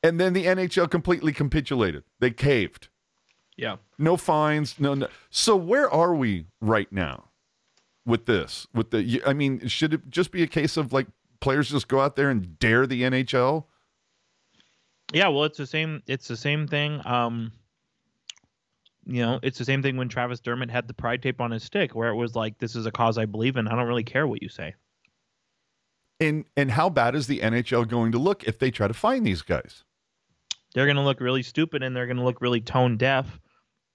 [0.03, 2.03] And then the NHL completely capitulated.
[2.19, 2.89] They caved.
[3.55, 3.77] Yeah.
[3.97, 4.77] No fines.
[4.77, 5.07] No, no.
[5.29, 7.29] So where are we right now
[8.05, 8.67] with this?
[8.73, 11.07] With the, I mean, should it just be a case of like
[11.39, 13.63] players just go out there and dare the NHL?
[15.13, 16.03] Yeah, well, it's the same.
[16.07, 17.01] It's the same thing.
[17.05, 17.53] Um,
[19.05, 21.63] you know, it's the same thing when Travis Dermott had the pride tape on his
[21.63, 23.67] stick, where it was like, "This is a cause I believe in.
[23.67, 24.75] I don't really care what you say."
[26.19, 29.25] And and how bad is the NHL going to look if they try to find
[29.25, 29.83] these guys?
[30.73, 33.39] They're going to look really stupid, and they're going to look really tone deaf,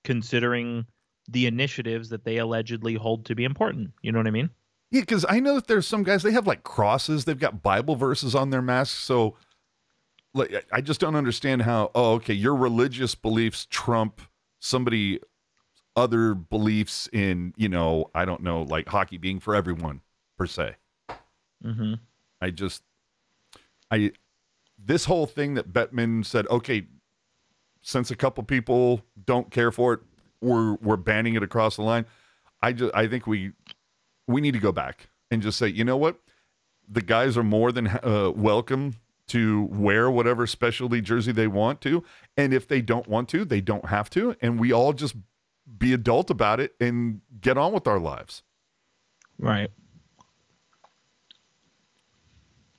[0.04, 0.86] considering
[1.28, 3.90] the initiatives that they allegedly hold to be important.
[4.02, 4.50] You know what I mean?
[4.90, 7.96] Yeah, because I know that there's some guys they have like crosses, they've got Bible
[7.96, 8.98] verses on their masks.
[8.98, 9.36] So,
[10.34, 11.90] like, I- I just don't understand how.
[11.94, 14.20] Oh, okay, your religious beliefs trump
[14.60, 15.18] somebody
[15.96, 20.00] other beliefs in you know I don't know like hockey being for everyone
[20.38, 20.76] per se.
[21.64, 21.94] Mm-hmm.
[22.40, 22.82] I just
[23.90, 24.12] I
[24.78, 26.86] this whole thing that Bettman said, okay,
[27.82, 30.00] since a couple people don't care for it,
[30.40, 32.06] we're we're banning it across the line.
[32.62, 33.52] I just I think we
[34.26, 36.18] we need to go back and just say, you know what,
[36.88, 38.94] the guys are more than uh, welcome
[39.30, 42.04] to wear whatever specialty jersey they want to,
[42.36, 45.14] and if they don't want to, they don't have to, and we all just
[45.78, 48.42] be adult about it and get on with our lives.
[49.38, 49.70] Right.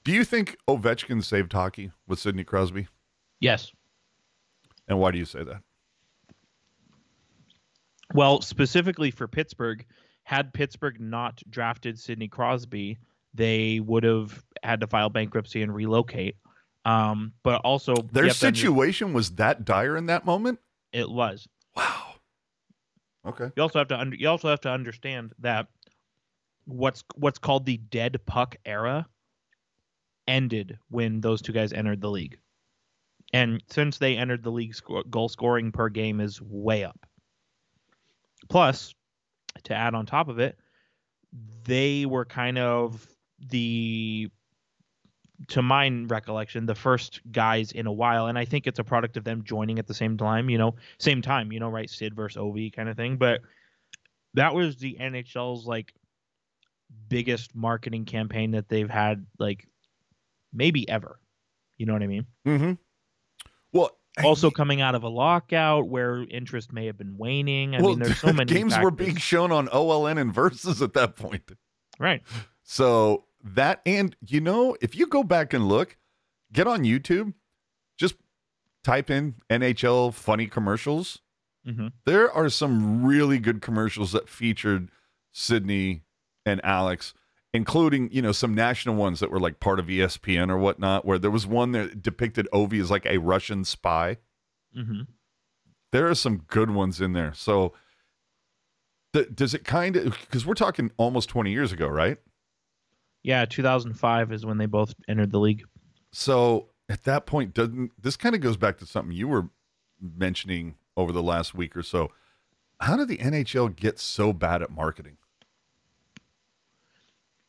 [0.04, 2.88] Do you think Ovechkin saved hockey with Sidney Crosby?
[3.40, 3.72] Yes.
[4.88, 5.62] And why do you say that?
[8.14, 9.86] Well, specifically for Pittsburgh,
[10.24, 12.98] had Pittsburgh not drafted Sidney Crosby,
[13.34, 16.36] they would have had to file bankruptcy and relocate.
[16.86, 20.60] Um, but also Their under- situation was that dire in that moment?
[20.94, 21.48] it was.
[21.76, 22.16] Wow.
[23.26, 23.50] Okay.
[23.56, 25.68] You also have to under, you also have to understand that
[26.66, 29.08] what's what's called the dead puck era
[30.28, 32.38] ended when those two guys entered the league.
[33.34, 37.06] And since they entered the league, sco- goal scoring per game is way up.
[38.50, 38.94] Plus,
[39.64, 40.58] to add on top of it,
[41.64, 43.08] they were kind of
[43.40, 44.30] the
[45.48, 49.18] to my recollection the first guys in a while and i think it's a product
[49.18, 51.90] of them joining at the same time you know same time you know right?
[51.90, 53.42] Sid versus ovi kind of thing but
[54.34, 55.94] that was the nhl's like
[57.10, 59.68] biggest marketing campaign that they've had like
[60.54, 61.20] maybe ever.
[61.78, 62.26] You know what i mean?
[62.46, 62.74] Mm-hmm.
[63.74, 63.92] Well,
[64.24, 67.76] also coming out of a lockout where interest may have been waning.
[67.76, 70.94] I well, mean there's so many games were being shown on OLN and versus at
[70.94, 71.50] that point.
[72.00, 72.22] right.
[72.64, 75.98] So that and you know, if you go back and look,
[76.54, 77.34] get on YouTube,
[77.98, 78.16] just
[78.84, 81.20] type in NHL funny commercials.
[81.66, 84.90] hmm There are some really good commercials that featured
[85.32, 86.02] Sidney
[86.46, 87.14] and Alex,
[87.54, 91.20] including, you know, some national ones that were like part of ESPN or whatnot, where
[91.20, 94.18] there was one that depicted Ovi as like a Russian spy.
[94.74, 95.02] hmm
[95.92, 97.34] There are some good ones in there.
[97.34, 97.74] So
[99.14, 102.18] th- does it kind of because we're talking almost 20 years ago, right?
[103.24, 105.64] Yeah 2005 is when they both entered the league
[106.12, 109.48] So at that point, doesn't this kind of goes back to something you were
[110.02, 112.12] mentioning over the last week or so?
[112.82, 115.18] How did the NHL get so bad at marketing?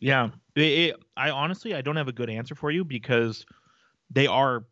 [0.01, 3.45] Yeah, it, it- I honestly I don't have a good answer for you because
[4.11, 4.65] they are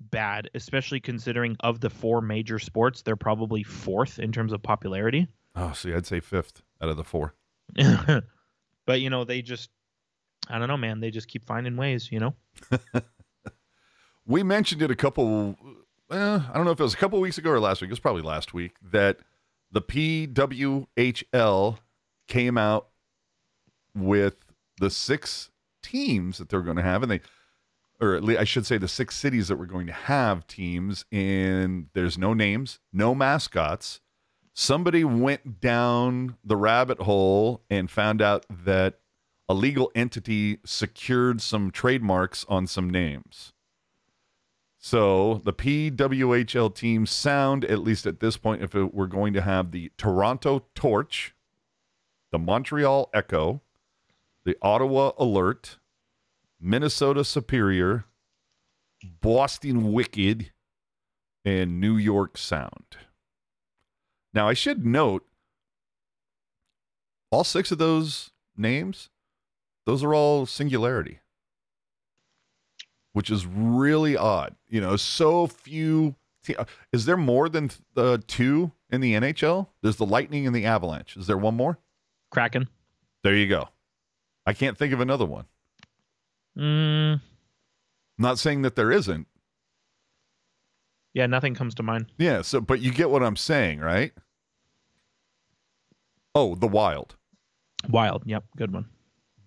[0.00, 5.28] bad, especially considering of the four major sports, they're probably fourth in terms of popularity.
[5.54, 7.34] Oh, see, I'd say fifth out of the four.
[8.86, 9.70] but you know, they just
[10.50, 11.00] I don't know, man.
[11.00, 12.34] They just keep finding ways, you know.
[14.30, 15.56] We mentioned it a couple.
[16.08, 17.88] Eh, I don't know if it was a couple weeks ago or last week.
[17.88, 19.18] It was probably last week that
[19.72, 21.78] the PWHL
[22.28, 22.88] came out
[23.92, 24.36] with
[24.78, 25.50] the six
[25.82, 27.20] teams that they're going to have, and they,
[28.00, 31.04] or at least I should say, the six cities that we're going to have teams.
[31.10, 33.98] And there's no names, no mascots.
[34.54, 38.99] Somebody went down the rabbit hole and found out that
[39.50, 43.52] a legal entity secured some trademarks on some names.
[44.78, 49.42] So the PWHL team sound, at least at this point, if it, we're going to
[49.42, 51.34] have the Toronto Torch,
[52.30, 53.60] the Montreal Echo,
[54.44, 55.78] the Ottawa Alert,
[56.60, 58.04] Minnesota Superior,
[59.20, 60.52] Boston Wicked,
[61.44, 62.98] and New York Sound.
[64.32, 65.26] Now, I should note
[67.32, 69.10] all six of those names,
[69.86, 71.20] those are all singularity,
[73.12, 74.54] which is really odd.
[74.68, 76.14] You know, so few.
[76.44, 76.56] te-
[76.92, 79.68] Is there more than uh, two in the NHL?
[79.82, 81.16] There's the Lightning and the Avalanche.
[81.16, 81.78] Is there one more?
[82.30, 82.68] Kraken.
[83.24, 83.68] There you go.
[84.46, 85.44] I can't think of another one.
[86.58, 87.20] Mm,
[88.18, 89.26] Not saying that there isn't.
[91.14, 92.06] yeah, nothing comes to mind.
[92.18, 94.12] Yeah, so but you get what I'm saying, right?
[96.34, 97.16] Oh, the Wild.
[97.88, 98.22] Wild.
[98.26, 98.86] Yep, good one.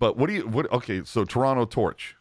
[0.04, 2.18] But what do you what okay, so Toronto Torch.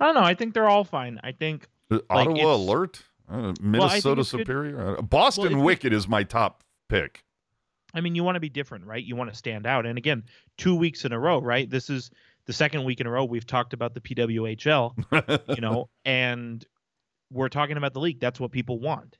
[0.00, 0.22] I don't know.
[0.22, 1.20] I think they're all fine.
[1.22, 3.02] I think Uh, Like, Ottawa Alert?
[3.28, 4.96] Uh, Minnesota good- Superior?
[4.98, 7.24] Uh, Boston Well, Wicked is my top pick.
[7.92, 9.04] I mean, you want to be different, right?
[9.04, 9.84] You want to stand out.
[9.84, 10.24] And again,
[10.56, 11.68] two weeks in a row, right?
[11.68, 12.10] This is
[12.46, 16.64] the second week in a row we've talked about the PWHL, you know, and
[17.30, 18.18] we're talking about the league.
[18.18, 19.18] That's what people want.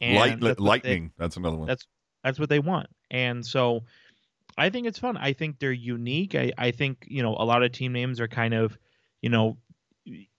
[0.00, 1.12] And Light, that's what they- lightning.
[1.18, 1.66] that's another one.
[1.68, 1.86] That's
[2.24, 2.86] that's what they want.
[3.10, 3.84] And so
[4.58, 5.16] I think it's fun.
[5.16, 6.34] I think they're unique.
[6.34, 8.76] I, I think, you know, a lot of team names are kind of,
[9.22, 9.56] you know,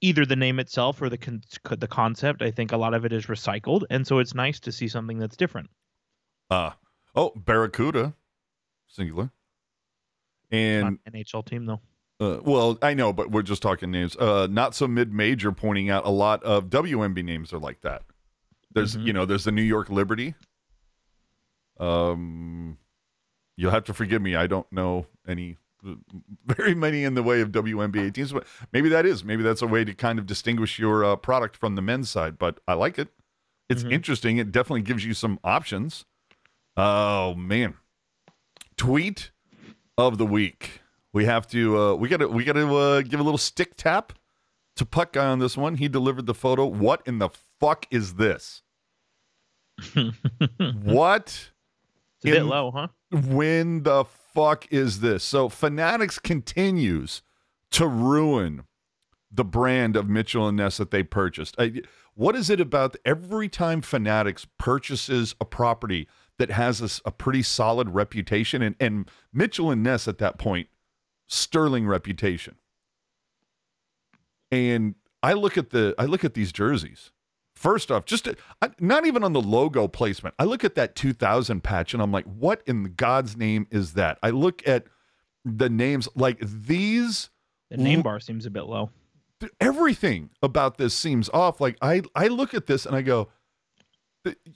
[0.01, 2.41] either the name itself or the con- the concept.
[2.41, 3.83] I think a lot of it is recycled.
[3.89, 5.69] And so it's nice to see something that's different.
[6.49, 6.71] Uh
[7.15, 8.13] oh, Barracuda,
[8.87, 9.31] singular.
[10.51, 11.81] And Not an NHL team though.
[12.19, 14.15] uh, well, I know, but we're just talking names.
[14.17, 18.01] Uh, not so mid major, pointing out a lot of WMB names are like that.
[18.73, 19.05] There's, Mhm.
[19.05, 20.33] you know, there's the New York Liberty.
[21.79, 22.77] Um,
[23.59, 24.35] you'll have to forgive me.
[24.35, 25.57] I don't know any
[26.45, 29.67] very many in the way of WNBA teams, but maybe that is maybe that's a
[29.67, 32.37] way to kind of distinguish your uh, product from the men's side.
[32.37, 33.09] But I like it.
[33.69, 33.91] It's Mhm.
[33.93, 34.37] interesting.
[34.37, 36.05] It definitely gives you some options.
[36.77, 37.75] Oh man,
[38.77, 39.31] tweet
[39.97, 40.81] of the week.
[41.13, 41.77] We have to.
[41.77, 42.27] Uh, we got to.
[42.27, 44.13] We got to uh, give a little stick tap
[44.75, 45.75] to Puck Guy on this one.
[45.75, 46.65] He delivered the photo.
[46.65, 47.29] What in the
[47.59, 48.61] fuck is this?
[50.83, 51.51] what?
[52.23, 52.87] It's a bit low, huh?
[53.11, 55.23] when the fuck is this?
[55.23, 57.21] So Fanatics continues
[57.71, 58.63] to ruin
[59.31, 61.55] the brand of Mitchell and Ness that they purchased.
[61.59, 61.81] I,
[62.15, 66.07] what is it about every time Fanatics purchases a property
[66.39, 70.69] that has a pretty solid reputation and, and Mitchell and Ness at that point,
[71.27, 72.55] sterling reputation.
[74.49, 77.11] And I look at the I look at these jerseys.
[77.59, 78.25] First off, just
[78.61, 80.33] I- not even on the logo placement.
[80.39, 84.17] I look at that 2000 patch and I'm like, what in God's name is that?
[84.23, 84.85] I look at
[85.43, 87.29] the names like these
[87.69, 88.91] The name bar seems a bit low.
[89.59, 91.59] everything about this seems off.
[91.59, 93.27] Like I I look at this and I go,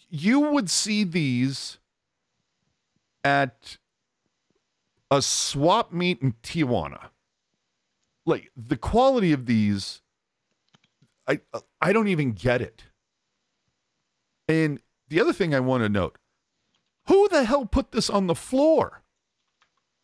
[0.10, 1.80] you would see these
[3.26, 3.78] at
[5.12, 7.10] a swap meet in Tijuana.
[8.26, 10.02] Like the quality of these,
[11.28, 11.42] I
[11.82, 12.86] I don't even get it.
[14.48, 14.80] And
[15.10, 16.18] the other thing I want to note,
[17.08, 19.04] who the hell put this on the floor?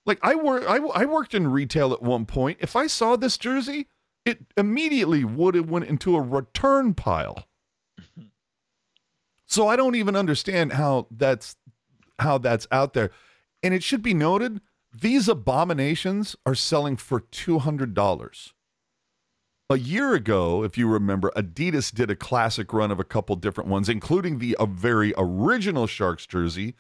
[0.06, 2.58] Like I work, I, I worked in retail at one point.
[2.62, 3.88] If I saw this jersey,
[4.26, 7.46] it immediately would have went into a return pile.
[8.00, 8.28] Mm-hmm.
[9.46, 11.56] So I don't even understand how that's
[12.20, 13.12] how that's out there.
[13.64, 14.62] And it should be noted,
[14.94, 18.54] these abominations are selling for $200.
[19.72, 23.70] A year ago, if you remember, Adidas did a classic run of a couple different
[23.70, 26.74] ones, including the a very original Sharks jersey,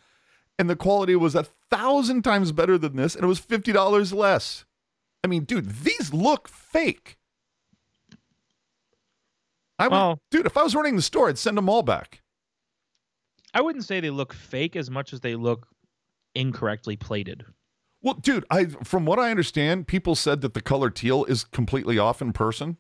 [0.58, 4.12] and the quality was a thousand times better than this, and it was fifty dollars
[4.12, 4.66] less.
[5.24, 7.18] I mean, dude, these look fake.
[9.78, 12.22] I would, Well- dude, if I was running the store, I'd send them all back.
[13.54, 15.68] I wouldn't say they look fake as much as they look
[16.34, 17.46] incorrectly plated.
[18.02, 21.98] Well, dude, I from what I understand, people said that the color teal is completely
[22.00, 22.78] off in person.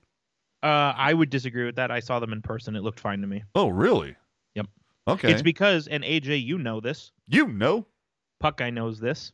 [0.63, 1.91] Uh, I would disagree with that.
[1.91, 2.75] I saw them in person.
[2.75, 3.43] It looked fine to me.
[3.55, 4.15] Oh, really?
[4.55, 4.67] Yep.
[5.07, 5.31] Okay.
[5.31, 7.11] It's because, and AJ, you know this.
[7.27, 7.87] you know.
[8.41, 9.31] Puck guy knows this.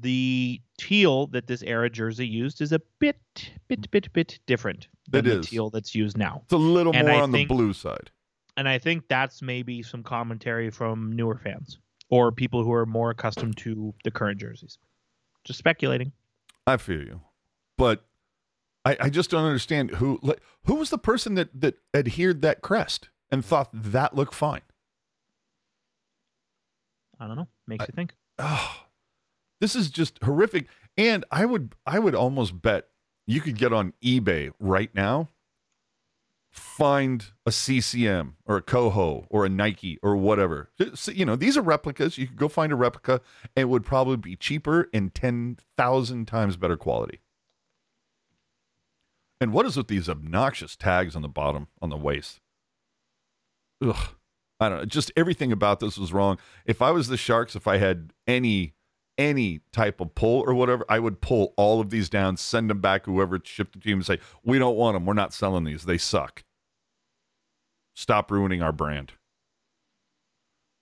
[0.00, 3.18] The teal that this era jersey used is a bit,
[3.68, 5.46] bit, bit, bit different than It the is.
[5.48, 6.40] teal that's used now.
[6.44, 8.10] It's a little And more I on think- the blue side.
[8.56, 11.78] And I think that's maybe some commentary from newer fans
[12.12, 14.76] or people who are more accustomed to the current jerseys.
[15.44, 16.12] Just speculating.
[16.66, 17.22] I feel you,
[17.78, 18.04] but
[18.84, 22.60] I, I just don't understand who like, who was the person that that adhered that
[22.60, 24.60] crest and thought that looked fine.
[27.18, 27.48] I don't know.
[27.66, 28.14] Makes I- you think.
[28.38, 28.84] Oh,
[29.60, 30.66] this is just horrific.
[30.96, 32.88] And I would I would almost bet
[33.26, 35.28] you could get on eBay right now
[36.52, 40.70] find a CCM or a Koho or a Nike or whatever.
[40.78, 42.18] Just, You know, these are replicas.
[42.18, 43.20] You could go find a replica
[43.56, 47.20] and it would probably be cheaper and 10,000 times better quality.
[49.40, 52.40] And what is with these obnoxious tags on the bottom, on the waist?
[53.82, 54.14] Ugh.
[54.60, 54.84] I don't know.
[54.84, 56.38] Just everything about this was wrong.
[56.66, 58.74] If I was the Sharks, if I had any
[59.18, 62.80] any type of pull or whatever, I would pull all of these down, send them
[62.80, 65.06] back whoever shipped the team and say, "We don't want them.
[65.06, 65.84] We're not selling these.
[65.84, 66.44] They suck.
[67.94, 69.12] Stop ruining our brand."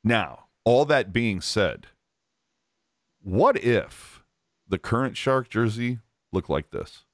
[0.02, 1.88] Now, all that being said,
[3.22, 4.22] what if
[4.66, 5.98] the current Shark jersey
[6.32, 7.04] looked like this?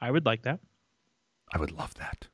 [0.00, 0.60] I would like that.
[1.52, 2.28] I would love that.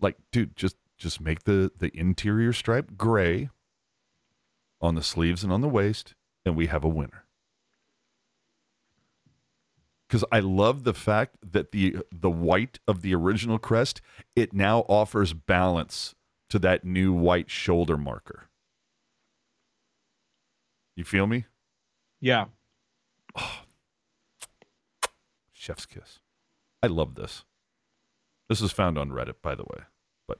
[0.00, 3.50] Like, dude, just just make the the interior stripe gray
[4.80, 6.14] on the sleeves and on the waist,
[6.44, 7.24] and we have a winner.
[10.08, 14.00] Because I love the fact that the the white of the original crest
[14.34, 16.14] it now offers balance
[16.48, 18.48] to that new white shoulder marker.
[20.96, 21.44] You feel me?
[22.20, 22.46] Yeah.
[25.52, 26.20] Chef's kiss.
[26.82, 27.44] I love this.
[28.48, 29.80] This is found on Reddit, by the way.
[30.26, 30.38] But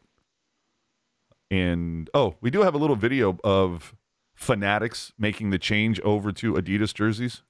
[1.51, 3.94] and oh, we do have a little video of
[4.39, 7.43] Fanatics making the change over to Adidas jerseys.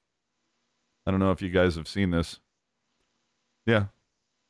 [1.06, 2.40] I don't know if you guys have seen this.
[3.66, 3.88] Yeah,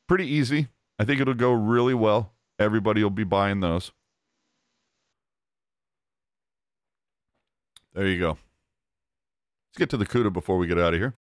[0.07, 0.69] pretty easy.
[0.97, 2.31] I think it'll go really well.
[2.57, 3.91] Everybody will be buying those.
[7.93, 8.29] There you go.
[8.29, 11.15] Let's get to the CUDA before we get out of here.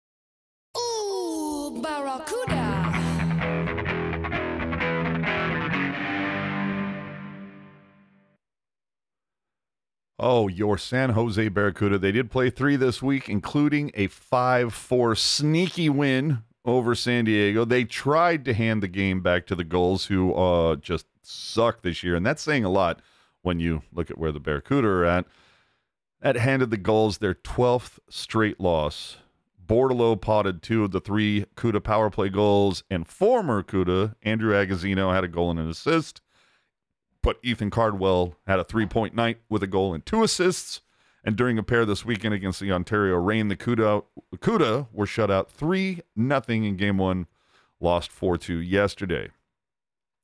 [10.27, 11.99] Oh, your San Jose Barracuda.
[11.99, 17.63] They did play three this week, including a 5 4 sneaky win over San Diego.
[17.63, 22.01] They tried to hand the game back to the Gulls, who uh, just suck this
[22.01, 22.15] year.
[22.15, 23.03] And that's saying a lot
[23.43, 25.25] when you look at where the Barracuda are at.
[26.21, 29.17] That handed the Gulls their 12th straight loss.
[29.63, 35.13] Bordeleau potted two of the three CUDA power play goals, and former CUDA, Andrew Agozzino,
[35.13, 36.21] had a goal and an assist
[37.25, 40.81] but Ethan Cardwell had a three point night with a goal and two assists.
[41.23, 44.03] And during a pair this weekend against the Ontario Reign, the CUDA,
[44.37, 47.25] CUDA were shut out 3 nothing in game one,
[47.79, 49.29] lost 4 2 yesterday.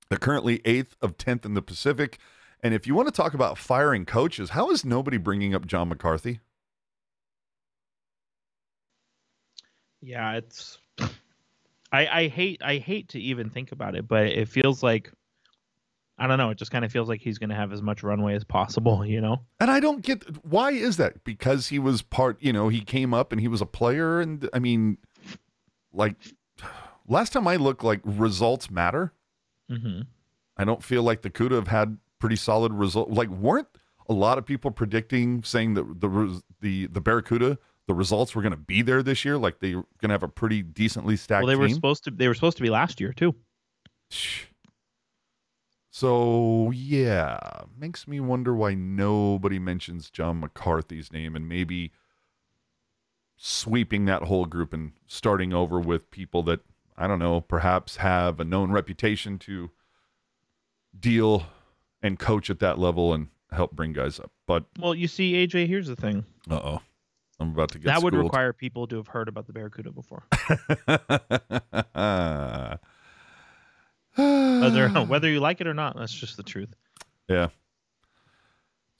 [0.10, 2.20] They're currently eighth of 10th in the Pacific.
[2.62, 5.90] And if you want to talk about firing coaches, how is nobody bringing up John
[5.90, 6.40] McCarthy?
[10.02, 10.78] Yeah, it's
[11.92, 15.12] I I hate I hate to even think about it, but it feels like
[16.22, 18.04] I don't know, it just kind of feels like he's going to have as much
[18.04, 19.42] runway as possible, you know.
[19.60, 21.24] And I don't get why is that?
[21.24, 24.22] Because he was part, you know, he came up and he was a player.
[24.22, 25.00] And I mean,
[25.92, 26.16] like
[27.08, 29.14] last time I looked, like results matter.
[29.70, 30.02] Mm-hmm.
[30.58, 33.12] I don't feel like the CUDA have had pretty solid results.
[33.12, 33.70] Like, weren't
[34.08, 37.58] a lot of people predicting saying that the the the Barracuda
[37.88, 39.40] the results were going to be there this year?
[39.40, 41.44] Like they're going to have a pretty decently stacked.
[41.44, 41.76] Well, they were team?
[41.76, 43.34] supposed to they were supposed to be last year too.
[45.94, 51.92] So yeah, makes me wonder why nobody mentions John McCarthy's name and maybe
[53.36, 56.62] sweeping that whole group and starting over with people that
[56.98, 59.70] I don't know, perhaps have a known reputation to
[60.98, 61.44] deal
[62.02, 64.32] and coach at that level and help bring guys up.
[64.48, 66.24] But Well, you see, AJ, here's the thing.
[66.50, 66.82] uh oh,
[67.38, 70.24] I'm about to get that would require people to have heard about the Barracuda before.
[74.16, 76.74] whether whether you like it or not, that's just the truth.
[77.28, 77.50] Yeah.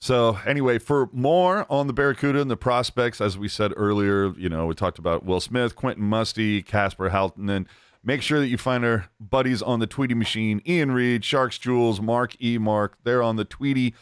[0.00, 4.48] So anyway, for more on the Barracuda and the prospects, as we said earlier, you
[4.48, 7.66] know, we talked about Will Smith, Quentin Musty, Kasper Halttunen.
[8.02, 12.00] Make sure that you find our buddies on the Tweety machine, Ian Reed, Sharks Jules,
[12.00, 12.58] Mark E.
[12.58, 12.98] Mark.
[13.04, 13.94] They're on the Tweety,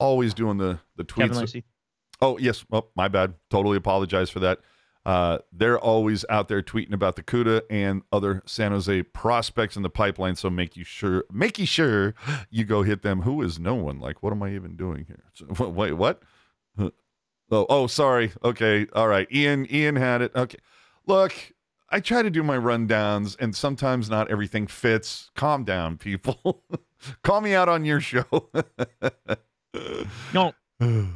[0.00, 1.62] always doing the the tweets.
[2.20, 3.34] Oh yes, oh my bad.
[3.50, 4.58] Totally apologize for that.
[5.06, 9.82] Uh, they're always out there tweeting about the CUDA and other San Jose prospects in
[9.82, 10.34] the pipeline.
[10.34, 12.14] So make you sure, make you sure
[12.50, 13.22] you go hit them.
[13.22, 14.00] Who is no one?
[14.00, 15.24] Like, what am I even doing here?
[15.34, 16.22] So, wait, what?
[17.50, 18.32] Oh, oh, sorry.
[18.42, 19.30] Okay, all right.
[19.30, 20.32] Ian, Ian had it.
[20.34, 20.56] Okay,
[21.06, 21.34] look,
[21.90, 25.30] I try to do my rundowns, and sometimes not everything fits.
[25.36, 26.64] Calm down, people.
[27.22, 28.24] Call me out on your show.
[30.32, 30.54] No,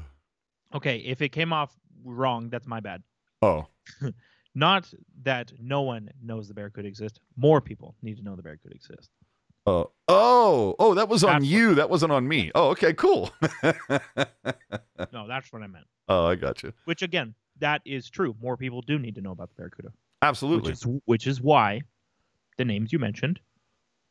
[0.75, 0.99] okay.
[0.99, 1.75] If it came off
[2.05, 3.03] wrong, that's my bad.
[3.43, 3.67] Oh,
[4.55, 4.93] Not
[5.23, 7.21] that no one knows the Barracuda exist.
[7.37, 9.11] More people need to know the Barracuda exists.
[9.67, 11.75] Oh, oh, oh, that was on That's what- you.
[11.77, 12.51] That wasn't on me.
[12.55, 13.31] Oh, okay, cool.
[15.13, 15.85] No, that's what I meant.
[16.09, 16.73] oh, I got you.
[16.85, 18.35] Which again, that is true.
[18.43, 19.91] More people do need to know about the Barracuda.
[20.23, 20.71] Absolutely.
[20.71, 21.83] Which is which is why
[22.57, 23.39] the names you mentioned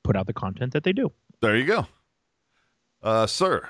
[0.04, 1.12] put out the content that they do.
[1.42, 1.88] There you go.
[3.04, 3.68] Uh, sir,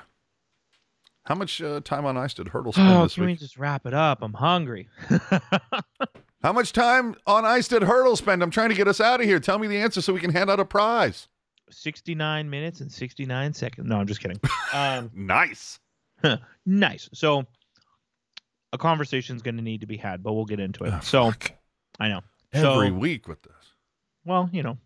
[1.28, 3.38] how much uh, time on ice did Hertl spend Oh, this can we week?
[3.40, 4.22] just wrap it up?
[4.22, 4.88] I'm hungry.
[6.42, 8.42] How much time on ice did Hertl spend?
[8.42, 9.40] I'm trying to get us out of here.
[9.40, 11.26] Tell me the answer so we can hand out a prize.
[11.70, 13.88] 69 minutes and 69 seconds.
[13.88, 14.40] No, I'm just kidding.
[14.72, 15.80] Um, Nice.
[16.66, 17.08] nice.
[17.12, 17.44] So
[18.72, 20.92] a conversation is going to need to be had, but we'll get into it.
[20.94, 21.52] Oh, so fuck.
[21.98, 22.20] I know.
[22.52, 23.52] every so- week with this.
[24.24, 24.78] Well, you know.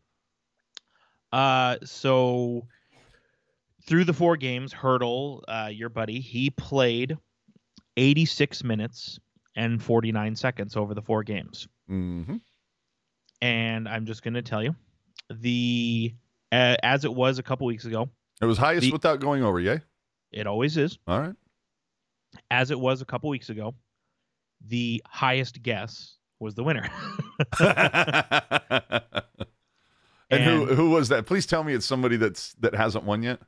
[1.33, 2.67] Uh, so
[3.87, 7.17] through the four games, Hertl, uh, your buddy, he played
[7.97, 9.19] 86 minutes
[9.57, 11.69] and 49 seconds over the four games.
[11.89, 12.37] hmm
[13.41, 14.75] And I'm just going to tell you,
[15.31, 16.15] the
[16.53, 18.09] uh, as it was a couple weeks ago,
[18.41, 19.81] It was highest The- without going over, yay?
[20.31, 20.99] it always is.
[21.07, 21.35] All right.
[22.51, 23.75] As it was a couple weeks ago,
[24.67, 26.89] the highest guess was the winner.
[30.31, 31.27] and who who was that?
[31.27, 33.41] Please tell me it's somebody that's that hasn't won yet.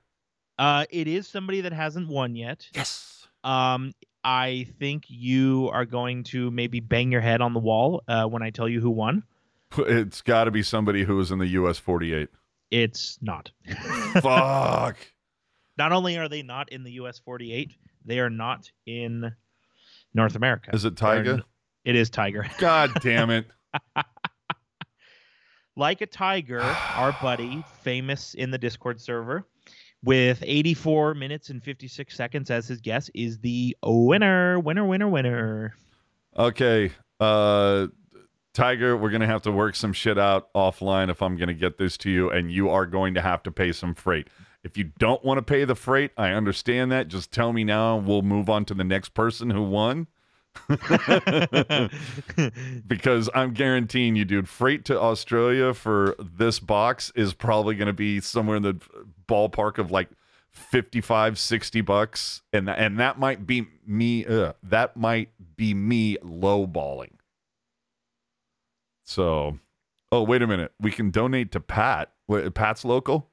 [0.58, 2.66] Uh, it is somebody that hasn't won yet.
[2.74, 3.26] Yes.
[3.42, 8.24] Um, I think you are going to maybe bang your head on the wall uh,
[8.26, 9.22] when I tell you who won.
[9.76, 12.28] It's got to be somebody who was in the US 48.
[12.70, 13.50] It's not.
[14.22, 14.96] Fuck.
[15.76, 17.18] not only are they not in the U.S.
[17.18, 17.74] 48,
[18.04, 19.32] they are not in
[20.14, 20.70] North America.
[20.74, 21.42] Is it They're-
[21.84, 22.46] It is Tiger.
[22.58, 23.46] God damn it.
[25.76, 29.46] like a tiger, our buddy, famous in the Discord server,
[30.04, 35.74] with 84 minutes and 56 seconds as his guess, is the winner, winner, winner, winner.
[36.36, 36.92] Okay.
[37.18, 37.88] Uh
[38.54, 41.54] Tiger, we're going to have to work some shit out offline if I'm going to
[41.54, 44.28] get this to you and you are going to have to pay some freight.
[44.62, 47.08] If you don't want to pay the freight, I understand that.
[47.08, 50.06] Just tell me now and we'll move on to the next person who won.
[52.86, 57.92] because I'm guaranteeing you, dude, freight to Australia for this box is probably going to
[57.92, 58.80] be somewhere in the
[59.28, 60.08] ballpark of like
[60.50, 62.42] 55, 60 bucks.
[62.52, 67.12] And, and that might be me, uh, that might be me lowballing.
[69.04, 69.58] So,
[70.10, 70.72] oh, wait a minute.
[70.80, 72.12] We can donate to Pat.
[72.26, 73.30] Wait, Pat's local?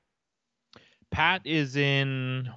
[1.12, 2.50] Pat is in.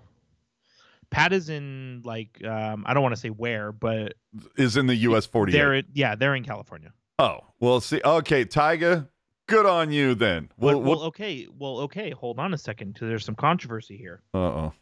[1.14, 4.14] Pat is in like um, I don't want to say where, but
[4.56, 5.52] Is in the US 48.
[5.52, 6.92] they're yeah they're in California.
[7.18, 8.00] oh, well, see.
[8.04, 9.06] Okay, Tyga,
[9.46, 10.50] good on you then.
[10.58, 12.10] Well, We'll, well, okay, well, okay.
[12.10, 14.22] Hold on a second, because there's some controversy here.
[14.34, 14.72] uh oh.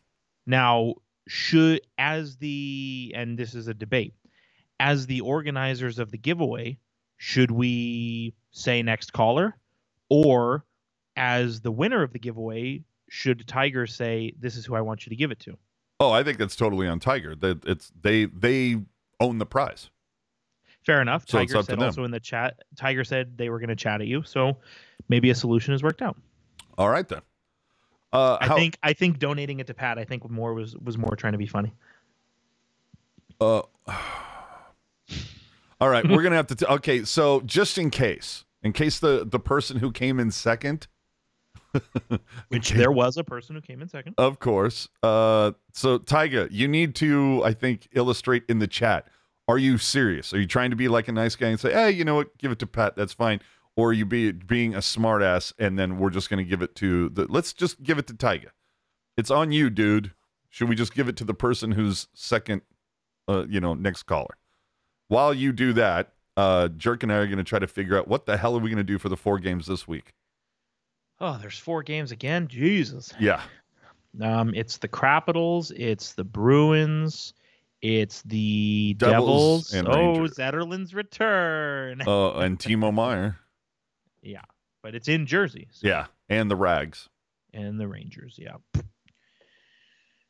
[0.47, 0.95] Now,
[1.29, 4.15] should as the and this is a debate,
[4.81, 6.79] as the organizers of the giveaway,
[7.19, 9.57] should we say next caller,
[10.09, 10.65] or
[11.15, 15.11] as the winner of the giveaway, should Tiger say this is who I want you
[15.11, 15.59] to give it to?
[16.03, 17.37] Oh, I think that's totally on Tiger.
[17.37, 18.77] That it's they they
[19.21, 19.89] own the prize.
[20.85, 21.29] Fair enough.
[21.29, 22.65] So Tiger said also in the chat.
[22.77, 24.57] Tiger said they were going to chat at you, so
[25.09, 26.17] maybe a solution has worked out.
[26.77, 27.21] All right then.
[28.13, 30.99] Uh, I how, think I think donating it to Pat, I think more was was
[30.99, 31.73] more trying to be funny.
[33.41, 33.63] Uh,
[35.81, 36.57] all right, we're gonna have to.
[36.57, 40.89] T- okay, so just in case, in case the the person who came in second,
[42.49, 44.15] Which there was a person who came in second.
[44.19, 44.89] of course.
[45.03, 49.09] Uh, so Tyga, you need to, I think, illustrate in the chat.
[49.49, 50.33] Are you serious?
[50.33, 52.37] Are you trying to be like a nice guy and say, "Hey, you know what?
[52.39, 52.97] Give it to Pat.
[52.97, 53.41] That's fine."
[53.75, 57.09] Or are you be being a smartass and then we're just gonna give it to
[57.09, 57.27] the?
[57.29, 58.49] Let's just give it to Tyga.
[59.17, 60.13] It's on you, dude.
[60.51, 62.63] Should we just give it to the person who's second?
[63.29, 64.37] Uh, you know, next caller.
[65.09, 68.27] While you do that, uh, Jerk and I are gonna try to figure out what
[68.27, 70.13] the hell are we gonna do for the four games this week.
[71.23, 72.49] Oh, there's four games again.
[72.49, 73.13] Jesus.
[73.21, 73.41] Yeah.
[74.21, 77.33] Um, it's the Capitals, it's the Bruins,
[77.81, 79.73] it's the Devils Devils.
[79.75, 80.37] and oh, Rangers.
[80.37, 82.03] Zetterlund's return.
[82.07, 83.39] Uh, and Timo Meier.
[84.21, 84.43] yeah,
[84.83, 85.69] but it's in Jersey.
[85.71, 87.09] so- Yeah, and the Rags.
[87.55, 88.37] and the Rangers.
[88.39, 88.57] Yeah.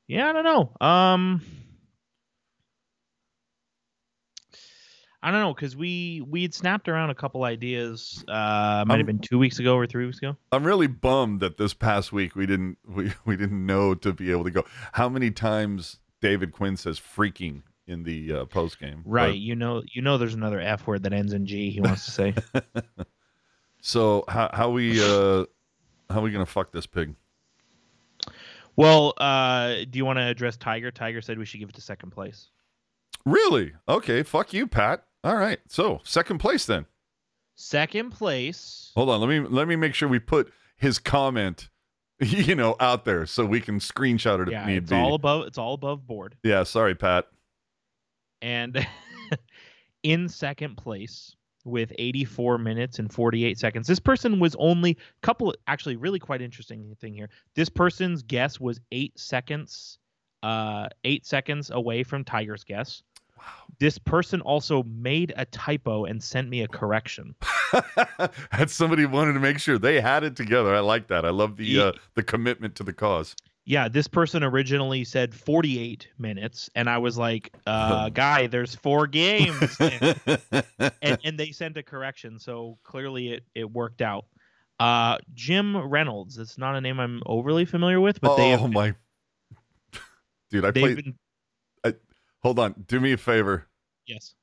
[0.06, 0.86] Yeah, I don't know.
[0.86, 1.42] Um,
[5.22, 8.24] I don't know because we we had snapped around a couple ideas.
[8.26, 10.36] Uh, might have been two weeks ago or three weeks ago.
[10.50, 14.30] I'm really bummed that this past week we didn't we, we didn't know to be
[14.30, 14.64] able to go.
[14.92, 19.02] How many times David Quinn says freaking in the uh, post game?
[19.04, 19.36] Right.
[19.36, 19.82] You know.
[19.92, 20.18] You know.
[20.18, 21.70] There's another F word that ends in G.
[21.70, 22.34] He wants to say.
[23.82, 25.44] So how how we uh
[26.08, 27.14] how we gonna fuck this pig?
[28.76, 30.90] well, uh, do you want to address Tiger?
[30.92, 32.48] Tiger said we should give it to second place.
[33.26, 33.72] Really?
[33.88, 34.22] Okay.
[34.22, 35.04] Fuck you, Pat.
[35.24, 35.60] All right.
[35.68, 36.86] So second place then.
[37.54, 38.90] Second place.
[38.94, 39.20] Hold on.
[39.20, 41.68] Let me let me make sure we put his comment,
[42.20, 44.96] you know, out there so we can screenshot it if yeah, need it's be.
[44.96, 45.46] all above.
[45.46, 46.36] It's all above board.
[46.42, 46.62] yeah.
[46.64, 47.26] Sorry, Pat.
[48.40, 48.86] And
[50.02, 53.86] in second place with 84 minutes and 48 seconds.
[53.86, 54.96] This person was only a
[55.26, 57.28] couple actually really quite interesting thing here.
[57.54, 59.98] This person's guess was 8 seconds
[60.42, 63.02] uh 8 seconds away from Tiger's guess.
[63.78, 67.34] This person also made a typo and sent me a correction.
[68.50, 70.74] Had somebody wanted to make sure they had it together.
[70.74, 71.24] I like that.
[71.24, 73.34] I love the uh, the commitment to the cause.
[73.64, 79.06] Yeah, this person originally said 48 minutes and I was like, uh guy, there's 4
[79.06, 79.76] games.
[79.80, 84.26] and, and, they sent a correction, so clearly it it worked out.
[84.80, 86.38] Uh, Jim Reynolds.
[86.38, 88.94] It's not a name I'm overly familiar with, but they oh my,
[90.50, 90.64] dude!
[90.64, 90.96] I played.
[90.96, 91.14] been
[92.42, 92.84] Hold on.
[92.88, 93.66] Do me a favor.
[94.06, 94.34] yes.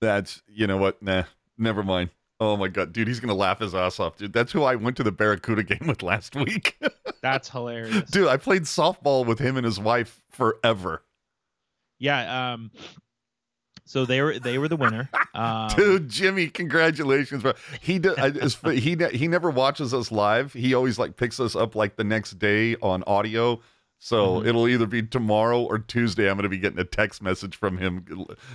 [0.00, 1.02] That's you know what?
[1.02, 1.24] Nah,
[1.56, 2.10] never mind.
[2.40, 4.32] Oh my god, dude, he's gonna laugh his ass off, dude.
[4.32, 6.78] That's who I went to the Barracuda game with last week,
[7.20, 8.08] That's hilarious.
[8.10, 8.28] dude.
[8.28, 11.02] I played softball with him and his wife forever,
[11.98, 12.52] Yeah.
[12.52, 12.70] Um.
[13.86, 15.08] So they were they were the winner.
[15.34, 16.08] Um, dude.
[16.08, 17.52] Jimmy, congratulations, bro.
[17.80, 18.30] He do, I,
[18.72, 20.52] he he never watches us live.
[20.52, 23.60] He always like picks us up like the next day on audio.
[23.98, 24.46] So Mhm.
[24.46, 26.30] it'll either be tomorrow or Tuesday.
[26.30, 28.04] I'm gonna be getting a text message from him,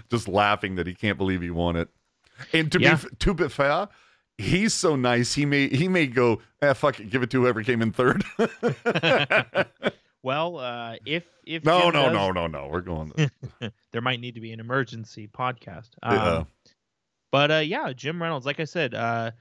[0.10, 1.90] just laughing that he can't believe he won it.
[2.53, 2.95] And to Yeah.
[2.95, 3.90] be to be fair,
[4.38, 5.34] he's so nice.
[5.36, 8.24] He may he may go, eh, fuck it, give it to whoever came in third.
[10.26, 12.68] Well, uh, if if no, Jim no, does- no, no, no.
[12.72, 13.11] We're going.
[13.91, 15.90] there might need to be an emergency podcast.
[16.02, 16.24] Yeah.
[16.38, 16.48] Um,
[17.30, 19.32] But uh, yeah, Jim Reynolds, like I said, uh,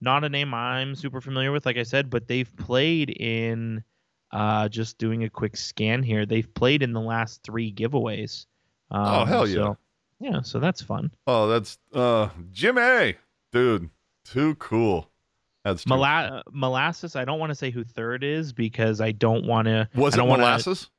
[0.00, 3.84] not a name I'm super familiar with, like I said, but they've played in.
[4.32, 8.46] Uh, just doing a quick scan here, they've played in the last three giveaways.
[8.90, 9.54] Um, Oh, hell yeah.
[9.54, 9.76] so-
[10.20, 11.10] yeah, so that's fun.
[11.26, 13.14] Oh, that's uh Jimmy,
[13.52, 13.88] dude,
[14.24, 15.08] too cool.
[15.64, 15.90] That's too
[16.52, 17.16] molasses.
[17.16, 19.88] I don't want to say who third is because I don't want to.
[19.94, 20.90] Was it don't wanna- molasses?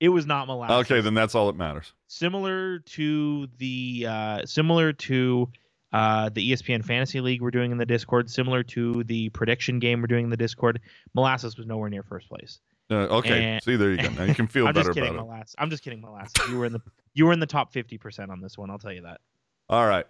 [0.00, 0.90] It was not molasses.
[0.90, 1.92] Okay, then that's all that matters.
[2.06, 5.48] similar to the uh, similar to
[5.92, 10.00] uh, the ESPN Fantasy League we're doing in the Discord, similar to the prediction game
[10.00, 10.80] we're doing in the Discord.
[11.14, 12.60] Molasses was nowhere near first place.
[12.90, 14.08] Uh, okay, And- see there you go.
[14.10, 15.26] Now you can feel I'm better just kidding, about it.
[15.28, 15.54] Molasses.
[15.58, 16.32] I'm just kidding, Molasses.
[16.48, 16.80] You were in the
[17.14, 18.70] you were in the top fifty percent on this one.
[18.70, 19.20] I'll tell you that.
[19.68, 20.06] All right,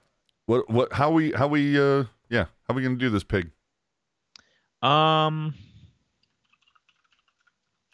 [0.47, 3.51] what what how we how we uh yeah how we gonna do this pig?
[4.83, 5.55] Um,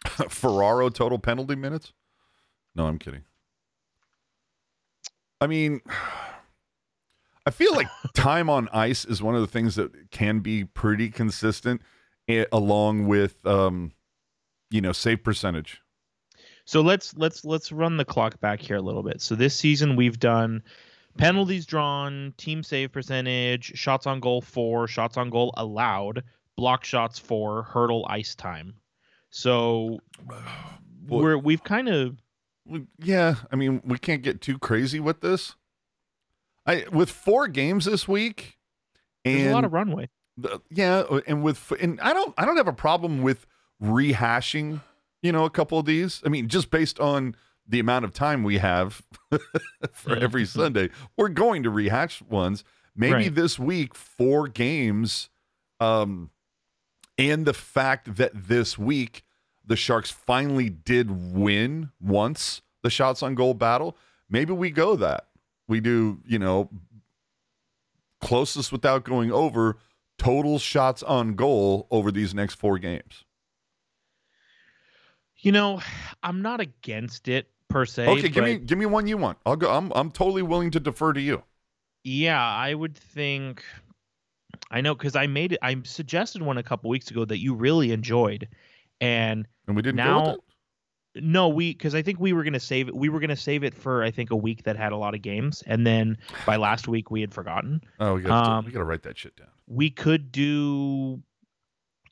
[0.28, 1.92] Ferraro total penalty minutes?
[2.74, 3.22] No, I'm kidding.
[5.40, 5.80] I mean,
[7.46, 11.10] I feel like time on ice is one of the things that can be pretty
[11.10, 11.82] consistent,
[12.28, 13.92] eh, along with um,
[14.70, 15.80] you know, save percentage.
[16.64, 19.20] so let's let's let's run the clock back here a little bit.
[19.20, 20.62] So this season we've done
[21.16, 26.22] penalties drawn, team save percentage, shots on goal four, shots on goal allowed,
[26.56, 28.74] block shots four, Hertl ice time.
[29.30, 30.00] So
[31.08, 32.16] Well- we're we've kind of
[32.98, 35.54] Yeah, I mean, we can't get too crazy with this.
[36.66, 38.58] I with four games this week,
[39.24, 40.08] and there's a lot of runway.
[40.36, 43.46] the, yeah, and with and I don't I don't have a problem with
[43.82, 44.80] rehashing,
[45.22, 46.22] you know, a couple of these.
[46.24, 47.34] I mean, just based on
[47.68, 49.02] the amount of time we have
[49.92, 52.64] for every Sunday, we're going to rehash ones.
[52.94, 53.34] Maybe Right.
[53.34, 55.28] this week four games,
[55.80, 56.30] um,
[57.18, 59.22] and the fact that this week
[59.64, 63.96] the Sharks finally did win once the shots on goal battle.
[64.30, 65.26] Maybe we go that
[65.68, 66.70] we do, you know,
[68.20, 69.76] closest without going over
[70.18, 73.24] total shots on goal over these next four games.
[75.46, 75.80] You know,
[76.24, 78.08] I'm not against it per se.
[78.08, 79.38] Okay, give me give me one you want.
[79.46, 79.70] I'll go.
[79.70, 81.40] I'm I'm totally willing to defer to you.
[82.02, 83.62] Yeah, I would think.
[84.72, 85.60] I know because I made it.
[85.62, 88.48] I suggested one a couple weeks ago that you really enjoyed,
[89.00, 90.38] and And we didn't Now-
[91.14, 92.96] no, we because I think we were gonna save it.
[92.96, 95.22] We were gonna save it for I think a week that had a lot of
[95.22, 97.82] games, and then by last week we had forgotten.
[98.00, 99.46] Oh, we got Um, we got to write that shit down.
[99.68, 101.22] We could do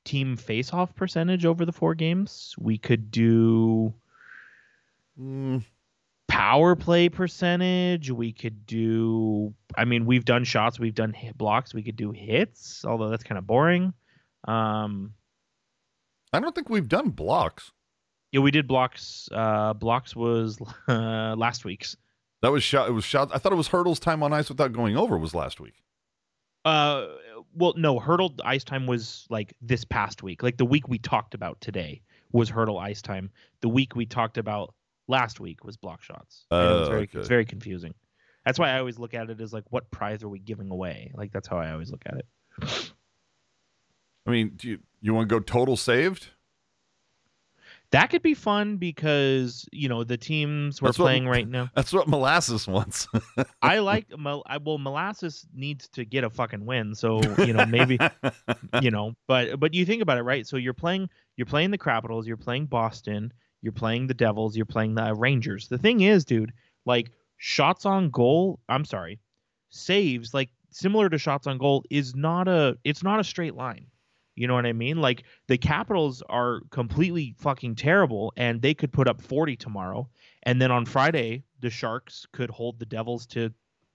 [0.04, 2.54] team face-off percentage over the four games.
[2.58, 3.92] We could do
[5.20, 5.62] Mm,
[6.26, 8.10] power play percentage.
[8.10, 9.54] We could do.
[9.76, 10.80] I mean, we've done shots.
[10.80, 11.72] We've done hit blocks.
[11.72, 13.92] We could do hits, although that's kind of boring.
[14.48, 15.14] Um,
[16.32, 17.70] I don't think we've done blocks.
[18.32, 19.28] yeah, we did blocks.
[19.30, 20.58] Uh, blocks was
[20.88, 21.96] uh, last week's.
[22.42, 22.88] That was shot.
[22.88, 23.30] It was shot.
[23.32, 25.74] I thought it was Hertl's time on ice without going over was last week.
[26.64, 27.06] Uh,
[27.54, 30.42] well, no, Hertl ice time was like this past week.
[30.42, 32.02] Like the week we talked about today
[32.32, 33.30] was Hertl ice time.
[33.60, 34.74] The week we talked about
[35.08, 36.46] last week was block shots.
[36.50, 37.18] Know it's Oh, very, okay.
[37.18, 37.94] it's very confusing.
[38.44, 41.12] That's why I always look at it as like, what prize are we giving away?
[41.14, 42.90] Like that's how I always look at it.
[44.26, 46.30] I mean, do you you want to go total saved?
[47.94, 51.70] That could be fun because you know the teams we're That's what- playing right now.
[51.74, 53.08] That's what molasses wants.
[53.62, 54.42] I like well,
[54.78, 57.98] molasses needs to get a fucking win, so you know maybe
[58.82, 60.46] you know, but but you think about it, right?
[60.46, 64.66] So you're playing you're playing the Capitals, you're playing Boston, you're playing the Devils, you're
[64.66, 65.68] playing the Rangers.
[65.68, 66.52] The thing is, dude,
[66.84, 68.60] like shots on goal.
[68.68, 69.20] I'm sorry,
[69.70, 73.86] saves like similar to shots on goal is not a it's not a straight line.
[74.34, 75.00] You know what I mean?
[75.00, 80.08] Like the Capitals are completely fucking terrible, and they could put up 40 tomorrow,
[80.42, 83.52] and then on Friday the Sharks could hold the Devils to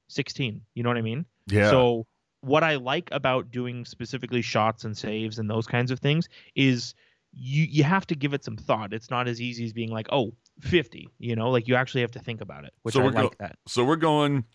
[0.07, 0.61] 16.
[0.74, 1.26] You know what I mean?
[1.48, 1.70] yeah.
[1.70, 2.06] So
[2.41, 6.95] what I like about doing specifically shots and saves and those kinds of things is
[7.34, 8.94] you you have to give it some thought.
[8.94, 12.11] It's not as easy as being like, oh, 50, you know, like you actually have
[12.11, 13.57] to think about it, which So I we're go- like that.
[13.68, 14.45] So we're going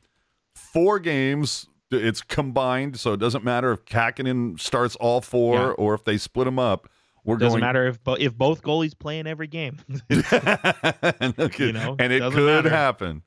[0.55, 1.67] four games.
[1.95, 5.67] It's combined, so it doesn't matter if Kahkonen starts all four Yeah.
[5.71, 6.89] or if they split them up.
[7.25, 7.69] We're going Doesn't going.
[7.69, 9.79] matter if bo- if both goalies play in every game.
[10.11, 12.69] and, You know, and it could matter.
[12.69, 13.23] happen.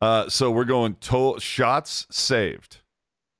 [0.00, 2.82] Uh, so we're going to- shots saved,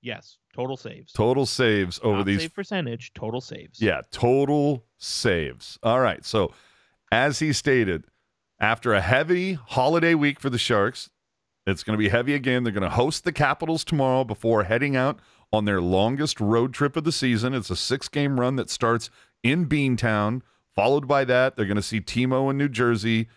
[0.00, 1.12] yes, total saves.
[1.12, 2.40] total saves over Not these.
[2.40, 3.80] save percentage, total saves.
[3.82, 5.78] Yeah, total saves.
[5.82, 6.24] All right.
[6.24, 6.52] So,
[7.12, 8.04] as he stated,
[8.58, 11.10] after a heavy holiday week for the Sharks,
[11.66, 12.64] it's going to be heavy again.
[12.64, 15.20] They're going to host the Capitals tomorrow before heading out
[15.52, 17.54] on their longest road trip of the season.
[17.54, 19.10] It's a six game run that starts
[19.42, 20.42] in Beantown.
[20.74, 23.28] Followed by that, they're going to see Timo in New Jersey.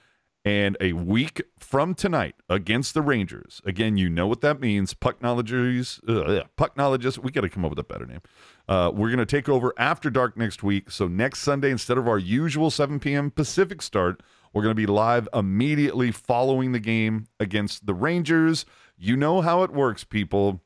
[0.43, 3.61] And a week from tonight against the Rangers.
[3.65, 4.93] Again, you know what that means.
[4.93, 7.17] Pucknologies, uh, pucknologists.
[7.17, 8.21] We got to come up with a better name.
[8.69, 10.89] Uh, we're going to take over after dark next week.
[10.89, 13.29] So next Sunday, instead of our usual 7 p.m.
[13.29, 18.65] Pacific start, we're going to be live immediately following the game against the Rangers.
[18.97, 20.61] You know how it works, people.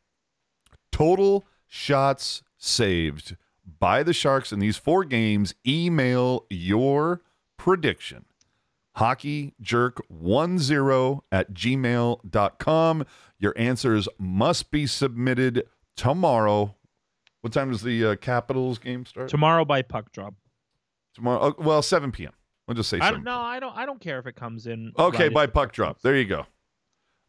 [0.92, 3.36] Total shots saved
[3.80, 5.54] by the Sharks in these four games.
[5.66, 7.22] Email your
[7.58, 8.26] prediction
[8.98, 13.06] hockeyjerk10 at gmail.com.
[13.40, 15.64] Your answers must be submitted
[15.96, 16.76] tomorrow.
[17.42, 19.30] What time does the uh, Capitals game start?
[19.30, 20.36] Tomorrow by puck drop.
[21.16, 21.40] Tomorrow.
[21.42, 22.34] Oh, well, 7 p.m.
[22.68, 23.14] We'll just say I 7.
[23.16, 23.40] don't know.
[23.40, 23.76] I don't.
[23.76, 24.92] I don't care if it comes in.
[24.98, 26.02] Okay, right by puck drop.
[26.02, 26.46] There you go.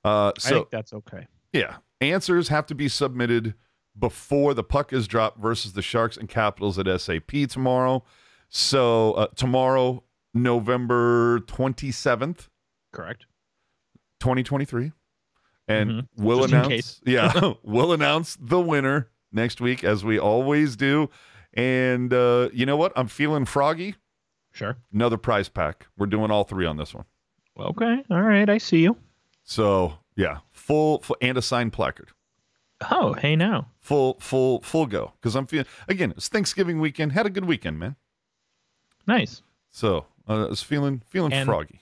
[0.04, 1.26] Uh, I so, think that's okay.
[1.52, 3.54] yeah, answers have to be submitted
[3.98, 8.04] before the puck is dropped versus the Sharks and Capitals at SAP tomorrow.
[8.48, 10.02] So, uh, tomorrow,
[10.34, 12.48] November 27th,
[12.92, 13.26] Correct.
[14.20, 14.92] 2023
[15.68, 16.08] and Mhm.
[16.16, 21.08] we'll Just announce yeah we'll announce the winner next week as we always do
[21.54, 23.94] and uh you know what i'm feeling froggy
[24.52, 24.76] Sure.
[24.92, 27.04] another prize pack we're doing all three on this one
[27.58, 28.02] Okay.
[28.10, 28.48] All right.
[28.48, 28.96] I see you.
[29.44, 32.10] so yeah full, full and a signed placard
[32.90, 33.68] Oh, hey now.
[33.80, 37.78] full full full go because i'm feeling again it's thanksgiving weekend had a good weekend
[37.78, 37.94] man
[39.06, 39.42] Nice.
[39.70, 41.80] so uh, i was feeling feeling And- froggy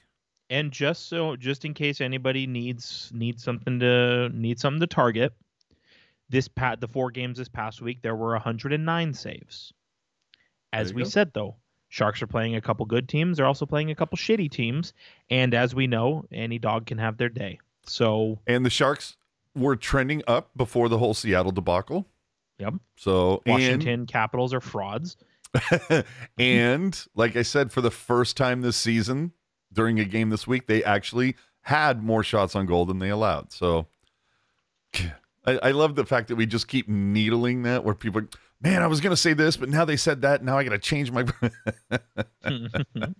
[0.50, 5.32] And just so, just in case anybody needs needs something to need something to target,
[6.28, 9.72] this pat the four games this past week there were 109 saves.
[10.72, 11.08] As we go.
[11.08, 11.54] said though,
[11.90, 13.36] Sharks are playing a couple good teams.
[13.36, 14.94] They're also playing a couple shitty teams,
[15.28, 17.58] and as we know, any dog can have their day.
[17.84, 19.16] So, and the sharks
[19.54, 22.06] were trending up before the whole seattle debacle
[22.60, 22.74] yep.
[22.96, 25.16] so and- Washington Capitals are frauds.
[26.38, 29.32] and like I said, for the first time this season,
[29.72, 33.52] during a game this week, they actually had more shots on goal than they allowed.
[33.52, 33.86] So
[35.44, 38.22] I, I love the fact that we just keep needling that where people,
[38.60, 40.42] man, I was going to say this, but now they said that.
[40.44, 41.24] Now I got to change my.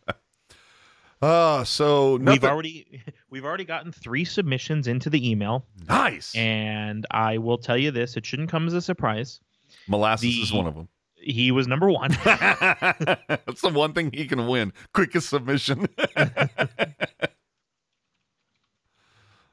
[1.23, 6.35] Ah, so We've already we've already gotten three submissions into the email, nice.
[6.35, 9.41] and I will tell you this: it shouldn't come as a surprise.
[9.87, 10.89] Molasses is one of them.
[11.17, 12.13] He was number one.
[12.25, 14.73] That's the one thing he can win.
[14.95, 15.87] Quickest submission.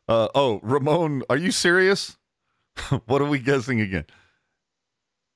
[0.08, 2.16] uh, oh, Ramon, are you serious?
[3.08, 4.06] what are we guessing again?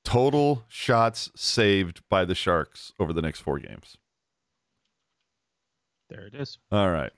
[0.04, 3.96] Total shots saved by the Sharks over the next four games.
[6.08, 6.58] there it is.
[6.70, 7.12] All right.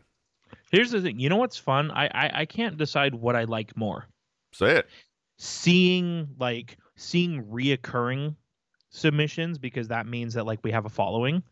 [0.70, 1.18] Here's the thing.
[1.18, 1.90] You know what's fun?
[1.90, 4.06] I, I I can't decide what I like more.
[4.52, 4.86] Say it.
[5.38, 8.36] Seeing like seeing reoccurring
[8.90, 11.42] submissions because that means that like we have a following,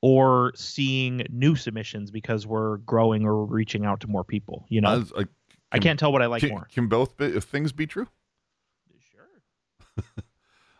[0.00, 4.64] or seeing new submissions because we're growing or reaching out to more people.
[4.68, 5.28] You know, I was like,
[5.72, 6.66] I can't tell what I like can, more.
[6.72, 8.06] can both be, things be true?
[9.12, 10.04] Sure.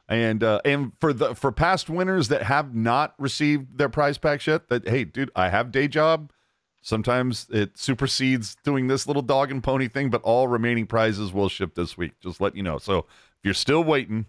[0.09, 4.47] And uh, and for the for past winners that have not received their prize packs
[4.47, 6.33] yet, that hey, dude, I have day job.
[6.81, 11.49] Sometimes it supersedes doing this little dog and pony thing, but all remaining prizes will
[11.49, 12.13] ship this week.
[12.21, 12.79] Just let you know.
[12.79, 13.05] So if
[13.43, 14.27] you're still waiting,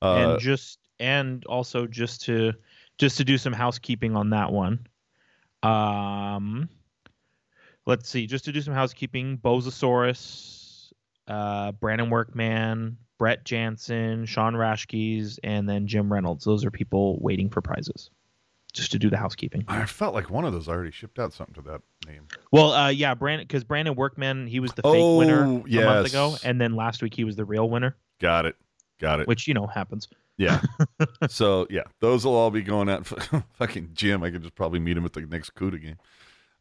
[0.00, 2.52] uh, and just and also just to
[2.98, 4.86] just to do some housekeeping on that one
[5.62, 6.68] Um,
[7.86, 8.26] let's see.
[8.26, 10.92] Just to do some housekeeping, Bozosaurus,
[11.26, 16.44] uh, Brandon Workman, Brett Jansen, Sean Rashkes, and then Jim Reynolds.
[16.44, 18.10] Those are people waiting for prizes.
[18.72, 19.64] Just to do the housekeeping.
[19.68, 22.26] I felt like one of those already shipped out something to that name.
[22.52, 26.08] Well, uh, yeah, Brandon, because Brandon Workman, he was the fake winner Oh, a month
[26.08, 28.56] ago, and then last week he was the real winner, Got it.
[29.00, 29.28] Got it.
[29.28, 30.08] which you know happens.
[30.36, 30.60] Yeah.
[31.28, 33.06] so yeah, those will all be going out.
[33.54, 35.96] Fucking Jim, I could just probably meet him at the next CUDA game.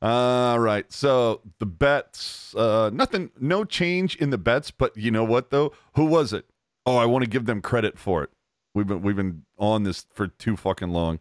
[0.05, 0.91] All right.
[0.91, 4.71] So the bets, uh, nothing, no change in the bets.
[4.71, 5.73] But you know what though?
[5.95, 6.45] Who was it?
[6.85, 8.29] Oh, I want to give them credit for it.
[8.73, 11.19] We've been we've been on this for too fucking long.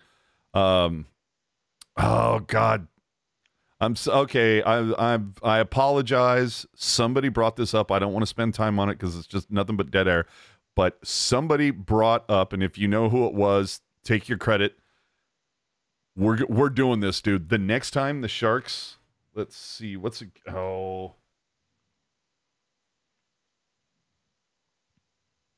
[0.53, 1.07] Um.
[1.97, 2.89] Oh God.
[3.81, 4.63] I'm so, okay.
[4.63, 6.67] I I I apologize.
[6.75, 7.91] Somebody brought this up.
[7.91, 10.27] I don't want to spend time on it because it's just nothing but dead air
[10.75, 14.77] but somebody brought up, and if you know who it was, take your credit.
[16.17, 17.49] We're we're doing this, dude.
[17.49, 18.99] The next time the Sharks,
[19.35, 20.29] let's see, what's it?
[20.49, 21.15] Oh,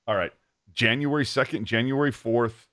[0.07, 0.33] all right.
[0.73, 2.69] January second, January fourth,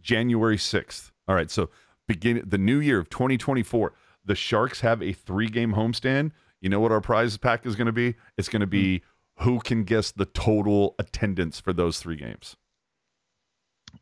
[0.00, 1.12] January sixth.
[1.26, 1.50] All right.
[1.50, 1.70] So
[2.06, 3.92] begin the new year of 2024.
[4.24, 6.32] The Sharks have a three game homestand.
[6.60, 8.16] You know what our prize pack is going to be?
[8.36, 9.44] It's going to be mm-hmm.
[9.44, 12.56] who can guess the total attendance for those three games.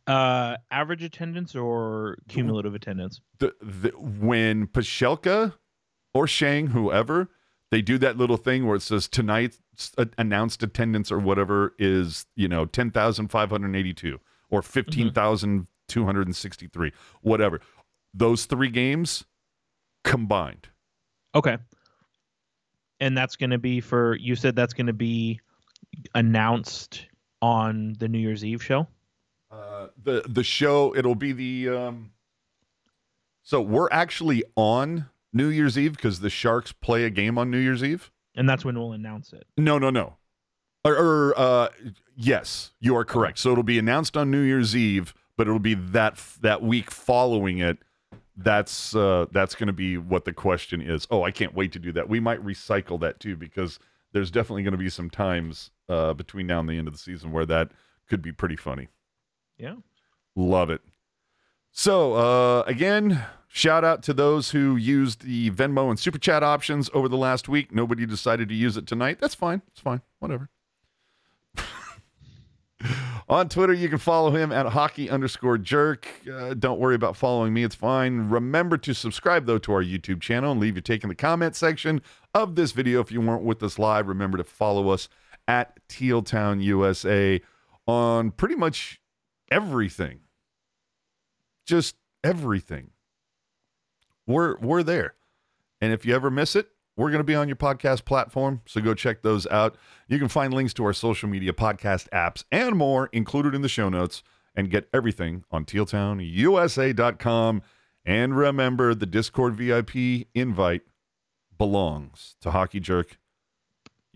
[0.06, 3.20] Uh, average attendance or cumulative attendance?
[3.38, 5.54] The, the when Pashelka
[6.14, 7.28] or Shang, whoever,
[7.70, 9.58] they do that little thing where it says tonight's
[9.98, 14.62] uh, announced attendance or whatever is you know ten thousand five hundred eighty two or
[14.62, 15.12] fifteen
[15.88, 16.92] two hundred and sixty three,
[17.22, 17.60] whatever.
[18.14, 19.24] Those three games
[20.04, 20.68] combined.
[21.34, 21.58] Okay.
[23.00, 25.40] And that's going to be for you said that's going to be
[26.14, 27.06] announced
[27.42, 28.86] on the New Year's Eve show.
[29.50, 32.10] Uh, the the show it'll be the um
[33.46, 37.58] so we're actually on New Year's Eve because the Sharks play a game on New
[37.58, 38.10] Year's Eve.
[38.34, 39.46] And that's when we'll announce it.
[39.56, 40.16] No, no, no.
[40.84, 41.68] Or, or uh,
[42.16, 43.38] yes, you are correct.
[43.38, 47.58] So it'll be announced on New Year's Eve, but it'll be that that week following
[47.58, 47.78] it.
[48.36, 51.06] That's uh, that's going to be what the question is.
[51.10, 52.08] Oh, I can't wait to do that.
[52.08, 53.78] We might recycle that too because
[54.12, 56.98] there's definitely going to be some times uh, between now and the end of the
[56.98, 57.70] season where that
[58.08, 58.88] could be pretty funny.
[59.58, 59.76] Yeah.
[60.34, 60.80] Love it.
[61.72, 66.88] So, uh, again, shout out to those who used the Venmo and Super Chat options
[66.94, 67.74] over the last week.
[67.74, 69.18] Nobody decided to use it tonight.
[69.20, 69.62] That's fine.
[69.68, 70.00] It's fine.
[70.18, 70.48] Whatever.
[73.28, 76.06] On Twitter, you can follow him at hockey underscore jerk.
[76.32, 77.64] Uh, don't worry about following me.
[77.64, 78.28] It's fine.
[78.30, 81.56] Remember to subscribe, though, to our YouTube channel and leave your take in the comment
[81.56, 82.02] section
[82.34, 83.00] of this video.
[83.00, 85.08] If you weren't with us live, remember to follow us
[85.48, 87.40] at Teal Town USA
[87.86, 89.00] on pretty much
[89.50, 90.20] everything.
[91.66, 92.90] Just everything.
[94.26, 95.14] We're we're there.
[95.80, 98.80] And if you ever miss it, we're going to be on your podcast platform, so
[98.80, 99.76] go check those out.
[100.08, 103.68] You can find links to our social media podcast apps and more included in the
[103.68, 104.22] show notes
[104.54, 107.62] and get everything on tealtownusa.com
[108.06, 110.82] and remember the Discord VIP invite
[111.58, 113.18] belongs to Hockey Jerk.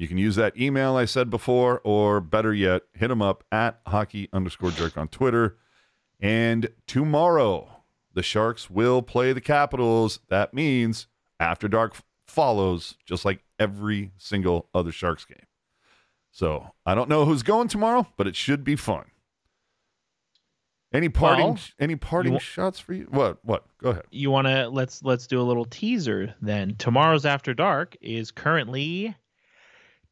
[0.00, 3.82] You can use that email I said before, or better yet, hit him up at
[3.86, 5.58] hockey underscore jerk on Twitter.
[6.18, 7.82] And tomorrow,
[8.14, 10.20] the Sharks will play the Capitals.
[10.30, 11.06] That means
[11.38, 11.96] After Dark
[12.26, 15.44] follows, just like every single other Sharks game.
[16.30, 19.04] So I don't know who's going tomorrow, but it should be fun.
[20.94, 21.44] Any parting?
[21.44, 23.06] Well, any parting shots for you?
[23.10, 23.44] What?
[23.44, 23.66] What?
[23.76, 24.04] Go ahead.
[24.10, 26.76] You want to let's let's do a little teaser then.
[26.76, 29.14] Tomorrow's After Dark is currently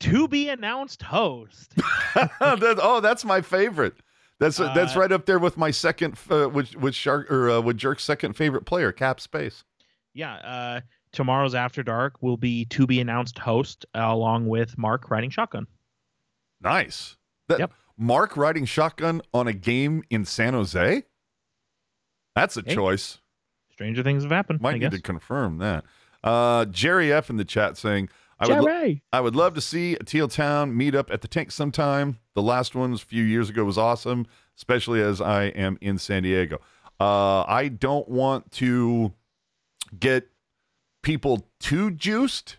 [0.00, 1.74] to be announced host.
[2.14, 3.94] That- oh, that's my favorite.
[4.40, 7.60] That's that's Uh, right up there with my second, uh, with with Shark or uh,
[7.60, 9.64] with Jerk's second favorite player, Cap Space.
[10.14, 10.80] yeah, uh
[11.12, 15.66] tomorrow's After Dark will be to be announced host along with Mark riding shotgun.
[16.60, 17.16] Nice.
[17.48, 17.72] That, Yep.
[17.96, 21.02] Mark riding shotgun on a game in San Jose.
[22.36, 23.18] That's a Hey, choice.
[23.72, 24.60] Stranger things have happened.
[24.60, 24.92] Might I need guess.
[24.94, 25.84] to confirm that.
[26.22, 28.08] Uh, Jerry F in the chat saying,
[28.40, 28.70] "I would lo-
[29.12, 32.19] I would love to see a Teal Town meet up at the tank sometime.
[32.35, 35.98] The last one was a few years ago was awesome, especially as I am in
[35.98, 36.60] San Diego.
[37.01, 39.12] Uh, I don't want to
[39.98, 40.28] get
[41.02, 42.56] people too juiced,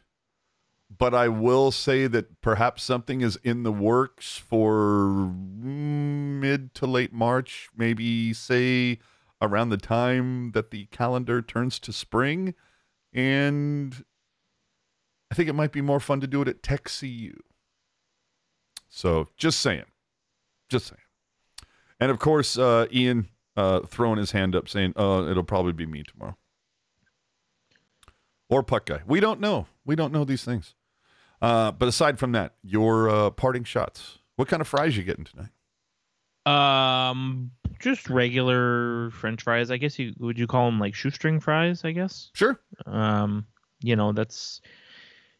[0.95, 6.87] but I will say that perhaps something is in the works for mm, mid to
[6.87, 8.99] late March, maybe say
[9.41, 12.53] around the time that the calendar turns to spring.
[13.13, 14.03] And
[15.31, 17.33] I think it might be more fun to do it at Tech CU.
[18.89, 19.85] So just saying.
[20.69, 20.99] Just saying.
[21.99, 25.85] And of course, uh, Ian uh, throwing his hand up saying, oh, it'll probably be
[25.85, 26.37] me tomorrow.
[28.49, 29.01] or puck guy.
[29.05, 29.67] We don't know.
[29.85, 30.73] We don't know these things.
[31.41, 34.17] Uh, but aside from that, your uh, parting shots.
[34.35, 35.51] What kind of fries you getting tonight?
[36.45, 39.69] Um, just regular French fries.
[39.69, 41.85] I guess you would you call them like shoestring fries?
[41.85, 42.31] I guess.
[42.33, 42.59] Sure.
[42.85, 43.45] Um,
[43.81, 44.61] you know that's,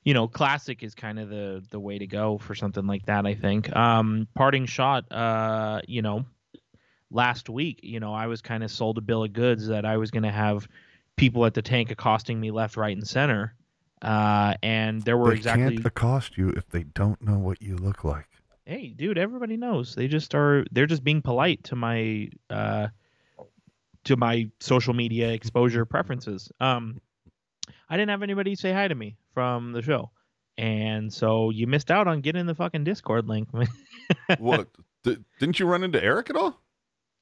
[0.10, 3.28] you know, classic is kind of the the way to go for something like that.
[3.28, 3.72] I think.
[3.76, 5.12] Um, parting shot.
[5.12, 6.26] Uh, you know,
[7.12, 9.98] last week, you know, I was kind of sold a bill of goods that I
[9.98, 10.68] was going to have
[11.16, 13.54] people at the tank accosting me left, right, and center.
[14.02, 17.76] Uh, and there were they exactly can't accost you if they don't know what you
[17.76, 18.26] look like.
[18.66, 22.88] hey dude everybody knows they just are they're just being polite to my uh
[24.06, 27.00] to my social media exposure preferences um
[27.90, 30.12] i didn't have anybody say hi to me from the show.
[30.58, 33.48] And so you missed out on getting the fucking discord link.
[34.40, 34.68] What?
[35.04, 36.60] D- didn't you run into Eric at all?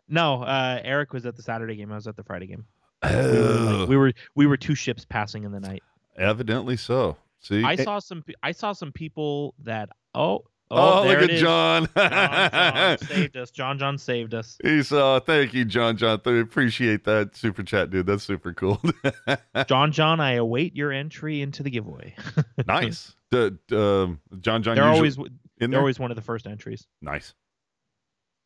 [0.09, 1.91] no uh eric was at the saturday game.
[1.91, 2.65] I was at the friday game.
[3.03, 5.83] We were, like, we were we were two ships passing in the night.
[6.17, 7.17] Evidently so.
[7.41, 11.29] See, i saw some i saw some people that oh Oh, oh, look at.
[11.37, 11.87] John.
[11.95, 16.19] John, John saved us john john saved us He's uh thank you, John John.
[16.19, 18.05] Th- appreciate that super chat, dude.
[18.05, 18.81] That's super cool.
[19.67, 22.15] John, John, I await your entry into the giveaway.
[22.67, 23.15] nice.
[23.31, 25.25] D- d- um, John John they're always in
[25.59, 25.79] they're there?
[25.79, 26.85] always one of the first entries.
[27.01, 27.33] nice.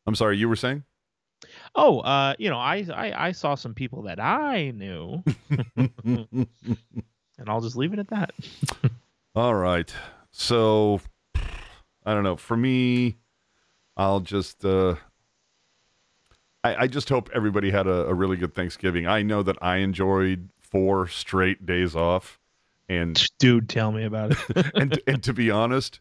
[0.06, 0.84] I'm sorry, you were saying?
[1.74, 5.24] Oh, uh, you know, I, I I saw some people that I knew,
[6.06, 6.48] and
[7.48, 8.32] I'll just leave it at that.
[9.36, 9.92] All right.
[10.32, 11.02] So
[12.06, 12.36] I don't know.
[12.36, 13.18] For me,
[13.98, 14.96] I'll just uh
[16.64, 19.08] I, I just hope everybody had a, a really good Thanksgiving.
[19.08, 22.40] I know that I enjoyed four straight days off.
[22.88, 24.72] And Dude, tell me about it.
[24.76, 26.00] and and to be honest,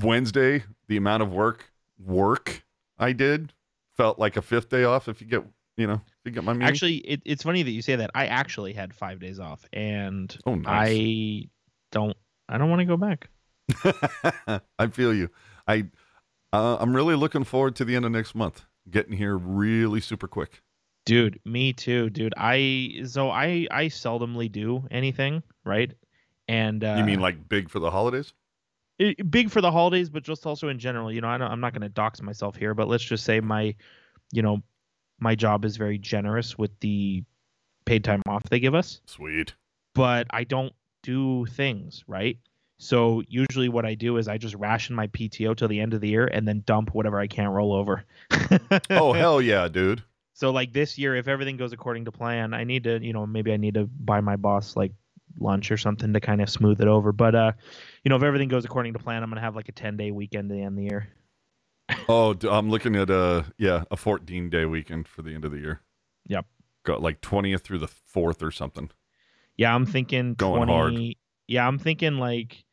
[0.00, 1.70] Wednesday, the amount of work
[2.04, 2.64] work
[2.98, 3.52] I did
[3.96, 5.44] felt like a fifth day off if you get
[5.76, 6.68] you know, if you get my meaning.
[6.68, 8.10] actually, it, it's funny that you say that.
[8.14, 10.90] I actually had five days off, and Oh, nice.
[10.90, 11.48] I
[11.90, 12.16] don't
[12.48, 13.28] I don't want to go back.
[14.78, 15.30] I feel you.
[15.66, 15.86] I
[16.52, 18.62] uh, I'm really looking forward to the end of next month.
[18.90, 20.62] Getting here really super quick.
[21.04, 22.34] Dude, me too, dude.
[22.36, 25.92] I so I I seldomly do anything, right?
[26.48, 28.32] And uh, you mean like big for the holidays?
[29.02, 31.12] it, big for the holidays, but just also in general.
[31.12, 33.40] You know, I don't, I'm not going to dox myself here, but let's just say
[33.40, 33.74] my,
[34.32, 34.62] you know,
[35.20, 37.22] my job is very generous with the
[37.84, 39.54] paid time off they give us, Sweet.
[39.94, 40.72] but I don't
[41.02, 42.38] do things right.
[42.82, 46.00] So usually what I do is I just ration my PTO till the end of
[46.00, 48.04] the year and then dump whatever I can't roll over.
[48.90, 50.02] Oh hell yeah, dude.
[50.34, 53.24] So like this year, if everything goes according to plan, I need to, you know,
[53.24, 54.92] maybe I need to buy my boss like
[55.38, 57.12] lunch or something to kind of smooth it over.
[57.12, 57.52] But uh,
[58.02, 60.10] you know, if everything goes according to plan, I'm gonna have like a 10 day
[60.10, 61.08] weekend at the end of the year.
[62.08, 65.58] Oh, I'm looking at a yeah a 14 day weekend for the end of the
[65.58, 65.82] year.
[66.26, 66.46] Yep.
[66.82, 68.90] Got like 20th through the fourth or something.
[69.56, 70.72] Yeah, I'm thinking Going 20.
[70.72, 71.16] hard.
[71.46, 72.64] Yeah, I'm thinking like.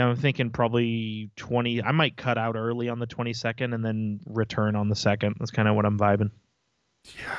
[0.00, 1.82] Yeah, I'm thinking probably 20.
[1.82, 5.36] I might cut out early on the 22nd and then return on the second.
[5.38, 6.30] That's kind of what I'm vibing.
[7.04, 7.36] Yeah.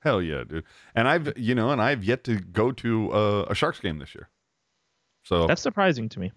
[0.00, 0.64] Hell yeah, dude.
[0.96, 4.12] And I've you know, and I've yet to go to uh, a Sharks game this
[4.12, 4.28] year.
[5.22, 6.32] So That's surprising to me.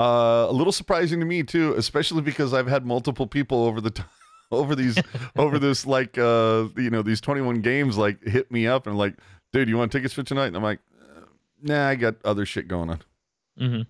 [0.00, 3.90] Uh, a little surprising to me too, especially because I've had multiple people over the
[3.90, 4.02] t-
[4.50, 4.98] over these
[5.36, 9.16] over this like uh you know these 21 games like hit me up and like,
[9.52, 10.46] dude, you want tickets for tonight?
[10.46, 11.26] And I'm like, uh,
[11.60, 13.02] nah, I got other shit going on.
[13.58, 13.82] hmm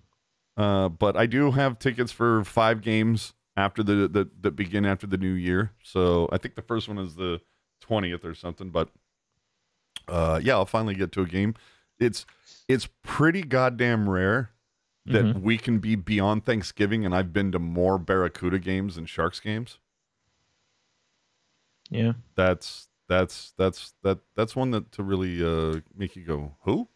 [0.57, 5.07] Uh, but I do have tickets for five games after the, the that begin after
[5.07, 5.71] the new year.
[5.83, 7.41] So I think the first one is the
[7.87, 8.69] 20th or something.
[8.69, 8.89] But
[10.07, 11.55] uh, yeah, I'll finally get to a game.
[11.99, 12.25] It's
[12.67, 14.51] it's pretty goddamn rare
[15.07, 19.39] that we can be beyond Thanksgiving, and I've been to more Barracuda games than Sharks
[19.39, 19.77] games.
[21.91, 22.13] Yeah.
[22.35, 26.87] That's that's that's that that's one that to really uh make you go who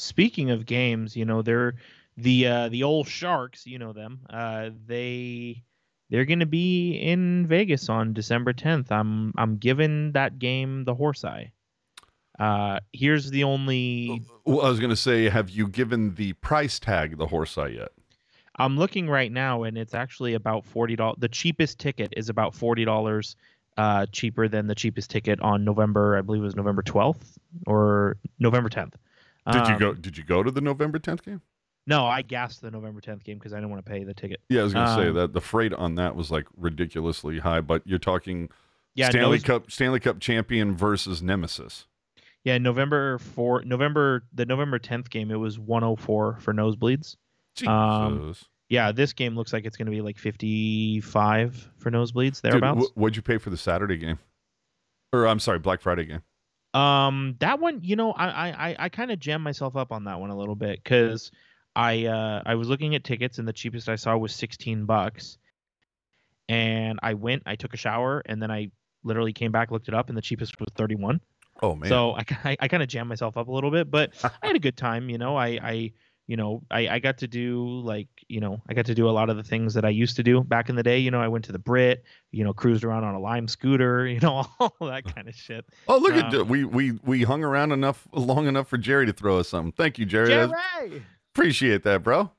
[0.00, 1.74] Speaking of games, you know, they're
[2.22, 4.20] the uh the old Sharks, you know them.
[4.28, 5.62] Uh they
[6.10, 8.90] they're going to be in Vegas on December 10th.
[8.90, 11.52] I'm I'm giving that game the horse eye.
[12.38, 17.18] Uh here's the only well, I was gonna say have you given the price tag
[17.18, 17.90] the horse eye yet
[18.56, 21.18] I'm looking right now and it's actually about $40.
[21.18, 23.34] The cheapest ticket is about $40
[23.76, 28.16] uh cheaper than the cheapest ticket on November, I believe it was November 12th or
[28.38, 28.94] November 10th.
[29.52, 31.40] did you Um, go did you go to the November 10th game
[31.90, 34.40] No, I gassed the November 10th game because I didn't want to pay the ticket.
[34.48, 37.60] yeah I was gonna say Um, that the freight on that was like ridiculously high
[37.60, 38.48] but you're talking
[38.94, 41.86] Yeah, Stanley Nose- Cup Stanley Cup champion versus Nemesis
[42.44, 45.30] Yeah, November four, November the November tenth game.
[45.30, 47.16] It was one hundred four for nosebleeds.
[47.66, 48.34] Um,
[48.68, 52.52] Yeah, this game looks like it's going to be like fifty five for nosebleeds Dude,
[52.52, 52.88] thereabouts.
[52.94, 54.18] wh- what'd you pay for the Saturday game
[55.12, 56.22] or I'm sorry Black Friday game
[56.80, 60.04] Um, that one, you know, I I I, I kind of jammed myself up on
[60.04, 61.30] that one a little bit because
[61.74, 65.38] I uh I was looking at tickets and the cheapest I saw was sixteen bucks,
[66.48, 68.70] and I went, I took a shower, and then I
[69.04, 71.20] literally came back, looked it up, and the cheapest was thirty one.
[71.62, 71.88] Oh man.
[71.88, 74.56] So I, I, I kind of jammed myself up a little bit, but I had
[74.56, 75.08] a good time.
[75.08, 75.92] You know, I, I
[76.30, 79.10] you know, I, I got to do like, you know, I got to do a
[79.10, 80.98] lot of the things that I used to do back in the day.
[80.98, 84.06] You know, I went to the Brit, you know, cruised around on a Lime scooter,
[84.08, 85.64] you know, all that kind of shit.
[85.88, 89.12] oh look at um, we we we hung around enough long enough for Jerry to
[89.12, 89.72] throw us something.
[89.72, 90.28] Thank you, Jerry.
[90.28, 91.02] Jerry!
[91.34, 92.30] Appreciate that, bro.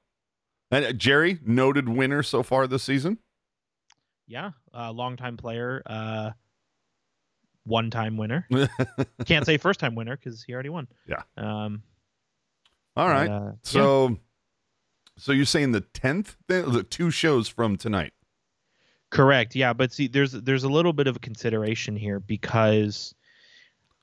[0.69, 3.17] And uh, Jerry, noted winner so far this season.
[4.27, 6.31] Yeah, uh, longtime player, uh,
[7.65, 8.47] one-time winner.
[9.25, 10.87] Can't say first-time winner because he already won.
[11.07, 11.23] Yeah.
[11.37, 11.83] Um.
[12.95, 13.29] All right.
[13.29, 13.51] uh, yeah.
[13.63, 14.17] So,
[15.17, 18.13] so you're saying the tenth, the two shows from tonight.
[19.09, 19.55] Correct.
[19.55, 23.13] Yeah, but see, there's there's a little bit of a consideration here because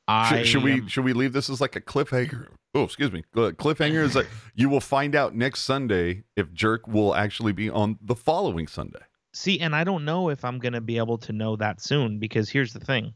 [0.06, 2.48] I Should, should we am- should we leave this as like a cliffhanger?
[2.74, 3.24] Oh, excuse me.
[3.35, 7.99] Cliffhanger is like you will find out next Sunday if Jerk will actually be on
[8.03, 9.01] the following Sunday.
[9.32, 12.49] see, and I don't know if I'm gonna be able to know that soon because
[12.51, 13.15] here's the thing: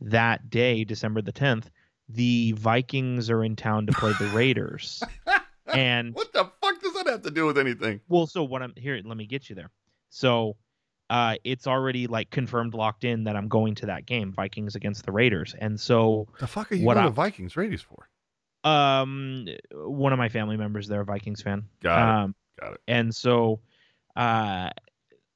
[0.00, 1.64] that day, December the 10th,
[2.08, 5.02] the Vikings are in town to play the Raiders,
[5.66, 8.00] and What the fuck does that have to do with anything?
[8.08, 9.00] well, so what I'm here.
[9.04, 9.70] Let me get you there.
[10.10, 10.56] So.
[11.08, 15.04] Uh, it's already like confirmed, locked in that I'm going to that game, Vikings against
[15.04, 18.08] the Raiders, and so The fuck are you What going I- to Vikings Raiders for?
[18.64, 22.14] Um, one of my family members, they're a Vikings fan, Got it.
[22.14, 22.80] um, Got it.
[22.88, 23.60] And so,
[24.16, 24.70] uh,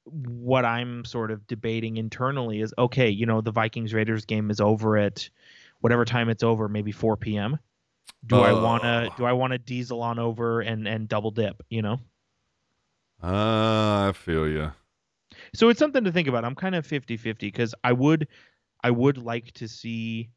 [0.05, 4.61] what I'm sort of debating internally is okay, you know, the Vikings Raiders game is
[4.61, 5.29] over at
[5.81, 7.57] whatever time it's over, maybe 4 p.m.
[8.27, 9.15] Do I want to Oh.
[9.17, 11.99] do I want to diesel on over and and double dip, you know?
[13.21, 14.71] Ah, I feel you.
[15.53, 16.45] So it's something to think about.
[16.45, 18.27] I'm kind of 50-50 cuz I would
[18.83, 20.29] I would like to see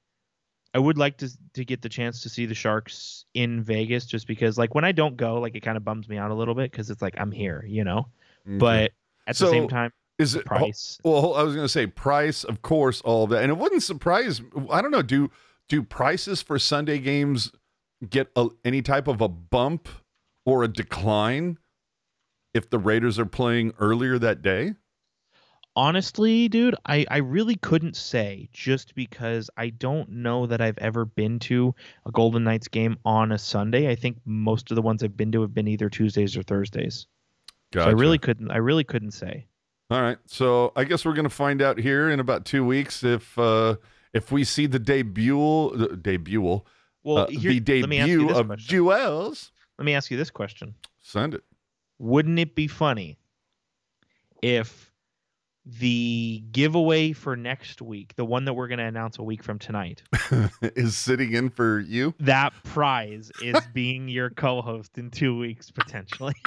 [0.74, 4.26] I would like to to get the chance to see the Sharks in Vegas just
[4.26, 6.54] because like when I don't go, like it kind of bums me out a little
[6.54, 8.08] bit cuz it's like I'm here, you know?
[8.46, 8.58] Mm-hmm.
[8.58, 8.92] But
[9.26, 10.98] at the same time, is it price.
[11.04, 13.82] Well, I was going to say price, of course, all of that, and it wouldn't
[13.82, 14.42] surprise.
[14.70, 15.02] I don't know.
[15.02, 15.30] Do
[15.68, 17.52] do prices for Sunday games
[18.08, 19.88] get a, any type of a bump
[20.44, 21.58] or a decline
[22.54, 24.74] if the Raiders are playing earlier that day?
[25.78, 31.04] Honestly, dude, I, I really couldn't say just because I don't know that I've ever
[31.04, 31.72] been to
[32.04, 33.88] a Golden Knights game on a Sunday.
[33.88, 37.06] I think most of the ones I've been to have been either Tuesdays or Thursdays.
[37.72, 39.46] So I really couldn't I really couldn't say.
[39.88, 40.18] All right.
[40.26, 43.76] So I guess we're going to find out here in about two weeks if uh,
[44.12, 46.42] if we see the debut the debut
[47.04, 48.68] Well, uh, here, the let me ask you debut of question.
[48.68, 49.52] Jewels.
[49.78, 50.74] Let me ask you this question.
[51.00, 51.44] Send it.
[52.00, 53.20] Wouldn't it be funny
[54.42, 54.87] if
[55.70, 59.58] the giveaway for next week, the one that we're going to announce a week from
[59.58, 60.02] tonight,
[60.62, 62.14] Is sitting in for you.
[62.20, 66.34] that prize is being your co-host in 2 weeks potentially?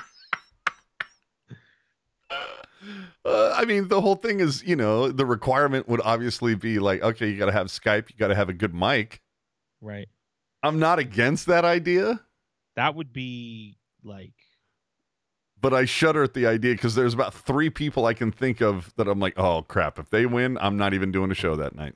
[3.23, 7.03] Uh, I mean, the whole thing is, you know, the requirement would obviously be like,
[7.03, 9.22] okay, you got to have Skype, you got to have a good mic.
[9.81, 10.07] right.
[10.64, 12.19] I'm not against that idea,
[12.76, 14.34] That would be like
[15.61, 18.93] but I shudder at the idea because there's about three people I can think of
[18.97, 21.75] that I'm like, oh crap, if they win, I'm not even doing a show that
[21.75, 21.93] night.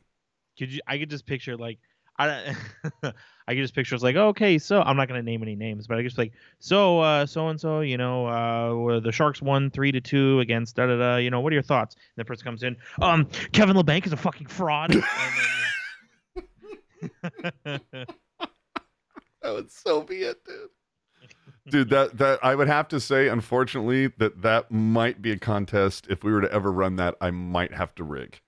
[0.57, 1.79] could you I could just picture like
[2.17, 2.55] I
[3.03, 5.97] I could just picture it's like okay so I'm not gonna name any names but
[5.97, 9.91] I just like so uh so and so you know uh the Sharks won three
[9.91, 12.45] to two against da da da you know what are your thoughts and the person
[12.45, 15.11] comes in um Kevin Labanc is a fucking fraud and then-
[19.41, 20.69] That would so be it, dude.
[21.67, 26.05] Dude, that that I would have to say, unfortunately, that that might be a contest.
[26.09, 28.39] If we were to ever run that, I might have to rig.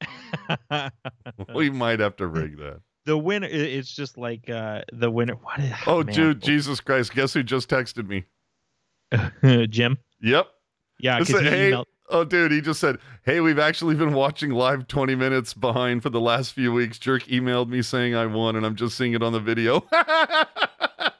[1.54, 2.80] we might have to rig that.
[3.06, 6.14] the winner it's just like uh the winner what is Oh, man.
[6.14, 7.14] dude, Jesus Christ!
[7.14, 8.24] Guess who just texted me?
[9.68, 10.48] Jim Yep.
[10.98, 14.50] yeah because he hey, emailed oh, dude, he just said, "Hey, we've actually been watching
[14.50, 18.54] live 20 minutes behind for the last few weeks." Jerk emailed me saying I won,
[18.56, 19.80] and I'm just seeing it on the video.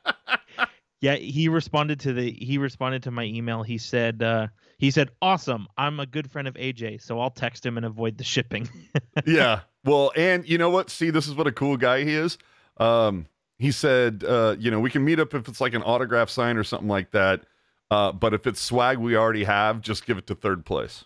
[1.01, 3.63] Yeah, he responded to the he responded to my email.
[3.63, 4.49] He said uh
[4.79, 5.67] he said, "Awesome.
[5.77, 8.69] I'm a good friend of AJ, so I'll text him and avoid the shipping."
[9.27, 9.61] yeah.
[9.85, 10.91] Well, and you know what?
[10.91, 12.39] See, this is what a cool guy he is.
[12.79, 13.27] Um,
[13.59, 16.57] he said, uh, you know, we can meet up if it's like an autograph sign
[16.57, 17.43] or something like that.
[17.91, 21.05] Uh, but if it's swag we already have, just give it to third place.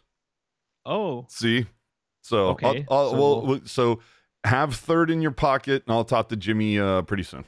[0.87, 1.67] oh, See?
[2.23, 4.01] So, I'll- Okay, I'll- so well, we'll- so
[4.45, 7.45] have third in your pocket, and I'll talk to Jimmy uh, pretty soon.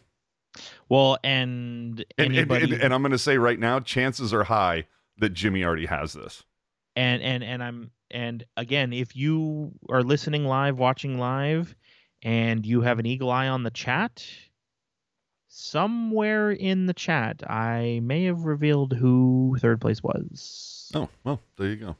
[0.88, 4.86] Well, and And, and, and, and I'm going to say right now, chances are high
[5.18, 6.44] that Jimmy already has this.
[6.96, 11.74] and and and I'm and again, if you are listening live, watching live,
[12.22, 14.26] and you have an eagle eye on the chat.
[15.54, 20.90] Somewhere in the chat, I may have revealed who third place was.
[20.94, 21.96] Oh, well, there you go.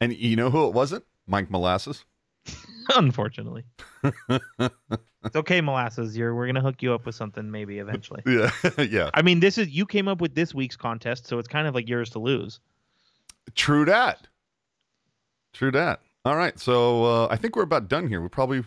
[0.00, 1.04] And you know who it wasn't?
[1.28, 2.04] Mike Molasses.
[2.96, 3.64] Unfortunately,
[5.26, 6.16] it's okay, molasses.
[6.16, 8.22] You're we're gonna hook you up with something maybe eventually.
[8.26, 8.50] Yeah,
[8.82, 9.10] yeah.
[9.14, 11.74] I mean, this is you came up with this week's contest, so it's kind of
[11.74, 12.60] like yours to lose.
[13.54, 14.26] True that.
[15.52, 16.00] True that.
[16.24, 18.20] All right, so uh, I think we're about done here.
[18.20, 18.64] We probably,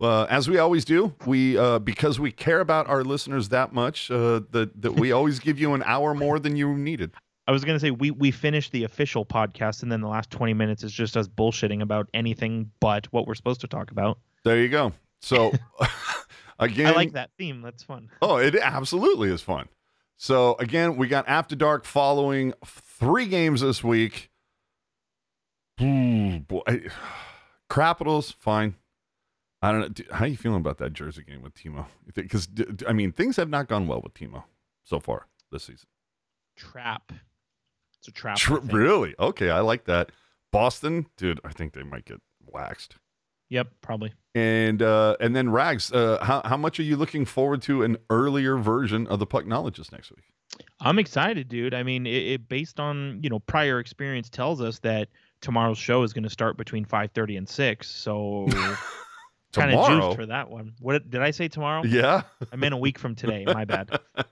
[0.00, 4.10] uh, as we always do, we uh, because we care about our listeners that much
[4.10, 7.12] uh, that that we always give you an hour more than you needed.
[7.46, 10.54] I was gonna say we we finished the official podcast, and then the last twenty
[10.54, 14.18] minutes is just us bullshitting about anything but what we're supposed to talk about.
[14.44, 14.92] There you go.
[15.22, 15.52] So
[16.58, 17.62] again, I like that theme.
[17.62, 18.10] That's fun.
[18.22, 19.68] Oh, it absolutely is fun.
[20.16, 24.30] So again, we got After Dark following three games this week.
[25.80, 26.62] Ooh, boy,
[27.70, 28.74] Capitals, fine.
[29.62, 30.16] I don't know.
[30.16, 31.86] How you feeling about that Jersey game with Timo?
[32.14, 32.48] Because
[32.86, 34.42] I mean, things have not gone well with Timo
[34.84, 35.86] so far this season.
[36.56, 37.12] Trap.
[37.98, 38.36] It's a trap.
[38.36, 38.72] I Tr- think.
[38.72, 39.14] really?
[39.18, 40.10] Okay, I like that.
[40.50, 42.96] Boston, dude, I think they might get waxed.
[43.52, 44.14] Yep, probably.
[44.34, 47.98] And uh, and then Rags, uh, how how much are you looking forward to an
[48.08, 50.24] earlier version of the Pucknologist next week?
[50.80, 51.74] I'm excited, dude.
[51.74, 55.08] I mean, it, it based on you know prior experience tells us that
[55.42, 57.90] tomorrow's show is going to start between 5:30 and 6.
[57.90, 58.46] So
[59.52, 60.00] kind of Tomorrow?
[60.00, 60.72] juiced for that one.
[60.80, 61.82] What did I say tomorrow?
[61.84, 62.22] Yeah.
[62.50, 63.44] I meant a week from today.
[63.46, 63.90] My bad.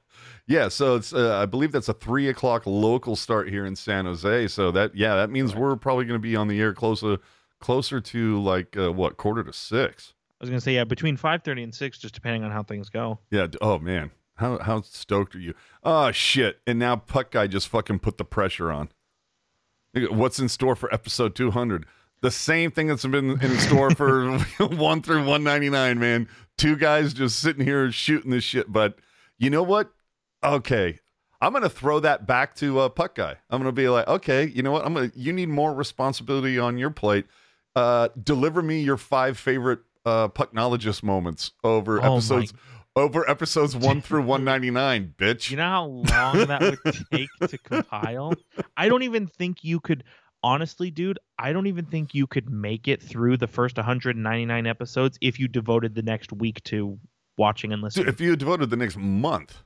[0.47, 4.05] Yeah, so it's uh, I believe that's a three o'clock local start here in San
[4.07, 4.49] Jose.
[4.49, 7.19] So that yeah, that means we're probably going to be on the air closer
[7.61, 10.15] closer to like uh, what quarter to six.
[10.41, 13.19] I was to say yeah, between 5:30 and 6 just depending on how things go.
[13.31, 13.49] Yeah.
[13.61, 15.55] Oh man, how how stoked are you?
[15.85, 16.61] Oh shit!
[16.66, 18.89] And now Puck guy just fucking put the pressure on.
[19.95, 21.85] What's in store for episode two hundred?
[22.23, 25.99] The same thing that's been in store for one through one ninety nine.
[25.99, 28.73] Man, two guys just sitting here shooting this shit.
[28.73, 28.99] But
[29.39, 29.93] you know what?
[30.43, 31.01] Okay,
[31.41, 33.37] I'm gonna throw that back to uh, Puck guy.
[33.51, 34.85] I'm gonna be like, okay, you know what?
[34.87, 35.12] I'm gonna.
[35.15, 37.27] You need more responsibility on your plate.
[37.77, 42.53] Uh, deliver me your five favorite uh, Pucknologist moments over Oh my- episodes
[42.97, 45.51] over episodes one through one ninety nine, bitch.
[45.51, 46.79] You know how long that would
[47.13, 48.35] take to compile?
[48.77, 50.03] I don't even think you could
[50.43, 55.19] honestly, dude, I don't even think you could make it through the first 199 episodes
[55.21, 56.99] if you devoted the next week to
[57.37, 58.07] watching and listening.
[58.07, 59.63] Dude, if you devoted the next month.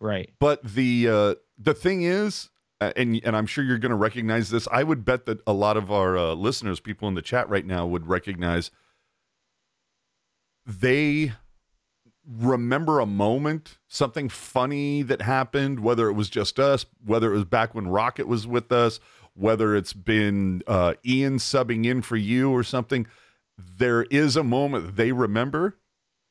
[0.00, 0.28] right.
[0.40, 4.68] But the uh, the thing is, and and I'm sure you're going to recognize this.
[4.70, 7.66] I would bet that a lot of our uh, listeners, people in the chat right
[7.66, 8.70] now, would recognize.
[10.66, 11.32] They
[12.28, 17.46] remember a moment, something funny that happened, whether it was just us, whether it was
[17.46, 19.00] back when Rocket was with us,
[19.34, 23.06] whether it's been uh, Ian subbing in for you or something.
[23.56, 25.78] There is a moment they remember,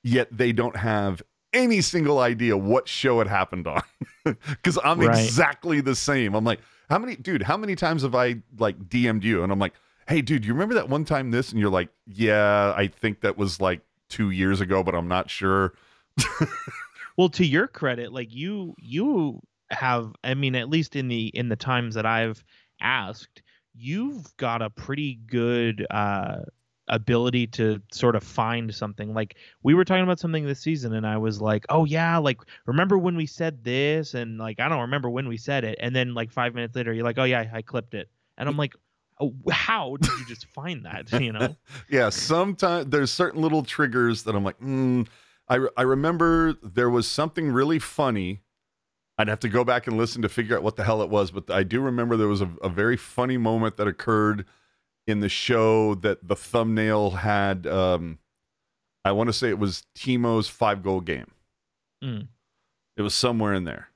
[0.03, 1.23] yet they don't have
[1.57, 3.81] any single idea what show it happened on.
[4.49, 5.09] Because I'm Right.
[5.17, 6.35] exactly the same.
[6.35, 6.59] I'm like,
[6.89, 9.41] how many, dude, how many times have I like DM'd you?
[9.41, 9.73] And I'm like,
[10.09, 11.51] hey, dude, you remember that one time this?
[11.51, 15.29] And you're like, yeah, I think that was like two years ago, but I'm not
[15.29, 15.73] sure.
[17.17, 19.39] Well, to your credit, like you you
[19.71, 22.43] have I mean at least in the in the times that I've
[22.79, 23.41] asked,
[23.73, 26.41] you've got a pretty good uh
[26.87, 29.13] ability to sort of find something.
[29.13, 32.39] Like we were talking about something this season and I was like, "Oh yeah, like
[32.65, 35.77] remember when we said this?" and like I don't remember when we said it.
[35.81, 38.57] And then like 5 minutes later you're like, "Oh yeah, I clipped it." And I'm
[38.57, 38.73] like,
[39.19, 41.55] oh, "How did you just find that?" you know?
[41.89, 45.07] yeah, sometimes there's certain little triggers that I'm like, mm.
[45.49, 48.41] I, I remember there was something really funny.
[49.17, 51.31] I'd have to go back and listen to figure out what the hell it was,
[51.31, 54.45] but I do remember there was a, a very funny moment that occurred
[55.07, 57.65] in the show that the thumbnail had.
[57.65, 58.19] Um,
[59.03, 61.31] I want to say it was Timo's five goal game.
[62.03, 62.27] Mm.
[62.97, 63.87] It was somewhere in there.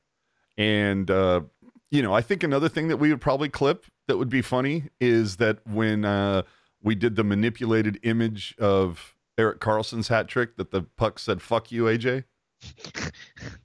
[0.58, 1.42] And, uh,
[1.90, 4.86] you know, I think another thing that we would probably clip that would be funny
[5.00, 6.44] is that when uh,
[6.82, 11.72] we did the manipulated image of Erik Karlsson's hat trick, that the puck said, fuck
[11.72, 12.24] you, AJ,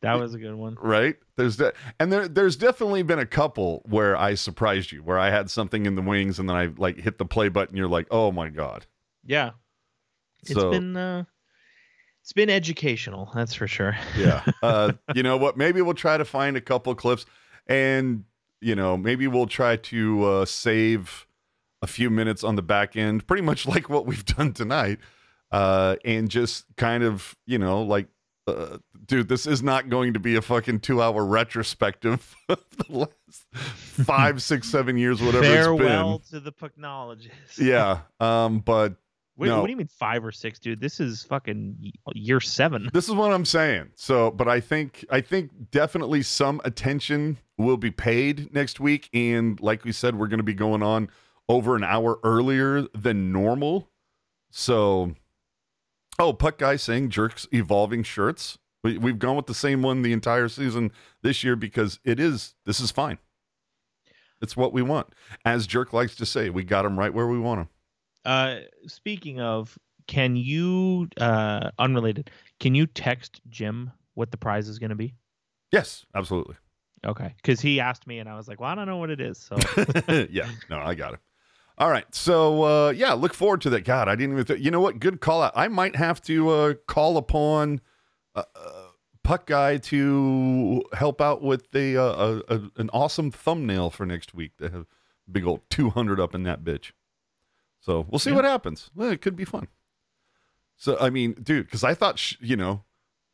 [0.01, 0.77] That was a good one.
[0.81, 1.17] right?
[1.37, 1.75] There's that.
[2.01, 5.85] And there, there's definitely been a couple where I surprised you, where I had something
[5.87, 7.77] in the wings and then I like hit the play button.
[7.77, 8.87] You're like, oh my God.
[9.25, 9.51] Yeah.
[10.43, 11.25] It's So- been uh
[12.23, 13.97] it's been educational, that's for sure.
[14.19, 14.43] Yeah.
[14.61, 15.57] Uh, you know what?
[15.57, 17.25] Maybe we'll try to find a couple clips
[17.69, 18.25] and,
[18.61, 21.27] you know, maybe we'll try to uh, save
[21.83, 24.99] a few minutes on the back end, pretty much like what we've done tonight.
[25.53, 28.09] Uh, and just kind of, you know, like,
[28.47, 32.87] uh, dude, this is not going to be a fucking two hour retrospective of the
[32.89, 35.79] last five, six, seven years, whatever it's been.
[35.79, 37.57] Farewell to the technologist.
[37.59, 37.67] been.
[37.67, 37.99] Yeah.
[38.21, 38.95] Um, but
[39.35, 39.61] What, No.
[39.61, 40.81] what do you mean five or six, dude?
[40.81, 42.89] This is fucking year seven.
[42.93, 43.89] This is what I'm saying.
[43.97, 49.61] So, but I think I think definitely some attention will be paid next week, and
[49.61, 51.09] like we said, we're going to be going on
[51.49, 53.89] over an hour earlier than normal.
[54.51, 55.15] So,
[56.19, 58.59] oh, puck guy saying jerks evolving shirts.
[58.83, 62.55] We, we've gone with the same one the entire season this year because it is
[62.65, 63.19] this is fine.
[64.41, 65.09] It's what we want.
[65.45, 67.69] As Jerk likes to say, we got him right where we want him.
[68.25, 68.57] Uh,
[68.87, 72.31] speaking of, can you uh unrelated?
[72.61, 75.15] Can you text Jim what the prize is going to be?
[75.73, 76.57] Yes, absolutely.
[77.05, 79.21] Okay, because he asked me, and I was like, "Well, I don't know what it
[79.21, 79.57] is." So
[80.31, 81.21] yeah, no, I got it.
[81.79, 83.85] All right, so uh, yeah, look forward to that.
[83.85, 84.45] God, I didn't even.
[84.47, 84.99] Th- you know what?
[84.99, 85.53] Good call out.
[85.55, 87.83] I might have to uh, call upon
[88.35, 88.83] uh, uh,
[89.23, 94.33] Puck Guy to help out with the uh, a, a, an awesome thumbnail for next
[94.35, 94.57] week.
[94.57, 94.87] To have
[95.31, 96.93] big old two hundred up in that bitch.
[97.81, 98.37] So we'll see Yeah.
[98.37, 98.91] what happens.
[98.95, 99.69] Well, it could be fun.
[100.79, 102.85] So I mean, dude, because I thought sh- you know,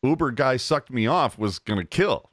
[0.02, 2.30] Uber guy sucked me off was gonna kill.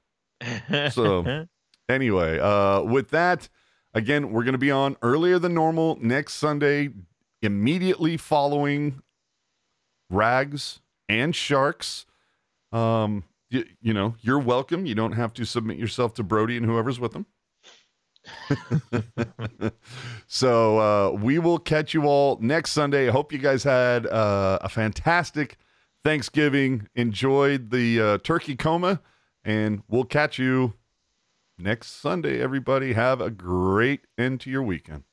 [0.92, 1.46] So-
[1.90, 3.48] anyway, uh, with that,
[3.94, 6.90] again, we're going to be on earlier than normal next Sunday,
[7.42, 9.02] immediately following
[10.10, 12.06] Rags and Sharks.
[12.72, 14.86] Um, you, you know, you're welcome.
[14.86, 17.26] You don't have to submit yourself to Brodie and whoever's with them.
[20.28, 23.08] so uh, we will catch you all next Sunday.
[23.08, 25.58] I hope you guys had uh, a fantastic
[26.04, 29.02] Thanksgiving, enjoyed the uh, turkey coma,
[29.44, 30.74] and we'll catch you
[31.60, 32.94] next Sunday, everybody.
[32.94, 35.04] Have a great end to your weekend.